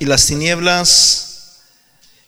y 0.00 0.06
las 0.06 0.26
tinieblas 0.26 1.26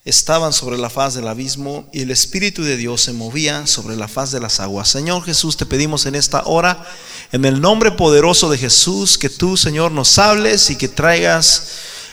estaban 0.05 0.53
sobre 0.53 0.77
la 0.77 0.91
faz 0.91 1.15
del 1.15 1.27
abismo 1.27 1.89
y 1.91 2.03
el 2.03 2.11
Espíritu 2.11 2.63
de 2.63 2.77
Dios 2.77 3.01
se 3.01 3.15
movía 3.15 3.67
sobre 3.67 3.97
la 3.97 4.09
faz 4.09 4.31
de 4.31 4.41
las 4.41 4.61
aguas. 4.61 4.89
Señor 4.89 5.25
Jesús, 5.25 5.57
te 5.57 5.65
pedimos 5.65 6.05
en 6.05 6.15
esta 6.15 6.43
hora, 6.45 6.85
en 7.33 7.47
el 7.47 7.63
nombre 7.63 7.91
poderoso 7.93 8.51
de 8.51 8.59
Jesús, 8.59 9.17
que 9.17 9.31
tú, 9.31 9.57
Señor, 9.57 9.91
nos 9.91 10.19
hables 10.19 10.69
y 10.69 10.77
que 10.77 10.89
traigas 10.89 11.69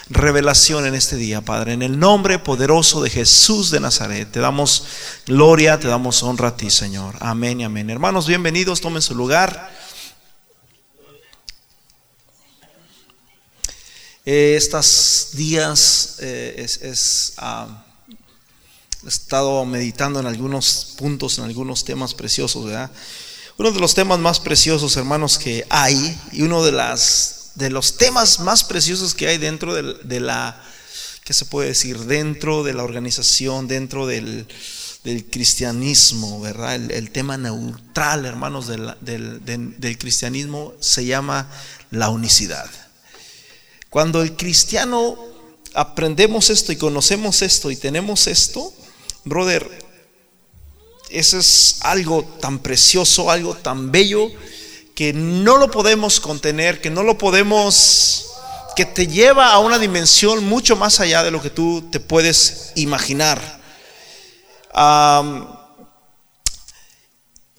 revelación 0.10 0.86
en 0.86 0.96
este 0.96 1.18
día, 1.18 1.41
Padre. 1.41 1.73
En 1.73 1.82
el 1.82 2.00
nombre 2.00 2.39
poderoso 2.39 3.02
de 3.02 3.10
Jesús 3.10 3.70
de 3.70 3.82
Nazaret, 3.82 4.32
te 4.32 4.39
damos 4.39 4.86
gloria, 5.26 5.78
te 5.78 5.89
damos 5.89 6.23
honra 6.23 6.50
a 6.50 6.55
ti, 6.55 6.70
Señor. 6.70 7.16
Amén 7.20 7.60
y 7.60 7.64
amén. 7.66 7.89
Hermanos, 7.89 8.28
bienvenidos, 8.28 8.80
tomen 8.80 9.02
su 9.02 9.14
lugar. 9.14 9.78
Estos 14.32 15.30
días 15.34 16.18
eh, 16.20 16.68
he 16.84 16.91
estado 19.07 19.65
meditando 19.65 20.19
en 20.19 20.28
algunos 20.28 20.93
puntos, 21.00 21.39
en 21.39 21.46
algunos 21.46 21.83
temas 21.83 22.14
preciosos, 22.14 22.64
¿verdad? 22.64 22.92
Uno 23.57 23.71
de 23.71 23.79
los 23.79 23.96
temas 23.96 24.19
más 24.19 24.39
preciosos, 24.39 24.96
hermanos, 24.97 25.39
que 25.39 25.65
hay, 25.71 26.15
y 26.32 26.43
uno 26.43 26.64
de, 26.64 26.71
los 27.71 27.97
temas 27.97 28.39
más 28.42 28.64
preciosos 28.64 29.15
que 29.15 29.28
hay 29.28 29.39
dentro 29.39 29.74
de, 29.74 30.19
la, 30.19 30.61
¿qué 31.24 31.33
se 31.33 31.46
puede 31.46 31.69
decir? 31.69 31.97
Dentro 31.97 32.64
de 32.64 32.75
la 32.75 32.83
organización, 32.83 33.67
dentro 33.67 34.05
del, 34.05 34.45
cristianismo, 35.31 36.39
¿verdad? 36.39 36.75
El, 36.75 37.09
tema 37.09 37.36
neutral, 37.36 38.27
hermanos, 38.27 38.67
del 38.67 39.97
cristianismo 39.97 40.75
se 40.80 41.05
llama 41.05 41.50
la 41.89 42.11
unicidad. 42.11 42.69
Cuando 43.89 44.22
el 44.22 44.36
cristiano 44.36 45.17
aprendemos 45.73 46.50
esto 46.50 46.72
y 46.72 46.75
conocemos 46.75 47.42
esto 47.42 47.72
y 47.72 47.75
tenemos 47.75 48.28
esto, 48.28 48.72
brother, 49.25 49.67
eso 51.09 51.39
es 51.39 51.77
algo 51.81 52.23
tan 52.39 52.59
precioso, 52.59 53.31
algo 53.31 53.55
tan 53.55 53.91
bello, 53.91 54.30
que 54.94 55.13
no 55.13 55.58
lo 55.58 55.72
podemos 55.72 56.19
contener, 56.19 56.81
que 56.81 56.89
no 56.91 57.02
lo 57.02 57.17
podemos, 57.17 58.28
que 58.75 58.86
te 58.86 59.08
lleva 59.08 59.53
a 59.53 59.59
una 59.59 59.80
dimensión 59.80 60.44
mucho 60.44 60.75
más 60.75 61.00
allá 61.00 61.23
de 61.23 61.31
lo 61.31 61.41
que 61.41 61.50
tú 61.50 61.89
te 61.91 62.00
puedes 62.00 62.72
imaginar. 62.75 63.59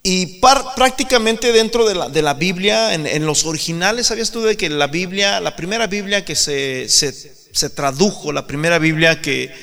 Y 0.02 0.40
prácticamente 0.76 1.52
dentro 1.52 1.86
de 1.86 1.94
la, 1.94 2.08
de 2.08 2.22
la 2.22 2.32
Biblia, 2.32 2.94
en, 2.94 3.26
los 3.26 3.44
originales, 3.44 4.06
¿sabías 4.06 4.30
tú 4.30 4.40
de 4.40 4.56
que 4.56 4.70
la 4.70 4.86
Biblia, 4.86 5.40
la 5.40 5.56
primera 5.56 5.86
Biblia 5.86 6.24
que 6.24 6.34
se, 6.34 6.88
se, 6.88 7.70
tradujo, 7.70 8.32
la 8.32 8.46
primera 8.46 8.78
Biblia 8.78 9.20
que 9.20 9.54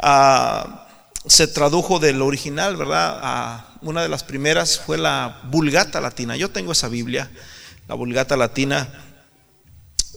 ah, 0.00 0.88
se 1.24 1.46
tradujo 1.46 2.00
del 2.00 2.20
original, 2.20 2.76
¿verdad? 2.76 3.20
Ah, 3.22 3.78
una 3.80 4.02
de 4.02 4.08
las 4.08 4.24
primeras 4.24 4.76
fue 4.76 4.98
la 4.98 5.42
Vulgata 5.44 6.00
Latina. 6.00 6.36
Yo 6.36 6.50
tengo 6.50 6.72
esa 6.72 6.88
Biblia, 6.88 7.30
la 7.86 7.94
Vulgata 7.94 8.36
Latina. 8.36 8.88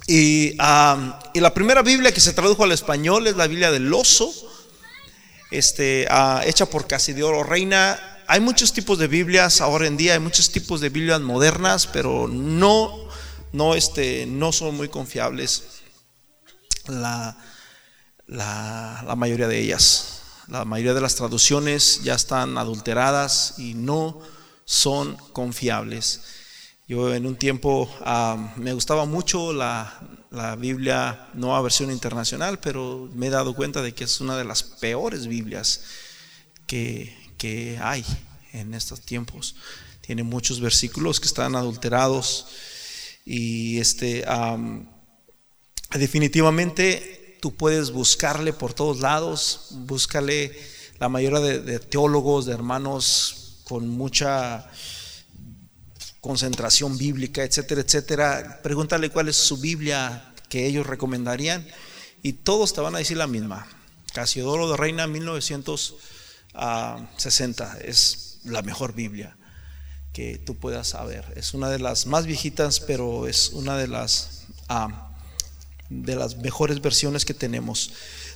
Y, 0.07 0.55
ah, 0.57 1.19
y 1.35 1.41
la 1.41 1.53
primera 1.53 1.83
Biblia 1.83 2.11
que 2.11 2.21
se 2.21 2.33
tradujo 2.33 2.63
al 2.63 2.71
español 2.71 3.27
es 3.27 3.35
la 3.35 3.45
Biblia 3.45 3.69
del 3.69 3.93
oso, 3.93 4.33
este, 5.51 6.07
hecha 6.45 6.65
por 6.65 6.87
Casidioro 6.87 7.43
Reina 7.43 8.18
hay 8.31 8.41
muchos 8.41 8.71
tipos 8.73 8.99
de 8.99 9.07
Biblias 9.07 9.59
ahora 9.59 9.87
en 9.87 9.97
día, 9.97 10.13
hay 10.13 10.19
muchos 10.19 10.51
tipos 10.51 10.81
de 10.81 10.89
Biblias 10.89 11.19
modernas, 11.19 11.87
pero 11.87 12.27
no, 12.27 12.93
no, 13.53 13.73
este, 13.73 14.27
no 14.27 14.51
son 14.51 14.77
muy 14.77 14.87
confiables 14.87 15.63
la, 16.85 17.35
la, 18.27 19.15
mayoría 19.17 19.47
de 19.47 19.57
ellas. 19.57 20.21
La 20.47 20.63
mayoría 20.63 20.93
de 20.93 21.01
las 21.01 21.15
traducciones 21.15 22.03
ya 22.03 22.13
están 22.13 22.59
adulteradas 22.59 23.55
y 23.57 23.73
no 23.73 24.21
son 24.63 25.17
confiables. 25.33 26.21
Yo 26.87 27.11
en 27.15 27.25
un 27.25 27.35
tiempo 27.35 27.89
ah, 28.01 28.53
me 28.57 28.73
gustaba 28.73 29.05
mucho 29.05 29.53
la, 29.53 30.01
la, 30.29 30.55
Biblia, 30.55 31.29
no 31.33 31.55
a 31.55 31.63
versión 31.63 31.89
internacional, 31.89 32.59
pero 32.59 33.09
me 33.15 33.25
he 33.25 33.31
dado 33.31 33.55
cuenta 33.55 33.81
de 33.81 33.95
que 33.95 34.03
es 34.03 34.21
una 34.21 34.37
de 34.37 34.45
las 34.45 34.61
peores 34.61 35.25
Biblias 35.25 35.81
que, 36.67 37.18
que 37.39 37.79
hay 37.81 38.05
en 38.53 38.75
estos 38.75 39.01
tiempos. 39.01 39.55
Tiene 40.01 40.21
muchos 40.21 40.59
versículos 40.59 41.19
que 41.19 41.25
están 41.25 41.55
adulterados 41.55 42.45
y 43.25 43.79
este 43.79 44.25
definitivamente 45.97 47.37
tú 47.41 47.55
puedes 47.55 47.91
buscarle 47.91 48.53
por 48.53 48.73
todos 48.73 48.99
lados, 48.99 49.69
búscale 49.71 50.51
la 50.99 51.09
mayoría 51.09 51.39
de, 51.39 51.79
teólogos, 51.79 52.45
de 52.45 52.53
hermanos 52.53 53.61
con 53.63 53.87
mucha 53.87 54.69
concentración 56.19 56.97
bíblica, 56.97 57.43
etcétera, 57.43 57.81
etcétera. 57.81 58.59
Pregúntale 58.61 59.09
cuál 59.09 59.29
es 59.29 59.37
su 59.37 59.57
Biblia 59.57 60.33
que 60.49 60.65
ellos 60.65 60.85
recomendarían 60.85 61.65
y 62.21 62.33
todos 62.33 62.73
te 62.73 62.81
van 62.81 62.95
a 62.95 62.97
decir 62.97 63.15
la 63.15 63.27
misma. 63.27 63.65
Casiodoro 64.13 64.69
de 64.69 64.75
Reina 64.75 65.07
1900 65.07 65.95
60. 67.17 67.79
Es 67.83 68.39
la 68.43 68.61
mejor 68.61 68.93
Biblia 68.93 69.35
que 70.13 70.37
tú 70.37 70.55
puedas 70.55 70.89
saber. 70.89 71.25
Es 71.35 71.53
una 71.53 71.69
de 71.69 71.79
las 71.79 72.05
más 72.05 72.25
viejitas, 72.25 72.79
pero 72.79 73.27
es 73.27 73.49
una 73.49 73.77
de 73.77 73.87
las, 73.87 74.45
de 75.89 76.15
las 76.15 76.37
mejores 76.37 76.81
versiones 76.81 77.25
que 77.25 77.33
tenemos. 77.33 77.91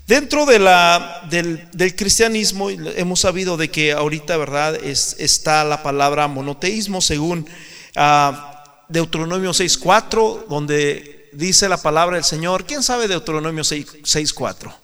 Dentro 0.07 0.45
de 0.45 0.59
la, 0.59 1.27
del, 1.29 1.95
cristianismo 1.95 2.69
hemos 2.69 3.21
sabido 3.21 3.57
de 3.57 3.71
que 3.71 3.93
ahorita, 3.93 4.37
¿verdad? 4.37 4.75
Es, 4.75 5.15
está 5.19 5.63
la 5.63 5.81
palabra 5.81 6.27
monoteísmo 6.27 7.01
según 7.01 7.47
ah, 7.95 8.85
Deuteronomio 8.89 9.51
6.4, 9.51 10.47
donde 10.47 11.29
dice 11.33 11.69
la 11.69 11.77
palabra 11.77 12.17
del 12.17 12.25
Señor. 12.25 12.65
¿Quién 12.65 12.83
sabe 12.83 13.07
Deuteronomio 13.07 13.63
6.4? 13.63 14.82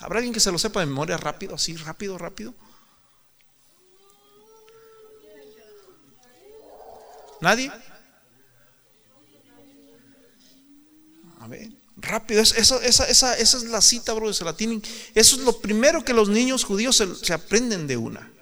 ¿Habrá 0.00 0.18
alguien 0.18 0.34
que 0.34 0.40
se 0.40 0.52
lo 0.52 0.58
sepa 0.58 0.80
de 0.80 0.86
memoria 0.86 1.16
rápido, 1.16 1.54
así, 1.54 1.76
rápido, 1.76 2.18
rápido? 2.18 2.54
¿Nadie? 7.40 7.70
A 11.40 11.48
ver, 11.48 11.70
rápido, 11.96 12.42
esa, 12.42 13.34
es 13.34 13.62
la 13.64 13.80
cita, 13.80 14.12
bro, 14.12 14.32
se 14.32 14.44
la 14.44 14.56
tienen. 14.56 14.82
Eso 15.14 15.36
es 15.36 15.42
lo 15.42 15.60
primero 15.60 16.04
que 16.04 16.12
los 16.12 16.28
niños 16.28 16.64
judíos 16.64 17.02
se 17.22 17.32
aprenden 17.32 17.86
de 17.86 17.96
una. 17.96 18.32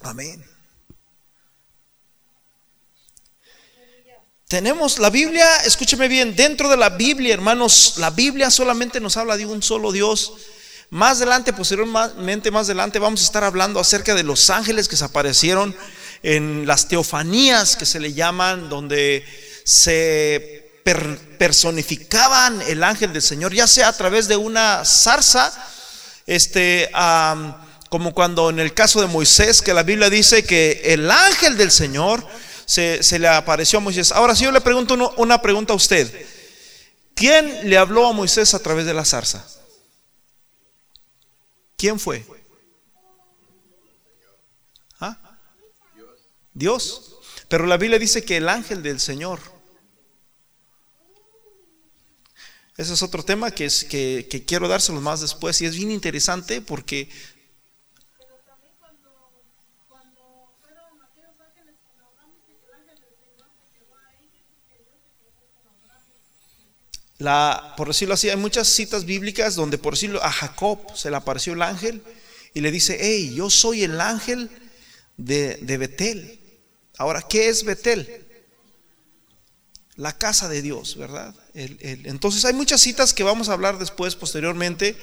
Amén. 0.00 0.51
Tenemos 4.52 4.98
la 4.98 5.08
Biblia, 5.08 5.46
escúcheme 5.64 6.08
bien, 6.08 6.36
dentro 6.36 6.68
de 6.68 6.76
la 6.76 6.90
Biblia, 6.90 7.32
hermanos, 7.32 7.94
la 7.96 8.10
Biblia 8.10 8.50
solamente 8.50 9.00
nos 9.00 9.16
habla 9.16 9.38
de 9.38 9.46
un 9.46 9.62
solo 9.62 9.92
Dios. 9.92 10.34
Más 10.90 11.16
adelante, 11.16 11.54
posteriormente, 11.54 12.50
más 12.50 12.66
adelante, 12.66 12.98
vamos 12.98 13.22
a 13.22 13.24
estar 13.24 13.44
hablando 13.44 13.80
acerca 13.80 14.14
de 14.14 14.24
los 14.24 14.50
ángeles 14.50 14.88
que 14.88 14.96
se 14.98 15.06
aparecieron 15.06 15.74
en 16.22 16.66
las 16.66 16.86
teofanías 16.86 17.76
que 17.76 17.86
se 17.86 17.98
le 17.98 18.12
llaman, 18.12 18.68
donde 18.68 19.24
se 19.64 20.70
personificaban 21.38 22.60
el 22.68 22.84
ángel 22.84 23.14
del 23.14 23.22
Señor, 23.22 23.54
ya 23.54 23.66
sea 23.66 23.88
a 23.88 23.96
través 23.96 24.28
de 24.28 24.36
una 24.36 24.84
zarza, 24.84 25.50
este, 26.26 26.90
como 27.88 28.12
cuando 28.12 28.50
en 28.50 28.60
el 28.60 28.74
caso 28.74 29.00
de 29.00 29.06
Moisés, 29.06 29.62
que 29.62 29.72
la 29.72 29.82
Biblia 29.82 30.10
dice 30.10 30.44
que 30.44 30.82
el 30.84 31.10
ángel 31.10 31.56
del 31.56 31.70
Señor 31.70 32.22
se, 32.72 33.18
le 33.18 33.28
apareció 33.28 33.78
a 33.78 33.82
Moisés. 33.82 34.12
Ahora 34.12 34.34
si 34.34 34.44
yo 34.44 34.50
le 34.50 34.60
pregunto 34.60 35.14
una 35.18 35.42
pregunta 35.42 35.74
a 35.74 35.76
usted. 35.76 36.26
¿Quién 37.14 37.68
le 37.68 37.76
habló 37.76 38.06
a 38.06 38.12
Moisés 38.12 38.54
a 38.54 38.58
través 38.60 38.86
de 38.86 38.94
la 38.94 39.04
zarza? 39.04 39.46
¿Quién 41.76 42.00
fue? 42.00 42.24
¿Ah? 44.98 45.38
Dios. 46.54 47.16
Pero 47.48 47.66
la 47.66 47.76
Biblia 47.76 47.98
dice 47.98 48.24
que 48.24 48.38
el 48.38 48.48
ángel 48.48 48.82
del 48.82 49.00
Señor. 49.00 49.40
Ese 52.78 52.94
es 52.94 53.02
otro 53.02 53.22
tema 53.22 53.50
que, 53.50 53.66
es, 53.66 53.84
que, 53.84 54.26
que 54.30 54.46
quiero 54.46 54.66
dárselo 54.66 55.02
más 55.02 55.20
después 55.20 55.60
y 55.60 55.66
es 55.66 55.76
bien 55.76 55.90
interesante 55.90 56.62
porque 56.62 57.10
por 67.76 67.88
decirlo 67.88 68.14
así, 68.14 68.28
hay 68.30 68.36
muchas 68.36 68.68
citas 68.68 69.04
bíblicas 69.04 69.54
donde, 69.54 69.78
por 69.78 69.94
decirlo, 69.94 70.22
a 70.22 70.30
Jacob 70.30 70.78
se 70.94 71.10
le 71.10 71.16
apareció 71.16 71.52
el 71.52 71.62
ángel 71.62 72.02
y 72.54 72.60
le 72.60 72.70
dice, 72.70 72.98
hey, 73.00 73.32
yo 73.34 73.50
soy 73.50 73.82
el 73.84 74.00
ángel 74.00 74.50
de, 75.16 75.58
Betel. 75.78 76.40
Ahora, 76.98 77.22
¿qué 77.22 77.48
es 77.48 77.64
Betel? 77.64 78.26
la 79.96 80.16
casa 80.16 80.48
de 80.48 80.62
Dios, 80.62 80.96
¿verdad? 80.96 81.34
entonces 81.52 82.46
hay 82.46 82.54
muchas 82.54 82.80
citas 82.80 83.12
que 83.12 83.22
vamos 83.22 83.50
a 83.50 83.52
hablar 83.52 83.78
después, 83.78 84.16
posteriormente, 84.16 84.96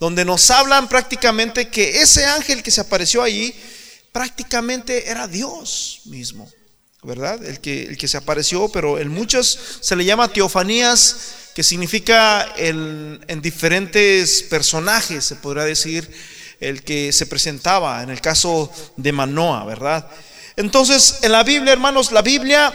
donde 0.00 0.24
nos 0.24 0.50
hablan 0.50 0.88
prácticamente 0.88 1.68
que 1.68 2.00
ese 2.00 2.24
ángel 2.24 2.62
que 2.62 2.70
se 2.70 2.80
apareció 2.80 3.22
allí 3.22 3.54
prácticamente 4.12 5.10
era 5.10 5.28
Dios 5.28 6.00
mismo, 6.06 6.50
¿verdad? 7.02 7.44
El 7.44 7.60
que, 7.60 7.82
el 7.82 7.98
que 7.98 8.08
se 8.08 8.16
apareció, 8.16 8.68
pero 8.70 8.98
en 8.98 9.08
muchos 9.08 9.58
se 9.80 9.94
le 9.94 10.06
llama 10.06 10.32
teofanías, 10.32 11.16
que 11.60 11.64
significa 11.64 12.54
en 12.56 13.42
diferentes 13.42 14.42
personajes, 14.44 15.26
se 15.26 15.36
podría 15.36 15.64
decir, 15.64 16.10
el 16.58 16.82
que 16.82 17.12
se 17.12 17.26
presentaba, 17.26 18.02
en 18.02 18.08
el 18.08 18.22
caso 18.22 18.72
de 18.96 19.12
Manoa, 19.12 19.66
¿verdad? 19.66 20.08
Entonces, 20.56 21.18
en 21.20 21.32
la 21.32 21.42
Biblia, 21.42 21.74
hermanos, 21.74 22.12
la 22.12 22.22
Biblia, 22.22 22.72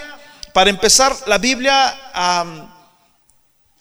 para 0.53 0.69
empezar, 0.69 1.17
la 1.25 1.39
Biblia 1.39 1.97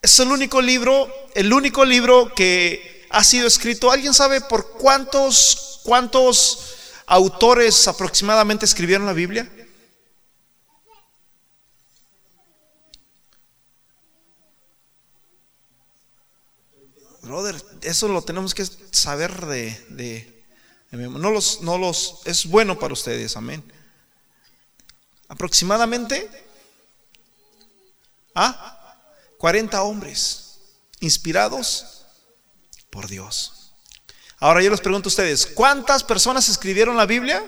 es 0.01 0.19
el 0.19 0.29
único 0.29 0.59
libro, 0.59 1.07
el 1.35 1.53
único 1.53 1.85
libro 1.85 2.33
que 2.33 3.05
ha 3.11 3.23
sido 3.23 3.45
escrito. 3.45 3.91
¿Alguien 3.91 4.15
sabe 4.15 4.41
por 4.41 4.71
cuántos, 4.71 5.81
cuántos 5.83 6.73
autores 7.05 7.87
aproximadamente 7.87 8.65
escribieron 8.65 9.05
la 9.05 9.13
Biblia? 9.13 9.47
Brother, 17.25 17.59
eso 17.81 18.07
lo 18.07 18.21
tenemos 18.21 18.53
que 18.53 18.65
saber 18.91 19.45
de, 19.47 20.43
no 20.91 21.31
los, 21.31 21.61
no 21.61 21.77
los, 21.79 22.21
es 22.25 22.45
bueno 22.45 22.77
para 22.77 22.93
ustedes, 22.93 23.35
amén. 23.35 23.63
Aproximadamente, 25.27 26.29
¿ah? 28.35 28.71
40 29.39 29.81
hombres 29.81 30.59
inspirados 30.99 32.05
por 32.91 33.07
Dios. 33.07 33.71
Ahora 34.37 34.61
yo 34.61 34.69
les 34.69 34.81
pregunto 34.81 35.07
a 35.07 35.09
ustedes, 35.09 35.47
¿cuántas 35.47 36.03
personas 36.03 36.47
escribieron 36.47 36.95
la 36.95 37.07
Biblia? 37.07 37.43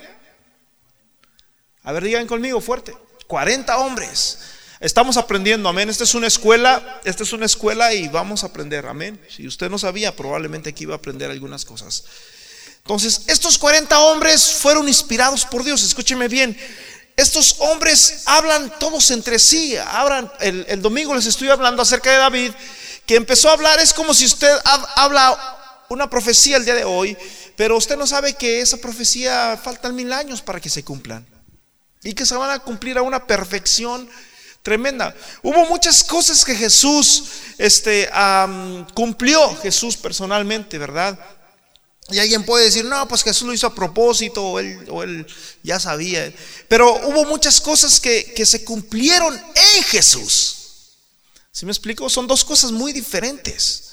A 1.83 1.91
ver, 1.91 2.03
digan 2.03 2.25
conmigo 2.25 2.59
fuerte. 2.61 2.97
40 3.27 3.77
hombres. 3.77 4.39
Estamos 4.79 5.17
aprendiendo, 5.17 5.69
amén. 5.69 5.89
Esta 5.89 6.03
es 6.03 6.13
una 6.13 6.27
escuela, 6.27 7.01
esta 7.03 7.23
es 7.23 7.33
una 7.33 7.45
escuela 7.45 7.93
y 7.93 8.07
vamos 8.07 8.43
a 8.43 8.47
aprender, 8.47 8.85
amén. 8.85 9.19
Si 9.29 9.47
usted 9.47 9.69
no 9.69 9.79
sabía, 9.79 10.15
probablemente 10.15 10.69
aquí 10.69 10.83
iba 10.83 10.93
a 10.93 10.97
aprender 10.97 11.31
algunas 11.31 11.65
cosas. 11.65 12.03
Entonces, 12.77 13.23
estos 13.27 13.57
40 13.57 13.99
hombres 13.99 14.53
fueron 14.53 14.87
inspirados 14.87 15.45
por 15.45 15.63
Dios. 15.63 15.83
Escúcheme 15.83 16.27
bien. 16.27 16.57
Estos 17.15 17.55
hombres 17.59 18.21
hablan 18.25 18.71
todos 18.79 19.11
entre 19.11 19.39
sí. 19.39 19.75
Hablan, 19.77 20.31
el, 20.39 20.65
el 20.69 20.81
domingo 20.81 21.15
les 21.15 21.25
estoy 21.25 21.49
hablando 21.49 21.81
acerca 21.81 22.11
de 22.11 22.17
David 22.17 22.51
que 23.07 23.15
empezó 23.15 23.49
a 23.49 23.53
hablar 23.53 23.79
es 23.79 23.93
como 23.93 24.13
si 24.13 24.25
usted 24.25 24.53
habla 24.95 25.83
una 25.89 26.09
profecía 26.09 26.57
el 26.57 26.65
día 26.65 26.75
de 26.75 26.83
hoy, 26.83 27.17
pero 27.55 27.77
usted 27.77 27.97
no 27.97 28.05
sabe 28.05 28.33
que 28.33 28.59
esa 28.59 28.77
profecía 28.77 29.57
faltan 29.63 29.95
mil 29.95 30.11
años 30.11 30.41
para 30.41 30.59
que 30.59 30.69
se 30.69 30.83
cumplan 30.83 31.25
y 32.03 32.13
que 32.13 32.25
se 32.25 32.35
van 32.35 32.51
a 32.51 32.59
cumplir 32.59 32.97
a 32.97 33.01
una 33.01 33.25
perfección 33.25 34.09
tremenda. 34.67 35.15
Hubo 35.43 35.65
muchas 35.67 36.03
cosas 36.03 36.43
que 36.43 36.53
Jesús 36.53 37.23
este, 37.57 38.09
cumplió, 38.93 39.55
Jesús 39.61 39.95
personalmente, 39.95 40.77
¿verdad? 40.77 41.17
Y 42.09 42.19
alguien 42.19 42.43
puede 42.43 42.65
decir, 42.65 42.83
no, 42.83 43.07
pues 43.07 43.23
Jesús 43.23 43.47
lo 43.47 43.53
hizo 43.53 43.65
a 43.65 43.73
propósito 43.73 44.43
o 44.43 44.59
él, 44.59 44.85
o 44.89 45.03
él 45.03 45.25
ya 45.63 45.79
sabía. 45.79 46.33
Pero 46.67 46.93
hubo 47.07 47.23
muchas 47.23 47.61
cosas 47.61 48.01
que, 48.01 48.33
que 48.35 48.45
se 48.45 48.65
cumplieron 48.65 49.33
en 49.33 49.83
Jesús. 49.83 50.57
Si 51.49 51.65
me 51.65 51.71
explico? 51.71 52.09
Son 52.09 52.27
dos 52.27 52.43
cosas 52.43 52.73
muy 52.73 52.91
diferentes. 52.91 53.91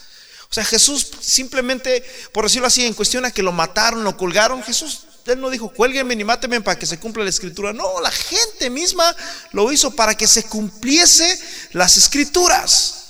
O 0.50 0.54
sea, 0.54 0.64
Jesús 0.64 1.06
simplemente, 1.20 2.04
por 2.32 2.46
decirlo 2.46 2.66
así, 2.66 2.84
en 2.84 2.94
cuestión 2.94 3.24
a 3.24 3.30
que 3.30 3.44
lo 3.44 3.52
mataron, 3.52 4.02
lo 4.02 4.16
colgaron, 4.16 4.60
Jesús, 4.64 5.02
él 5.26 5.40
no 5.40 5.50
dijo, 5.50 5.70
cuélguenme 5.70 6.14
ni 6.16 6.24
mátenme 6.24 6.60
para 6.60 6.78
que 6.78 6.86
se 6.86 6.98
cumpla 6.98 7.24
la 7.24 7.30
escritura. 7.30 7.72
No, 7.72 8.00
la 8.00 8.10
gente 8.10 8.68
misma 8.68 9.14
lo 9.52 9.72
hizo 9.72 9.90
para 9.92 10.14
que 10.14 10.26
se 10.26 10.44
cumpliese 10.44 11.40
las 11.72 11.96
escrituras. 11.96 13.04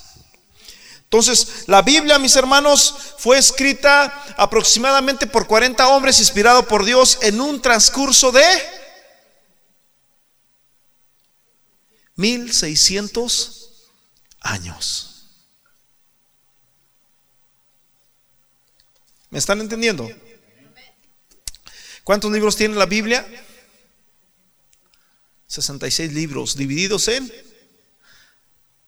Entonces, 1.03 1.65
la 1.67 1.83
Biblia, 1.83 2.19
mis 2.19 2.35
hermanos, 2.37 2.95
fue 3.19 3.39
escrita 3.39 4.25
aproximadamente 4.37 5.27
por 5.27 5.47
40 5.47 5.87
hombres 5.89 6.19
inspirado 6.19 6.67
por 6.67 6.85
Dios 6.85 7.19
en 7.23 7.41
un 7.41 7.61
transcurso 7.61 8.33
de 8.33 8.45
1600 12.17 13.71
años. 14.41 15.11
¿Me 19.31 19.39
están 19.39 19.61
entendiendo? 19.61 20.09
¿Cuántos 22.05 22.31
libros 22.31 22.55
tiene 22.55 22.77
la 22.77 22.87
Biblia? 22.87 23.27
66 25.47 26.13
libros 26.13 26.57
divididos 26.57 27.09
en 27.09 27.33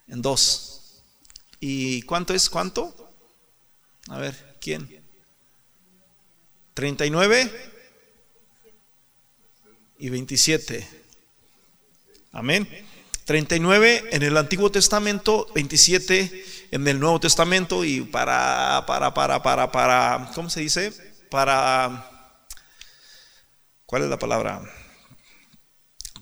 en 0.08 0.22
dos. 0.22 1.02
¿Y 1.60 2.02
cuánto 2.02 2.34
es 2.34 2.48
cuánto? 2.48 2.94
A 4.08 4.18
ver, 4.18 4.56
¿quién? 4.60 5.02
39 6.74 7.72
y 9.98 10.10
27. 10.10 10.88
Amén. 12.32 12.68
39 13.24 14.10
en 14.12 14.22
el 14.22 14.36
Antiguo 14.36 14.70
Testamento, 14.70 15.48
27 15.54 16.44
en 16.70 16.86
el 16.86 17.00
Nuevo 17.00 17.18
Testamento 17.18 17.84
y 17.84 18.02
para, 18.02 18.84
para, 18.86 19.12
para, 19.14 19.42
para, 19.42 19.72
para, 19.72 20.30
¿cómo 20.34 20.48
se 20.48 20.60
dice? 20.60 20.92
Para, 21.28 22.15
¿cuál 23.86 24.02
es 24.02 24.10
la 24.10 24.18
palabra? 24.18 24.62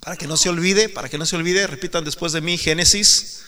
Para 0.00 0.16
que 0.16 0.26
no 0.26 0.36
se 0.36 0.48
olvide, 0.50 0.88
para 0.88 1.08
que 1.08 1.18
no 1.18 1.26
se 1.26 1.36
olvide, 1.36 1.66
repitan 1.66 2.04
después 2.04 2.32
de 2.32 2.40
mí, 2.40 2.58
Génesis, 2.58 3.42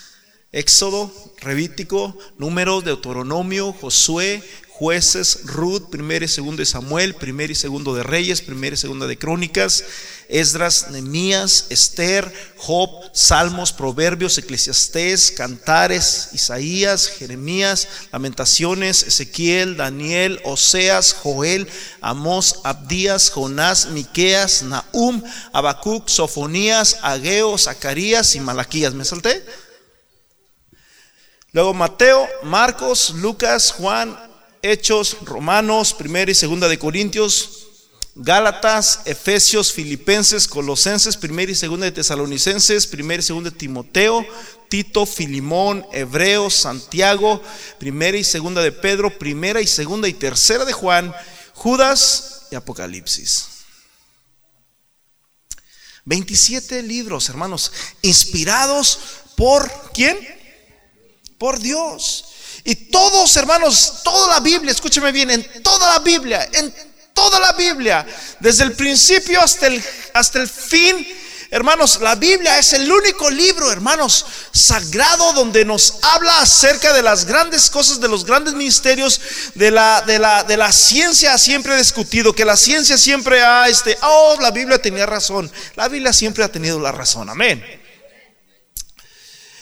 Éxodo, 0.53 1.13
Revítico, 1.41 2.17
Números, 2.39 2.85
Deuteronomio, 2.85 3.73
Josué, 3.73 4.43
Jueces, 4.69 5.41
Ruth, 5.45 5.91
primero 5.91 6.25
y 6.25 6.29
segundo 6.29 6.61
de 6.61 6.67
Samuel, 6.67 7.15
primero 7.15 7.53
y 7.53 7.57
segundo 7.57 7.95
de 7.95 8.03
Reyes, 8.03 8.43
primero 8.43 8.75
y 8.75 8.79
segundo 8.79 9.07
de 9.07 9.19
Crónicas, 9.19 9.85
Esdras, 10.29 10.91
Nemías, 10.91 11.67
Esther, 11.71 12.33
Job, 12.57 12.91
Salmos, 13.13 13.73
Proverbios, 13.73 14.39
Eclesiastés, 14.39 15.31
Cantares, 15.31 16.31
Isaías, 16.33 17.07
Jeremías, 17.07 17.89
Lamentaciones, 18.13 19.03
Ezequiel, 19.05 19.77
Daniel, 19.77 20.41
Oseas, 20.45 21.13
Joel, 21.13 21.69
Amós, 22.01 22.61
Abdías, 22.65 23.31
Jonás, 23.31 23.87
Miqueas, 23.87 24.63
Nahum, 24.63 25.23
Habacuc, 25.53 26.09
Sofonías, 26.09 26.99
Ageo, 27.03 27.57
Zacarías 27.59 28.35
y 28.35 28.41
Malaquías. 28.41 28.95
¿Me 28.95 29.05
salté? 29.05 29.45
Luego 31.53 31.73
Mateo, 31.73 32.29
Marcos, 32.43 33.11
Lucas, 33.15 33.73
Juan, 33.73 34.15
Hechos, 34.63 35.17
Romanos, 35.23 35.95
primera 35.95 36.31
y 36.31 36.35
segunda 36.35 36.69
de 36.69 36.79
Corintios, 36.79 37.66
Gálatas, 38.19 39.01
Efesios, 39.05 39.71
Filipenses, 39.75 40.49
Colosenses, 40.49 41.19
primera 41.19 41.53
y 41.53 41.55
segunda 41.55 41.85
de 41.85 41.93
Tesalonicenses, 41.93 42.87
primera 42.87 43.21
y 43.21 43.23
segunda 43.23 43.51
de 43.51 43.59
Timoteo, 43.59 44.25
Tito, 44.71 45.05
Filimón, 45.05 45.87
Hebreos, 45.93 46.55
Santiago, 46.55 47.43
primera 47.79 48.17
y 48.17 48.25
segunda 48.25 48.63
de 48.63 48.73
Pedro, 48.73 49.19
primera 49.19 49.61
y 49.61 49.67
segunda 49.67 50.09
y 50.09 50.15
tercera 50.15 50.65
de 50.65 50.73
Juan, 50.73 51.15
Judas 51.53 52.47
y 52.51 52.55
Apocalipsis. 52.55 53.49
27 56.07 56.83
libros, 56.85 57.29
hermanos, 57.29 57.71
inspirados 58.01 58.99
por 59.37 59.71
¿quién? 59.93 60.19
Por 61.37 61.59
Dios. 61.59 62.25
Y 62.65 62.75
todos, 62.91 63.37
hermanos, 63.37 64.01
toda 64.03 64.35
la 64.37 64.41
Biblia, 64.41 64.73
escúcheme 64.73 65.13
bien, 65.13 65.31
en 65.31 65.63
toda 65.63 65.93
la 65.93 65.99
Biblia, 65.99 66.49
en 66.55 66.96
toda 67.17 67.41
la 67.41 67.53
Biblia, 67.53 68.07
desde 68.41 68.65
el 68.65 68.75
principio 68.75 69.41
hasta 69.41 69.69
el, 69.69 69.83
hasta 70.13 70.39
el 70.39 70.49
fin, 70.49 70.95
hermanos, 71.51 71.99
la 72.03 72.15
Biblia 72.15 72.59
es 72.59 72.75
el 72.75 72.93
único 72.93 73.31
libro, 73.31 73.73
hermanos, 73.73 74.27
sagrado 74.53 75.33
donde 75.33 75.65
nos 75.65 75.99
habla 76.03 76.41
acerca 76.43 76.93
de 76.93 77.03
las 77.03 77.25
grandes 77.25 77.71
cosas, 77.71 78.01
de 78.01 78.09
los 78.09 78.27
grandes 78.27 78.53
misterios, 78.53 79.19
de 79.55 79.71
la, 79.71 80.03
de 80.03 80.19
la, 80.19 80.45
de 80.45 80.59
la 80.59 80.71
ciencia 80.71 81.39
siempre 81.39 81.75
discutido, 81.79 82.35
que 82.35 82.45
la 82.45 82.57
ciencia 82.57 82.99
siempre 82.99 83.43
ha, 83.43 83.67
este, 83.67 83.97
oh, 84.03 84.37
la 84.39 84.51
Biblia 84.51 84.81
tenía 84.81 85.07
razón, 85.07 85.51
la 85.75 85.89
Biblia 85.89 86.13
siempre 86.13 86.45
ha 86.45 86.49
tenido 86.49 86.79
la 86.79 86.93
razón, 86.93 87.31
amén. 87.31 87.86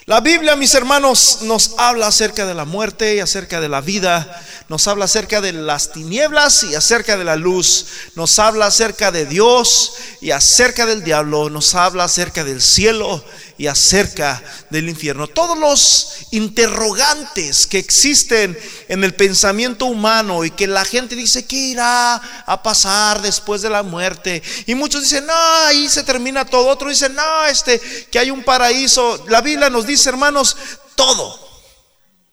La 0.06 0.20
Biblia, 0.20 0.54
mis 0.54 0.74
hermanos, 0.74 1.38
nos 1.44 1.76
habla 1.78 2.08
acerca 2.08 2.44
de 2.44 2.52
la 2.52 2.66
muerte 2.66 3.14
y 3.14 3.20
acerca 3.20 3.58
de 3.62 3.70
la 3.70 3.80
vida. 3.80 4.44
nos 4.68 4.86
habla 4.88 5.04
acerca 5.04 5.40
de 5.40 5.52
las 5.52 5.92
tinieblas 5.92 6.62
y 6.64 6.74
acerca 6.74 7.16
de 7.18 7.24
la 7.24 7.36
luz, 7.36 7.86
nos 8.14 8.38
habla 8.38 8.66
acerca 8.66 9.12
de 9.12 9.26
Dios 9.26 9.92
y 10.22 10.30
acerca 10.30 10.86
del 10.86 11.04
diablo, 11.04 11.50
nos 11.50 11.74
habla 11.74 12.04
acerca 12.04 12.44
del 12.44 12.62
cielo 12.62 13.22
y 13.58 13.66
acerca 13.66 14.42
del 14.70 14.88
infierno. 14.88 15.26
Todos 15.26 15.58
los 15.58 16.26
interrogantes 16.30 17.66
que 17.66 17.78
existen 17.78 18.58
en 18.88 19.04
el 19.04 19.14
pensamiento 19.14 19.84
humano 19.84 20.44
y 20.44 20.50
que 20.50 20.66
la 20.66 20.84
gente 20.84 21.14
dice, 21.14 21.46
¿qué 21.46 21.56
irá 21.56 22.16
a 22.46 22.62
pasar 22.62 23.20
después 23.20 23.60
de 23.62 23.70
la 23.70 23.82
muerte? 23.82 24.42
Y 24.66 24.74
muchos 24.74 25.02
dicen, 25.02 25.26
no, 25.26 25.34
ahí 25.66 25.88
se 25.88 26.02
termina 26.02 26.44
todo. 26.44 26.68
Otros 26.68 26.90
dicen, 26.90 27.14
no, 27.14 27.44
este, 27.46 27.78
que 28.10 28.18
hay 28.18 28.30
un 28.30 28.42
paraíso. 28.42 29.24
La 29.28 29.42
Biblia 29.42 29.70
nos 29.70 29.86
dice, 29.86 29.93
hermanos, 30.06 30.56
todo. 30.94 31.38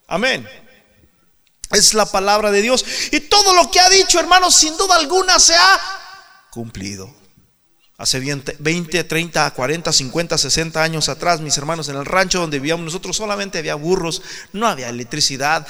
Amén. 0.07 0.47
Es 1.71 1.93
la 1.93 2.05
palabra 2.05 2.51
de 2.51 2.61
Dios. 2.61 2.85
Y 3.11 3.21
todo 3.21 3.53
lo 3.53 3.71
que 3.71 3.79
ha 3.79 3.89
dicho, 3.89 4.19
hermanos, 4.19 4.55
sin 4.55 4.75
duda 4.77 4.95
alguna 4.95 5.39
se 5.39 5.55
ha 5.55 5.79
cumplido. 6.49 7.21
Hace 8.01 8.19
20, 8.19 9.03
30, 9.03 9.51
40, 9.51 9.93
50, 9.93 10.37
60 10.37 10.81
años 10.81 11.07
atrás, 11.07 11.39
mis 11.39 11.55
hermanos, 11.59 11.87
en 11.87 11.97
el 11.97 12.05
rancho 12.05 12.39
donde 12.39 12.57
vivíamos 12.57 12.83
nosotros 12.83 13.15
solamente 13.15 13.59
había 13.59 13.75
burros, 13.75 14.23
no 14.53 14.67
había 14.67 14.89
electricidad. 14.89 15.67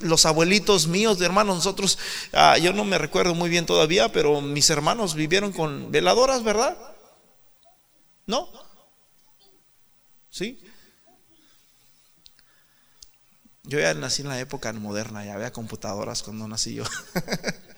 los 0.00 0.26
abuelitos 0.26 0.88
míos, 0.88 1.20
de 1.20 1.26
hermanos, 1.26 1.54
nosotros, 1.54 1.96
ah, 2.32 2.58
yo 2.58 2.72
no 2.72 2.84
me 2.84 2.98
recuerdo 2.98 3.36
muy 3.36 3.48
bien 3.48 3.64
todavía, 3.64 4.10
pero 4.10 4.40
mis 4.40 4.68
hermanos 4.70 5.14
vivieron 5.14 5.52
con 5.52 5.92
veladoras, 5.92 6.42
¿verdad? 6.42 6.76
¿No? 8.26 8.48
¿Sí? 10.30 10.60
Yo 13.68 13.78
ya 13.78 13.92
nací 13.92 14.22
en 14.22 14.28
la 14.28 14.40
época 14.40 14.72
moderna, 14.72 15.26
ya 15.26 15.34
había 15.34 15.52
computadoras 15.52 16.22
cuando 16.22 16.48
nací 16.48 16.72
yo. 16.74 16.84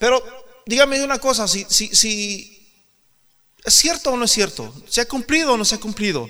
Pero 0.00 0.20
dígame 0.66 1.00
una 1.04 1.20
cosa, 1.20 1.46
si, 1.46 1.64
si, 1.64 2.74
es 3.62 3.72
cierto 3.72 4.10
o 4.10 4.16
no 4.16 4.24
es 4.24 4.32
cierto, 4.32 4.74
¿se 4.88 5.00
ha 5.00 5.06
cumplido 5.06 5.52
o 5.52 5.56
no 5.56 5.64
se 5.64 5.76
ha 5.76 5.78
cumplido? 5.78 6.28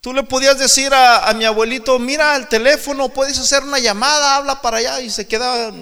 Tú 0.00 0.12
le 0.12 0.22
podías 0.22 0.56
decir 0.56 0.94
a, 0.94 1.34
mi 1.34 1.46
abuelito, 1.46 1.98
mira 1.98 2.36
el 2.36 2.46
teléfono, 2.46 3.08
puedes 3.08 3.36
hacer 3.40 3.64
una 3.64 3.80
llamada, 3.80 4.36
habla 4.36 4.62
para 4.62 4.76
allá 4.76 5.00
y 5.00 5.10
se 5.10 5.26
queda, 5.26 5.72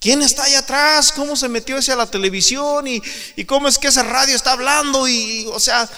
¿quién 0.00 0.22
está 0.22 0.44
allá 0.44 0.60
atrás? 0.60 1.12
¿Cómo 1.12 1.36
se 1.36 1.48
metió 1.48 1.78
ese 1.78 1.92
a 1.92 1.96
la 1.96 2.10
televisión? 2.10 2.88
¿Y, 2.88 3.00
y 3.36 3.44
cómo 3.44 3.68
es 3.68 3.78
que 3.78 3.88
ese 3.88 4.02
radio 4.02 4.34
está 4.34 4.52
hablando? 4.52 5.06
Y, 5.06 5.46
o 5.52 5.60
sea, 5.60 5.88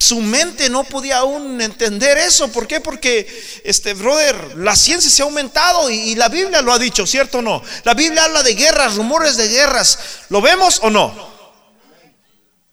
su 0.00 0.20
mente 0.20 0.70
no 0.70 0.82
podía 0.84 1.18
aún 1.18 1.60
entender 1.60 2.16
eso. 2.16 2.48
¿Por 2.48 2.66
qué? 2.66 2.80
Porque, 2.80 3.28
este, 3.64 3.92
brother, 3.92 4.56
la 4.56 4.74
ciencia 4.74 5.10
se 5.10 5.22
ha 5.22 5.26
aumentado 5.26 5.90
y, 5.90 6.14
la 6.14 6.28
Biblia 6.28 6.62
lo 6.62 6.72
ha 6.72 6.78
dicho, 6.78 7.06
¿cierto 7.06 7.38
o 7.38 7.42
no? 7.42 7.62
La 7.84 7.92
Biblia 7.92 8.24
habla 8.24 8.42
de 8.42 8.54
guerras, 8.54 8.96
rumores 8.96 9.36
de 9.36 9.48
guerras. 9.48 9.98
¿Lo 10.30 10.40
vemos 10.40 10.80
o 10.82 10.90
no? 10.90 11.39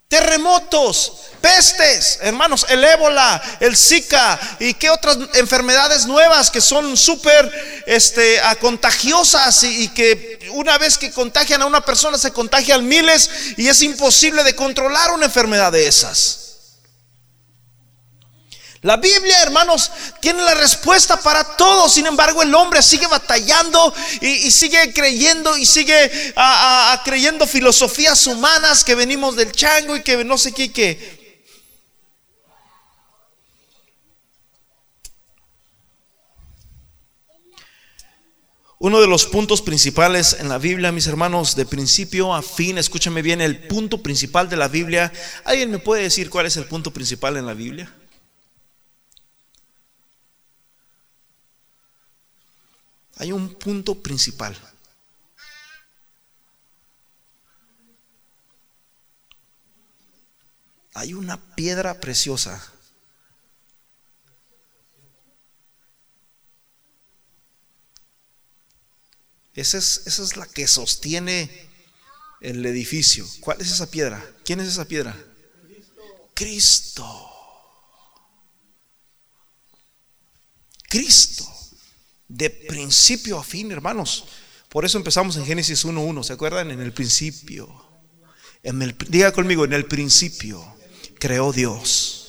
Terremotos, 0.07 1.13
pestes, 1.41 2.19
hermanos, 2.21 2.65
el 2.69 2.81
ébola, 2.81 3.41
el 3.59 3.75
Zika 3.75 4.39
y 4.57 4.73
qué 4.75 4.89
otras 4.89 5.17
enfermedades 5.33 6.05
nuevas 6.05 6.49
que 6.49 6.61
son 6.61 6.95
súper 6.95 7.83
este, 7.85 8.39
contagiosas 8.61 9.63
y, 9.63 9.83
y, 9.83 9.87
que 9.89 10.49
una 10.53 10.77
vez 10.77 10.97
que 10.97 11.11
contagian 11.11 11.61
a 11.61 11.65
una 11.65 11.81
persona 11.81 12.17
se 12.17 12.31
contagian 12.31 12.87
miles 12.87 13.29
y 13.57 13.67
es 13.67 13.81
imposible 13.81 14.45
de 14.45 14.55
controlar 14.55 15.11
una 15.11 15.25
enfermedad 15.25 15.73
de 15.73 15.87
esas. 15.87 16.46
La 18.88 18.96
Biblia, 18.96 19.44
hermanos, 19.44 19.91
tiene 20.22 20.41
la 20.44 20.53
respuesta 20.53 21.20
para 21.20 21.44
todo. 21.58 21.89
Sin 21.89 22.06
embargo, 22.06 22.41
el 22.41 22.56
hombre 22.56 22.82
sigue 22.82 23.06
batallando 23.06 23.94
y, 24.22 24.50
sigue 24.50 24.94
creyendo 24.94 25.58
y 25.58 25.65
sigue 25.65 26.34
creyendo 27.03 27.46
filosofías 27.46 28.25
humanas 28.27 28.86
que 28.86 28.96
venimos 28.96 29.36
del 29.36 29.51
chango 29.51 29.98
y 29.98 30.03
que 30.03 30.24
no 30.24 30.38
sé 30.38 30.53
qué, 30.53 30.72
qué. 30.72 31.44
Uno 38.79 39.01
de 39.01 39.08
los 39.08 39.25
puntos 39.25 39.62
principales 39.62 40.38
en 40.39 40.48
la 40.48 40.60
Biblia, 40.60 40.94
mis 40.94 41.08
hermanos, 41.08 41.58
de 41.58 41.65
principio 41.65 42.34
a 42.34 42.41
fin, 42.41 42.77
escúchame 42.77 43.22
bien, 43.22 43.41
el 43.41 43.67
punto 43.67 44.01
principal 44.01 44.48
de 44.48 44.56
la 44.56 44.70
Biblia. 44.70 45.12
¿Alguien 45.44 45.72
me 45.72 45.79
puede 45.79 46.03
decir 46.03 46.29
cuál 46.29 46.46
es 46.46 46.56
el 46.56 46.67
punto 46.67 46.94
principal 46.94 47.36
en 47.36 47.48
la 47.48 47.53
Biblia? 47.53 47.94
Hay 53.19 53.31
un 53.31 53.55
punto 53.55 54.01
principal. 54.01 54.55
Hay 60.93 61.13
una 61.13 61.55
piedra 61.55 62.00
preciosa. 62.00 62.74
Esa 69.53 69.79
es, 69.79 70.03
esa 70.05 70.24
es, 70.24 70.38
la 70.38 70.45
que 70.45 70.67
sostiene 70.67 71.69
el 72.41 72.63
edificio. 72.65 73.27
¿Cuál 73.39 73.59
es 73.62 73.71
esa 73.71 73.89
piedra? 73.89 74.24
¿Quién 74.45 74.59
es 74.59 74.67
esa 74.67 74.86
piedra? 74.86 75.17
Cristo. 76.36 77.24
Cristo 80.89 81.66
de 82.27 82.50
principio 82.50 83.39
a 83.39 83.43
fin, 83.43 83.72
hermanos. 83.72 84.25
Por 84.69 84.86
eso 84.86 84.98
empezamos 84.98 85.38
en 85.38 85.46
Génesis 85.46 85.86
1.1, 85.86 86.24
¿se 86.24 86.34
acuerdan? 86.34 86.72
En 86.72 86.81
el 86.81 86.93
principio. 86.93 87.86
En 88.63 88.81
el, 88.81 88.96
diga 89.07 89.31
conmigo, 89.31 89.65
en 89.65 89.74
el 89.74 89.86
principio 89.86 90.63
creó 91.19 91.53
Dios. 91.53 92.27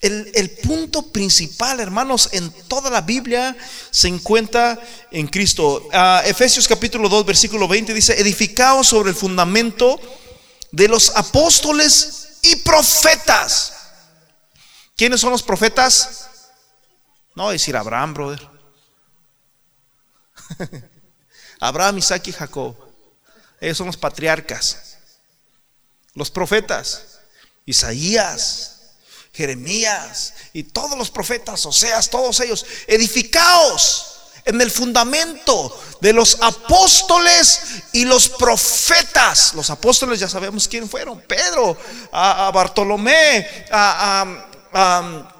El, 0.00 0.50
punto 0.62 1.02
principal, 1.12 1.78
hermanos, 1.78 2.30
en 2.32 2.50
toda 2.68 2.88
la 2.88 3.02
Biblia 3.02 3.54
se 3.90 4.08
encuentra 4.08 4.80
en 5.10 5.26
Cristo. 5.26 5.88
Ah, 5.92 6.22
Efesios 6.24 6.66
capítulo 6.66 7.10
2, 7.10 7.26
versículo 7.26 7.68
20 7.68 7.92
dice, 7.92 8.18
edificados 8.18 8.88
sobre 8.88 9.10
el 9.10 9.16
fundamento 9.16 10.00
de 10.72 10.88
los 10.88 11.14
apóstoles 11.16 12.38
y 12.40 12.56
profetas. 12.56 13.74
¿Quiénes 14.96 15.20
son 15.20 15.32
los 15.32 15.42
profetas? 15.42 16.29
No 17.40 17.48
decir 17.48 17.74
Abraham, 17.74 18.12
brother. 18.12 18.50
Abraham, 21.60 21.96
Isaac 21.96 22.26
y 22.26 22.32
Jacob. 22.32 22.76
Ellos 23.58 23.78
son 23.78 23.86
los 23.86 23.96
patriarcas. 23.96 24.98
Los 26.12 26.30
profetas. 26.30 27.20
Isaías, 27.64 28.90
Jeremías 29.32 30.34
y 30.52 30.64
todos 30.64 30.98
los 30.98 31.10
profetas, 31.10 31.64
o 31.64 31.72
sea, 31.72 32.02
todos 32.02 32.40
ellos, 32.40 32.66
edificaos 32.86 34.18
en 34.44 34.60
el 34.60 34.70
fundamento 34.70 35.80
de 36.02 36.12
los 36.12 36.36
apóstoles 36.42 37.84
y 37.94 38.04
los 38.04 38.28
profetas. 38.28 39.54
Los 39.54 39.70
apóstoles 39.70 40.20
ya 40.20 40.28
sabemos 40.28 40.68
quién 40.68 40.86
fueron, 40.86 41.22
Pedro, 41.22 41.74
a, 42.12 42.50
Bartolomé, 42.52 43.64
a 43.70 45.30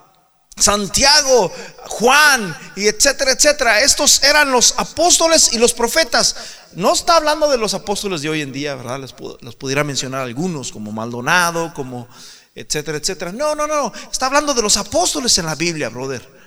Santiago, 0.61 1.53
Juan 1.87 2.57
y 2.77 2.87
etcétera, 2.87 3.33
etcétera. 3.33 3.81
Estos 3.81 4.23
eran 4.23 4.53
los 4.53 4.75
apóstoles 4.77 5.53
y 5.53 5.59
los 5.59 5.73
profetas. 5.73 6.37
No 6.73 6.93
está 6.93 7.17
hablando 7.17 7.49
de 7.49 7.59
los 7.59 7.75
apóstoles 7.75 8.23
de 8.23 8.29
hoy 8.29 8.43
en 8.43 8.53
día, 8.53 8.75
¿verdad? 8.75 9.01
Les, 9.01 9.13
pudiera 9.55 9.85
mencionar 9.85 10.23
algunos 10.23 10.71
como 10.71 10.93
Maldonado, 10.93 11.73
como 11.75 12.09
etcétera, 12.55 12.99
etcétera. 12.99 13.33
No, 13.33 13.55
no, 13.55 13.67
no. 13.67 13.93
Está 14.11 14.27
hablando 14.27 14.55
de 14.55 14.63
los 14.63 14.77
apóstoles 14.77 15.37
en 15.39 15.47
la 15.47 15.55
Biblia, 15.55 15.89
brother. 15.89 16.41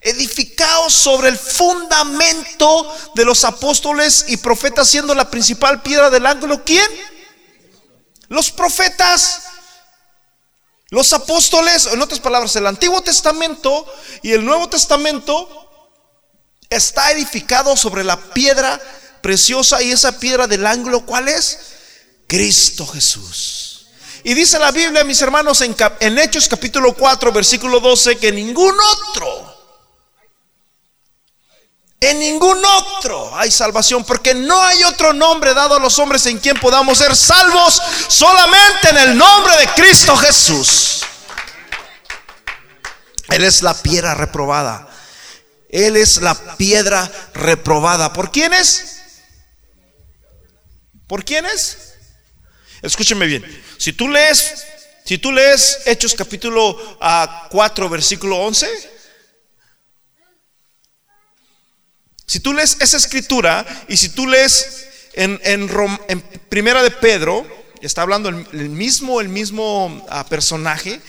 Edificados 0.00 0.94
sobre 0.94 1.28
el 1.28 1.36
fundamento 1.36 2.94
de 3.14 3.24
los 3.24 3.44
apóstoles 3.44 4.24
y 4.28 4.38
profetas 4.38 4.88
siendo 4.88 5.14
la 5.14 5.30
principal 5.30 5.82
piedra 5.82 6.08
del 6.08 6.26
ángulo. 6.26 6.64
¿Quién? 6.64 6.88
Los 8.28 8.50
profetas. 8.50 9.49
Los 10.90 11.12
apóstoles, 11.12 11.86
en 11.86 12.02
otras 12.02 12.20
palabras, 12.20 12.54
el 12.56 12.66
Antiguo 12.66 13.00
Testamento 13.00 13.86
y 14.22 14.32
el 14.32 14.44
Nuevo 14.44 14.68
Testamento 14.68 15.48
está 16.68 17.12
edificado 17.12 17.76
sobre 17.76 18.02
la 18.02 18.16
piedra 18.16 18.80
preciosa 19.22 19.82
y 19.82 19.92
esa 19.92 20.18
piedra 20.18 20.48
del 20.48 20.66
ángulo, 20.66 21.06
¿cuál 21.06 21.28
es? 21.28 21.58
Cristo 22.26 22.86
Jesús. 22.86 23.86
Y 24.24 24.34
dice 24.34 24.58
la 24.58 24.70
Biblia, 24.72 25.04
mis 25.04 25.22
hermanos, 25.22 25.60
en, 25.62 25.76
en 26.00 26.18
Hechos 26.18 26.48
capítulo 26.48 26.94
4, 26.94 27.32
versículo 27.32 27.80
12, 27.80 28.18
que 28.18 28.32
ningún 28.32 28.74
otro 28.78 29.49
En 32.02 32.18
ningún 32.18 32.64
otro 32.64 33.36
hay 33.36 33.50
salvación, 33.50 34.04
porque 34.04 34.32
no 34.32 34.58
hay 34.62 34.82
otro 34.84 35.12
nombre 35.12 35.52
dado 35.52 35.74
a 35.74 35.78
los 35.78 35.98
hombres 35.98 36.24
en 36.24 36.38
quien 36.38 36.58
podamos 36.58 36.96
ser 36.96 37.14
salvos, 37.14 37.80
solamente 38.08 38.88
en 38.88 38.96
el 38.96 39.18
nombre 39.18 39.54
de 39.58 39.66
Cristo 39.74 40.16
Jesús. 40.16 41.02
Él 43.28 43.44
es 43.44 43.62
la 43.62 43.74
piedra 43.74 44.14
reprobada. 44.14 44.88
Él 45.68 45.96
es 45.98 46.22
la 46.22 46.56
piedra 46.56 47.10
reprobada. 47.34 48.14
¿Por 48.14 48.32
quiénes? 48.32 49.02
¿Por 51.06 51.22
quiénes? 51.22 51.94
Escúcheme 52.80 53.26
bien. 53.26 53.44
Si 53.76 53.92
tú 53.92 54.08
lees, 54.08 54.64
si 55.04 55.18
tú 55.18 55.32
lees 55.32 55.80
Hechos 55.84 56.14
capítulo 56.14 56.76
4, 57.50 57.86
ah, 57.86 57.88
versículo 57.90 58.38
11, 58.38 58.99
si 62.30 62.38
tú 62.38 62.52
lees 62.52 62.76
esa 62.78 62.96
escritura 62.96 63.66
y 63.88 63.96
si 63.96 64.10
tú 64.10 64.24
lees 64.24 64.86
en, 65.14 65.40
en, 65.42 66.20
Primera 66.48 66.80
de 66.80 66.92
Pedro, 66.92 67.44
está 67.80 68.02
hablando 68.02 68.28
el, 68.28 68.68
mismo, 68.68 69.20
el 69.20 69.28
mismo 69.28 70.06
ah, 70.08 70.24
personaje, 70.24 71.00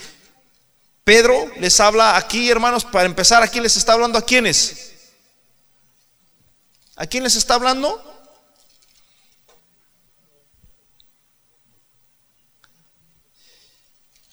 Pedro 1.03 1.51
les 1.59 1.79
habla 1.79 2.17
aquí, 2.17 2.49
hermanos, 2.49 2.85
para 2.85 3.05
empezar, 3.05 3.43
aquí 3.43 3.59
les 3.59 3.77
está 3.77 3.93
hablando 3.93 4.17
a 4.17 4.25
quiénes. 4.25 4.93
¿A 6.95 7.05
quién 7.05 7.23
les 7.23 7.35
está 7.35 7.53
hablando? 7.53 8.03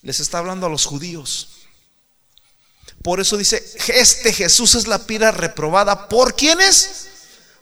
Les 0.00 0.20
está 0.20 0.38
hablando 0.38 0.64
a 0.64 0.70
los 0.70 0.86
judíos. 0.86 1.57
Por 3.08 3.20
eso 3.20 3.38
dice, 3.38 3.64
este 3.88 4.34
Jesús 4.34 4.74
es 4.74 4.86
la 4.86 4.98
pira 4.98 5.30
reprobada. 5.30 6.10
¿Por 6.10 6.36
quiénes? 6.36 7.08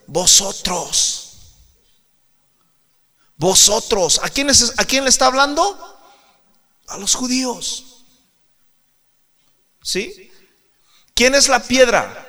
Vosotros. 0.05 1.37
Vosotros. 3.37 4.19
¿A 4.21 4.29
quién, 4.29 4.49
¿A 4.49 4.83
quién 4.83 5.05
le 5.05 5.09
está 5.09 5.27
hablando? 5.27 6.01
A 6.87 6.97
los 6.97 7.15
judíos. 7.15 8.03
¿Sí? 9.81 10.33
¿Quién 11.13 11.33
es 11.33 11.47
la 11.47 11.63
piedra? 11.63 12.27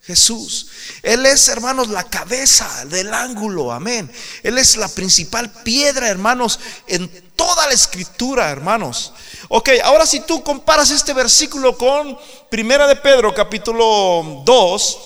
Jesús. 0.00 0.68
Él 1.02 1.26
es, 1.26 1.48
hermanos, 1.48 1.88
la 1.88 2.04
cabeza 2.04 2.86
del 2.86 3.12
ángulo. 3.12 3.70
Amén. 3.70 4.10
Él 4.42 4.56
es 4.56 4.78
la 4.78 4.88
principal 4.88 5.52
piedra, 5.62 6.08
hermanos, 6.08 6.58
en 6.86 7.23
toda 7.36 7.66
la 7.66 7.72
escritura, 7.72 8.50
hermanos. 8.50 9.12
Ok, 9.48 9.70
ahora 9.84 10.06
si 10.06 10.20
tú 10.20 10.42
comparas 10.42 10.90
este 10.90 11.12
versículo 11.12 11.76
con 11.76 12.18
Primera 12.50 12.86
de 12.86 12.96
Pedro, 12.96 13.34
capítulo 13.34 14.42
2. 14.44 14.98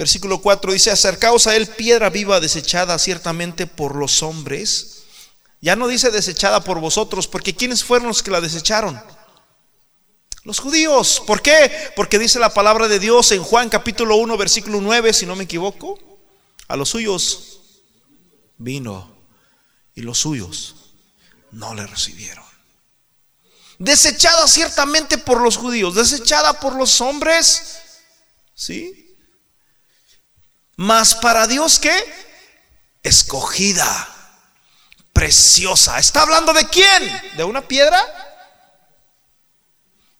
Versículo 0.00 0.40
4 0.40 0.72
dice, 0.72 0.90
acercaos 0.90 1.46
a 1.46 1.56
él 1.56 1.66
piedra 1.66 2.08
viva 2.08 2.40
desechada 2.40 2.98
ciertamente 2.98 3.66
por 3.66 3.96
los 3.96 4.22
hombres. 4.22 5.02
Ya 5.60 5.76
no 5.76 5.88
dice 5.88 6.10
desechada 6.10 6.64
por 6.64 6.80
vosotros, 6.80 7.28
porque 7.28 7.54
¿quiénes 7.54 7.84
fueron 7.84 8.08
los 8.08 8.22
que 8.22 8.30
la 8.30 8.40
desecharon? 8.40 8.98
Los 10.44 10.58
judíos. 10.58 11.22
¿Por 11.26 11.42
qué? 11.42 11.92
Porque 11.94 12.18
dice 12.18 12.38
la 12.38 12.54
palabra 12.54 12.88
de 12.88 12.98
Dios 12.98 13.30
en 13.32 13.42
Juan 13.42 13.68
capítulo 13.68 14.16
1, 14.16 14.36
versículo 14.36 14.80
9, 14.80 15.12
si 15.12 15.26
no 15.26 15.36
me 15.36 15.44
equivoco. 15.44 15.98
A 16.68 16.76
los 16.76 16.90
suyos 16.90 17.60
vino 18.56 19.16
y 19.94 20.02
los 20.02 20.18
suyos 20.18 20.76
no 21.50 21.74
le 21.74 21.86
recibieron. 21.86 22.44
Desechada 23.78 24.46
ciertamente 24.46 25.18
por 25.18 25.40
los 25.40 25.56
judíos, 25.56 25.94
desechada 25.94 26.54
por 26.54 26.74
los 26.74 27.00
hombres. 27.00 27.78
¿Sí? 28.54 29.16
Mas 30.76 31.14
para 31.14 31.46
Dios 31.46 31.78
que 31.78 31.92
escogida, 33.02 34.08
preciosa. 35.12 35.98
¿Está 35.98 36.22
hablando 36.22 36.52
de 36.52 36.66
quién? 36.68 37.22
¿De 37.36 37.44
una 37.44 37.66
piedra? 37.66 38.29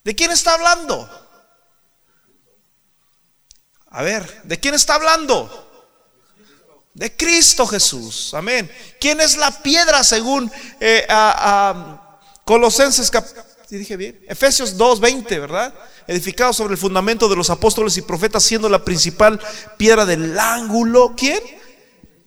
¿De 0.03 0.15
quién 0.15 0.31
está 0.31 0.55
hablando? 0.55 1.09
A 3.87 4.03
ver, 4.03 4.43
¿de 4.43 4.59
quién 4.59 4.73
está 4.73 4.95
hablando? 4.95 5.67
De 6.93 7.15
Cristo 7.15 7.67
Jesús. 7.67 8.33
Amén. 8.33 8.71
¿Quién 8.99 9.21
es 9.21 9.37
la 9.37 9.51
piedra 9.61 10.03
según 10.03 10.51
eh, 10.79 11.07
Colosenses 12.45 13.11
dije 13.77 13.97
bien? 13.97 14.19
Efesios 14.27 14.77
2:20, 14.77 15.39
¿verdad? 15.39 15.73
Edificado 16.07 16.51
sobre 16.53 16.73
el 16.73 16.77
fundamento 16.79 17.29
de 17.29 17.35
los 17.35 17.49
apóstoles 17.49 17.95
y 17.97 18.01
profetas, 18.01 18.43
siendo 18.43 18.67
la 18.69 18.83
principal 18.83 19.39
piedra 19.77 20.05
del 20.05 20.37
ángulo. 20.37 21.13
¿Quién? 21.15 21.41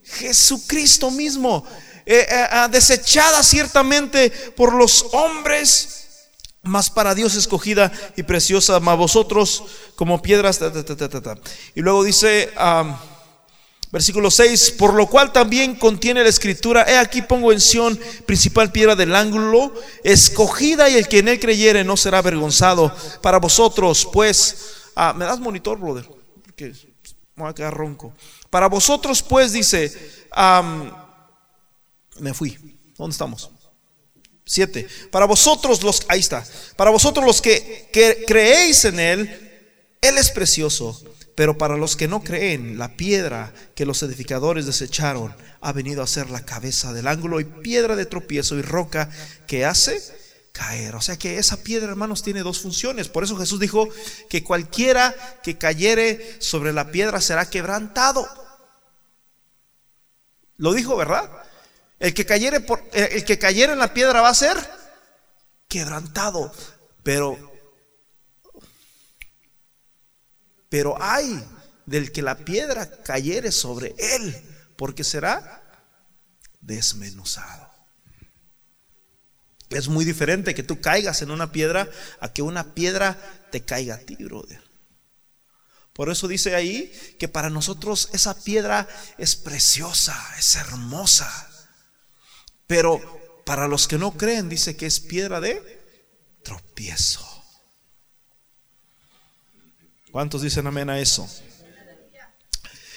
Jesucristo 0.02 1.10
mismo. 1.10 1.66
Eh, 2.06 2.26
eh, 2.28 2.46
ah, 2.50 2.68
desechada 2.68 3.42
ciertamente 3.42 4.30
por 4.30 4.74
los 4.74 5.06
hombres, 5.12 6.03
mas 6.64 6.90
para 6.90 7.14
Dios 7.14 7.35
escogida 7.35 7.92
y 8.16 8.22
preciosa, 8.22 8.81
mas 8.81 8.98
vosotros 8.98 9.64
como 9.96 10.20
piedras. 10.22 10.61
y 11.74 11.81
luego 11.81 12.05
dice. 12.05 12.53
Versículo 13.94 14.29
6, 14.29 14.72
por 14.72 14.92
lo 14.92 15.07
cual 15.07 15.31
también 15.33 15.77
contiene 15.77 16.24
la 16.24 16.29
escritura, 16.29 16.83
he 16.83 16.98
aquí 16.98 17.22
pongo 17.22 17.53
en 17.53 17.61
Sión 17.61 17.96
principal 18.27 18.72
piedra 18.72 18.96
del 18.96 19.14
ángulo, 19.14 19.72
escogida 20.03 20.90
y 20.90 20.96
el 20.96 21.07
que 21.07 21.20
en 21.20 21.29
él 21.29 21.38
creyere 21.38 21.85
no 21.85 21.96
será 21.96 22.18
avergonzado. 22.18 22.92
Para 23.22 23.38
vosotros, 23.38 24.09
pues, 24.12 24.90
ah, 24.96 25.12
me 25.12 25.24
das 25.24 25.38
monitor, 25.38 25.79
brother, 25.79 26.09
porque 26.42 26.72
me 27.37 27.44
voy 27.44 27.50
a 27.50 27.55
quedar 27.55 27.72
ronco. 27.72 28.12
Para 28.50 28.68
vosotros, 28.68 29.22
pues, 29.22 29.53
dice, 29.53 29.92
me 32.18 32.35
fui, 32.35 32.59
¿dónde 32.98 33.12
estamos? 33.12 33.48
Siete. 34.44 34.87
Para 35.11 35.26
vosotros 35.26 35.83
los, 35.83 36.04
ahí 36.09 36.20
está, 36.20 36.44
para 36.76 36.90
vosotros 36.90 37.24
los 37.24 37.40
que, 37.40 37.88
que 37.92 38.24
creéis 38.26 38.85
en 38.85 39.00
él, 39.00 39.70
él 40.00 40.18
es 40.18 40.30
precioso 40.30 41.02
pero 41.35 41.59
para 41.59 41.76
los 41.76 41.96
que 41.96 42.09
no 42.09 42.22
creen, 42.22 42.78
la 42.78 42.96
piedra 42.96 43.52
que 43.74 43.87
los 43.87 44.02
edificadores 44.02 44.66
desecharon 44.66 45.35
ha 45.61 45.72
venido 45.72 46.02
a 46.02 46.07
ser 46.07 46.30
la 46.30 46.44
cabeza 46.44 46.92
del 46.92 47.09
ángulo 47.09 47.40
y 47.40 47.44
piedra 47.44 47.96
de 47.96 48.07
tropiezo 48.07 48.57
y 48.57 48.62
roca 48.62 49.11
que 49.46 49.64
hace 49.64 50.00
caer. 50.52 50.94
O 50.94 51.00
sea 51.00 51.18
que 51.18 51.38
esa 51.38 51.62
piedra, 51.62 51.90
hermanos, 51.90 52.22
tiene 52.22 52.42
dos 52.42 52.61
funciones. 52.61 53.09
Por 53.09 53.24
eso 53.24 53.37
Jesús 53.37 53.59
dijo 53.59 53.88
que 54.28 54.44
cualquiera 54.44 55.14
que 55.42 55.59
cayere 55.59 56.37
sobre 56.40 56.72
la 56.72 56.92
piedra 56.92 57.20
será 57.20 57.50
quebrantado. 57.50 58.28
Lo 60.57 60.72
dijo, 60.72 60.96
¿verdad? 60.96 61.28
El 62.04 62.12
que 62.12 62.26
cayere, 62.26 62.60
por, 62.60 62.84
el 62.92 63.24
que 63.24 63.38
en 63.40 63.78
la 63.78 63.94
piedra 63.94 64.20
va 64.20 64.28
a 64.28 64.34
ser 64.34 64.56
quebrantado. 65.68 66.52
Pero 67.02 67.54
Pero 70.74 71.00
hay 71.00 71.40
del 71.86 72.10
que 72.10 72.20
la 72.20 72.36
piedra 72.36 72.90
cayere 73.04 73.52
sobre 73.52 73.94
él, 73.96 74.36
porque 74.76 75.04
será 75.04 75.62
desmenuzado. 76.60 77.70
Es 79.70 79.86
muy 79.86 80.04
diferente 80.04 80.52
que 80.52 80.64
tú 80.64 80.80
caigas 80.80 81.22
en 81.22 81.30
una 81.30 81.52
piedra 81.52 81.88
a 82.18 82.32
que 82.32 82.42
una 82.42 82.74
piedra 82.74 83.16
te 83.52 83.64
caiga 83.64 83.94
a 83.94 83.98
ti, 83.98 84.16
brother. 84.16 84.64
Por 85.92 86.10
eso 86.10 86.26
dice 86.26 86.56
ahí 86.56 86.92
que 87.20 87.28
para 87.28 87.50
nosotros 87.50 88.10
esa 88.12 88.34
piedra 88.42 88.88
es 89.16 89.36
preciosa, 89.36 90.20
es 90.36 90.56
hermosa. 90.56 91.53
Pero 92.66 93.00
para 93.44 93.68
los 93.68 93.87
que 93.87 93.98
no 93.98 94.12
creen 94.12 94.48
dice 94.48 94.77
que 94.77 94.87
es 94.87 95.00
piedra 95.00 95.40
de 95.40 95.83
tropiezo. 96.42 97.27
¿Cuántos 100.11 100.42
dicen 100.42 100.66
amén 100.66 100.90
a 100.90 100.98
eso? 101.00 101.29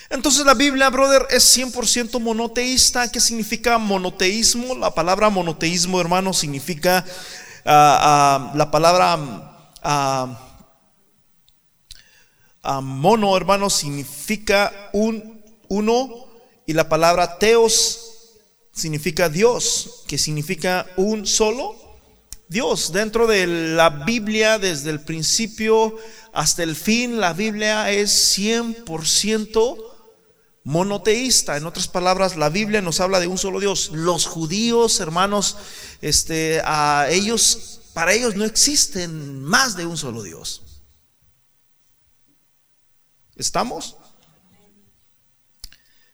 Entonces 0.09 0.45
la 0.45 0.53
Biblia, 0.53 0.89
brother, 0.89 1.27
es 1.31 1.57
100% 1.57 2.19
monoteísta. 2.21 3.11
¿Qué 3.11 3.19
significa 3.19 3.77
monoteísmo? 3.77 4.75
La 4.75 4.93
palabra 4.93 5.29
monoteísmo, 5.29 5.99
hermano, 5.99 6.31
significa 6.31 7.03
ah, 7.65 7.99
ah, 8.01 8.53
la 8.55 8.71
palabra 8.71 9.17
ah, 9.83 10.43
mono, 12.81 13.35
hermano, 13.35 13.69
significa 13.69 14.89
un 14.93 15.43
uno 15.67 16.27
y 16.65 16.73
la 16.73 16.87
palabra 16.87 17.37
teos 17.37 18.06
significa 18.77 19.29
Dios, 19.29 20.03
que 20.07 20.17
significa 20.17 20.85
un 20.95 21.25
solo 21.25 21.75
Dios. 22.47 22.93
Dentro 22.93 23.27
de 23.27 23.47
la 23.47 23.89
Biblia, 23.89 24.59
desde 24.59 24.91
el 24.91 25.01
principio 25.01 25.97
hasta 26.33 26.63
el 26.63 26.75
fin 26.75 27.19
la 27.19 27.33
Biblia 27.33 27.91
es 27.91 28.37
100% 28.37 29.83
monoteísta. 30.63 31.57
En 31.57 31.65
otras 31.65 31.87
palabras, 31.87 32.35
la 32.35 32.49
Biblia 32.49 32.81
nos 32.81 32.99
habla 32.99 33.19
de 33.19 33.27
un 33.27 33.37
solo 33.37 33.59
Dios. 33.59 33.89
Los 33.93 34.27
judíos, 34.27 34.99
hermanos, 34.99 35.57
este, 36.01 36.61
a 36.63 37.07
ellos, 37.09 37.81
para 37.93 38.13
ellos 38.13 38.35
no 38.35 38.45
existen 38.45 39.43
más 39.43 39.75
de 39.75 39.85
un 39.85 39.97
solo 39.97 40.21
Dios. 40.21 40.61
¿Estamos? 43.35 43.95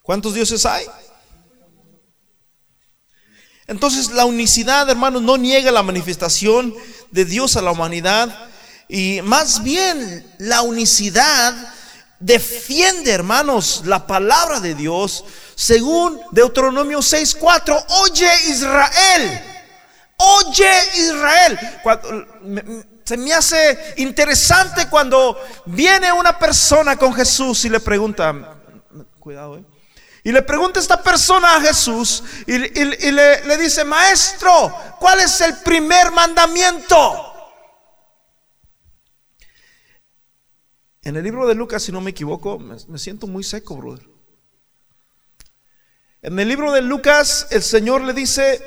¿Cuántos 0.02 0.34
dioses 0.34 0.65
hay? 0.65 0.86
Entonces 3.67 4.12
la 4.12 4.26
unicidad, 4.26 4.89
hermanos, 4.89 5.21
no 5.21 5.38
niega 5.38 5.71
la 5.71 5.84
manifestación 5.84 6.73
de 7.12 7.26
Dios 7.26 7.56
a 7.56 7.62
la 7.62 7.71
humanidad 7.71 8.49
y 8.89 9.21
más 9.23 9.63
bien 9.63 10.26
la 10.38 10.62
unicidad 10.62 11.54
defiende, 12.19 13.12
hermanos, 13.12 13.84
la 13.86 14.06
palabra 14.06 14.60
de 14.60 14.76
Dios 14.76 15.23
según 15.56 16.19
Deuteronomio 16.32 16.99
6:4. 16.99 17.86
Oye 18.02 18.30
Israel, 18.47 19.41
oye 20.17 20.71
Israel. 20.97 21.60
se 23.04 23.17
me 23.17 23.34
hace 23.34 23.95
interesante 23.97 24.88
cuando 24.89 25.38
viene 25.65 26.12
una 26.12 26.38
persona 26.39 26.95
con 26.95 27.13
Jesús 27.13 27.65
y 27.65 27.69
le 27.69 27.80
pregunta, 27.80 28.56
cuidado, 29.19 29.58
eh, 29.58 29.65
y 30.23 30.31
le 30.31 30.41
pregunta 30.41 30.79
esta 30.79 31.03
persona 31.03 31.57
a 31.57 31.62
Jesús 31.62 32.23
y, 32.47 32.57
le, 32.57 33.57
dice, 33.57 33.83
maestro, 33.83 34.73
¿cuál 34.97 35.19
es 35.19 35.41
el 35.41 35.57
primer 35.57 36.12
mandamiento? 36.12 37.29
En 41.01 41.17
el 41.17 41.23
libro 41.23 41.45
de 41.45 41.55
Lucas, 41.55 41.83
si 41.83 41.91
no 41.91 41.99
me 41.99 42.12
equivoco, 42.12 42.57
me, 42.57 42.97
siento 42.97 43.27
muy 43.27 43.43
seco, 43.43 43.75
brother. 43.75 44.07
En 46.21 46.39
el 46.39 46.47
libro 46.47 46.71
de 46.71 46.81
Lucas, 46.81 47.47
el 47.51 47.62
Señor 47.62 48.01
le 48.01 48.13
dice, 48.13 48.62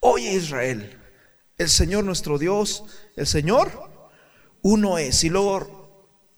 oye 0.00 0.32
Israel, 0.32 0.98
el 1.58 1.68
Señor 1.68 2.04
nuestro 2.04 2.38
Dios, 2.38 2.84
el 3.14 3.26
Señor, 3.26 3.90
uno 4.62 4.96
es. 4.96 5.22
Y 5.22 5.28
luego 5.28 5.75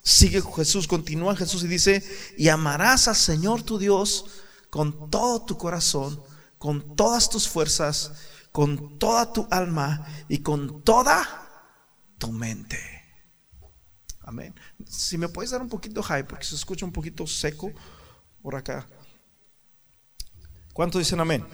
sigue 0.08 0.40
Jesús, 0.40 0.88
continúa 0.88 1.36
Jesús 1.36 1.62
y 1.64 1.68
dice, 1.68 2.02
y 2.38 2.48
amarás 2.48 3.08
al 3.08 3.16
Señor 3.16 3.62
tu 3.62 3.78
Dios 3.78 4.24
con 4.70 5.10
todo 5.10 5.44
tu 5.44 5.58
corazón, 5.58 6.22
con 6.56 6.96
todas 6.96 7.28
tus 7.28 7.46
fuerzas, 7.46 8.12
con 8.50 8.98
toda 8.98 9.32
tu 9.34 9.46
alma 9.50 10.06
y 10.28 10.38
con 10.38 10.82
toda 10.82 11.26
tu 12.16 12.32
mente. 12.32 12.78
Amén. 14.20 14.54
Si 14.86 15.18
me 15.18 15.28
puedes 15.28 15.50
dar 15.50 15.60
un 15.60 15.68
poquito 15.68 16.02
high, 16.02 16.26
porque 16.26 16.44
se 16.44 16.54
escucha 16.54 16.86
un 16.86 16.92
poquito 16.92 17.26
seco 17.26 17.70
por 18.42 18.56
acá. 18.56 18.88
¿Cuántos 20.72 21.00
dicen 21.00 21.20
amén? 21.20 21.46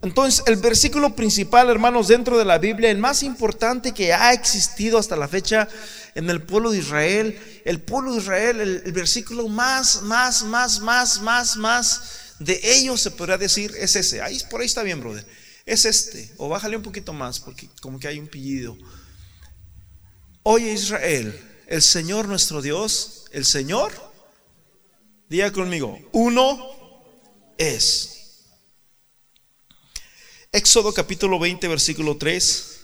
Entonces, 0.00 0.44
el 0.46 0.56
versículo 0.56 1.16
principal, 1.16 1.70
hermanos, 1.70 2.06
dentro 2.06 2.38
de 2.38 2.44
la 2.44 2.58
Biblia, 2.58 2.90
el 2.90 2.98
más 2.98 3.24
importante 3.24 3.92
que 3.92 4.12
ha 4.12 4.32
existido 4.32 4.96
hasta 4.96 5.16
la 5.16 5.26
fecha 5.26 5.68
en 6.14 6.30
el 6.30 6.42
pueblo 6.42 6.70
de 6.70 6.78
Israel, 6.78 7.38
el 7.64 7.80
pueblo 7.80 8.12
de 8.12 8.18
Israel, 8.18 8.60
el, 8.60 8.92
versículo 8.92 9.48
más, 9.48 10.02
más, 10.02 10.44
más, 10.44 10.80
más, 10.80 11.20
más, 11.20 11.56
más 11.56 12.02
de 12.38 12.60
ellos 12.62 13.00
se 13.00 13.10
podría 13.10 13.38
decir 13.38 13.74
es 13.76 13.96
ese. 13.96 14.22
Ahí 14.22 14.40
por 14.50 14.60
ahí 14.60 14.66
está 14.66 14.82
bien, 14.82 15.00
brother. 15.00 15.26
Es 15.66 15.84
este. 15.84 16.32
O 16.36 16.48
bájale 16.48 16.76
un 16.76 16.82
poquito 16.82 17.12
más, 17.12 17.40
porque 17.40 17.68
como 17.80 17.98
que 17.98 18.08
hay 18.08 18.18
un 18.18 18.28
pillido. 18.28 18.76
Oye 20.44 20.72
Israel, 20.72 21.38
el 21.66 21.82
Señor 21.82 22.28
nuestro 22.28 22.62
Dios, 22.62 23.26
el 23.32 23.44
Señor, 23.44 23.92
diga 25.28 25.52
conmigo, 25.52 25.98
uno 26.12 26.58
es. 27.58 28.17
Éxodo 30.50 30.94
capítulo 30.94 31.38
20, 31.38 31.68
versículo 31.68 32.16
3. 32.16 32.80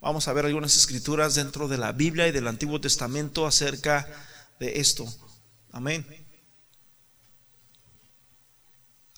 Vamos 0.00 0.28
a 0.28 0.32
ver 0.32 0.46
algunas 0.46 0.76
escrituras 0.76 1.34
dentro 1.34 1.68
de 1.68 1.76
la 1.76 1.92
Biblia 1.92 2.26
y 2.26 2.32
del 2.32 2.48
Antiguo 2.48 2.80
Testamento 2.80 3.46
acerca 3.46 4.06
de 4.58 4.80
esto. 4.80 5.06
Amén. 5.72 6.06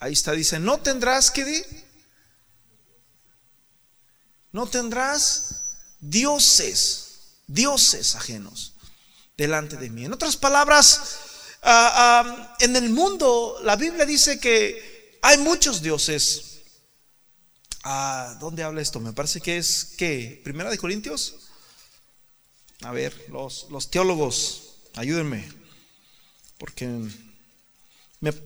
Ahí 0.00 0.12
está, 0.12 0.32
dice, 0.32 0.58
no 0.58 0.78
tendrás 0.78 1.30
que 1.30 1.64
no 4.50 4.66
tendrás 4.66 5.76
dioses, 6.00 7.42
dioses 7.46 8.16
ajenos 8.16 8.74
delante 9.36 9.76
de 9.76 9.90
mí. 9.90 10.04
En 10.04 10.12
otras 10.12 10.36
palabras, 10.36 11.27
ah, 11.68 11.92
ah, 11.94 12.56
en 12.60 12.74
el 12.76 12.90
mundo 12.90 13.58
la 13.62 13.76
Biblia 13.76 14.06
dice 14.06 14.40
que 14.40 15.18
hay 15.22 15.38
muchos 15.38 15.82
dioses. 15.82 16.62
Ah, 17.84 18.36
¿Dónde 18.40 18.62
habla 18.62 18.80
esto? 18.80 19.00
Me 19.00 19.12
parece 19.12 19.40
que 19.40 19.58
es 19.58 19.94
que 19.96 20.40
Primera 20.42 20.70
de 20.70 20.78
Corintios. 20.78 21.48
A 22.82 22.92
ver, 22.92 23.14
los, 23.28 23.66
los 23.70 23.90
teólogos, 23.90 24.76
ayúdenme. 24.94 25.48
Porque 26.58 26.88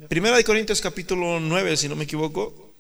Primera 0.09 0.37
de 0.37 0.45
Corintios 0.45 0.81
capítulo 0.81 1.41
9, 1.41 1.77
si 1.77 1.89
no 1.89 1.97
me 1.97 2.05
equivoco. 2.05 2.75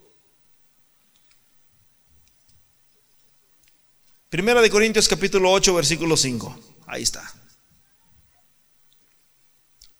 Primera 4.28 4.60
de 4.60 4.70
Corintios 4.70 5.08
capítulo 5.08 5.52
8, 5.52 5.74
versículo 5.74 6.16
5. 6.16 6.58
Ahí 6.86 7.02
está. 7.02 7.22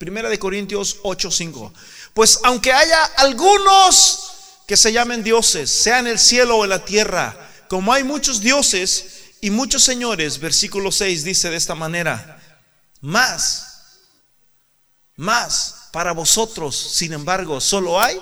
Primera 0.03 0.29
de 0.29 0.37
Corintios 0.41 0.97
8, 1.05 1.31
5. 1.31 1.73
Pues 2.13 2.41
aunque 2.43 2.73
haya 2.73 3.05
algunos 3.19 4.33
que 4.67 4.77
se 4.77 4.93
llamen 4.93 5.23
dioses, 5.23 5.71
sea 5.71 6.01
en 6.01 6.09
el 6.09 6.19
cielo 6.19 6.57
o 6.57 6.65
en 6.65 6.71
la 6.71 6.85
tierra, 6.85 7.49
como 7.69 7.93
hay 7.93 8.03
muchos 8.03 8.41
dioses 8.41 9.37
y 9.41 9.51
muchos 9.51 9.85
señores, 9.85 10.41
versículo 10.41 10.91
6 10.91 11.23
dice 11.23 11.51
de 11.51 11.57
esta 11.57 11.77
manera, 11.77 12.43
más, 13.01 14.01
más 15.15 15.89
para 15.93 16.11
vosotros, 16.11 16.75
sin 16.75 17.13
embargo, 17.13 17.61
solo 17.61 18.01
hay 18.03 18.21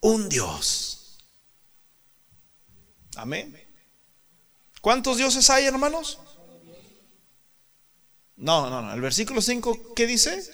un 0.00 0.26
Dios. 0.30 1.18
Amén. 3.14 3.62
¿Cuántos 4.80 5.18
dioses 5.18 5.50
hay, 5.50 5.66
hermanos? 5.66 6.18
No, 8.42 8.68
no, 8.68 8.82
no. 8.82 8.92
El 8.92 9.00
versículo 9.00 9.40
5, 9.40 9.94
¿qué 9.94 10.04
dice? 10.04 10.44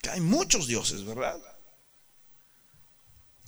Que 0.00 0.10
hay 0.10 0.20
muchos 0.20 0.68
dioses, 0.68 1.04
¿verdad? 1.04 1.36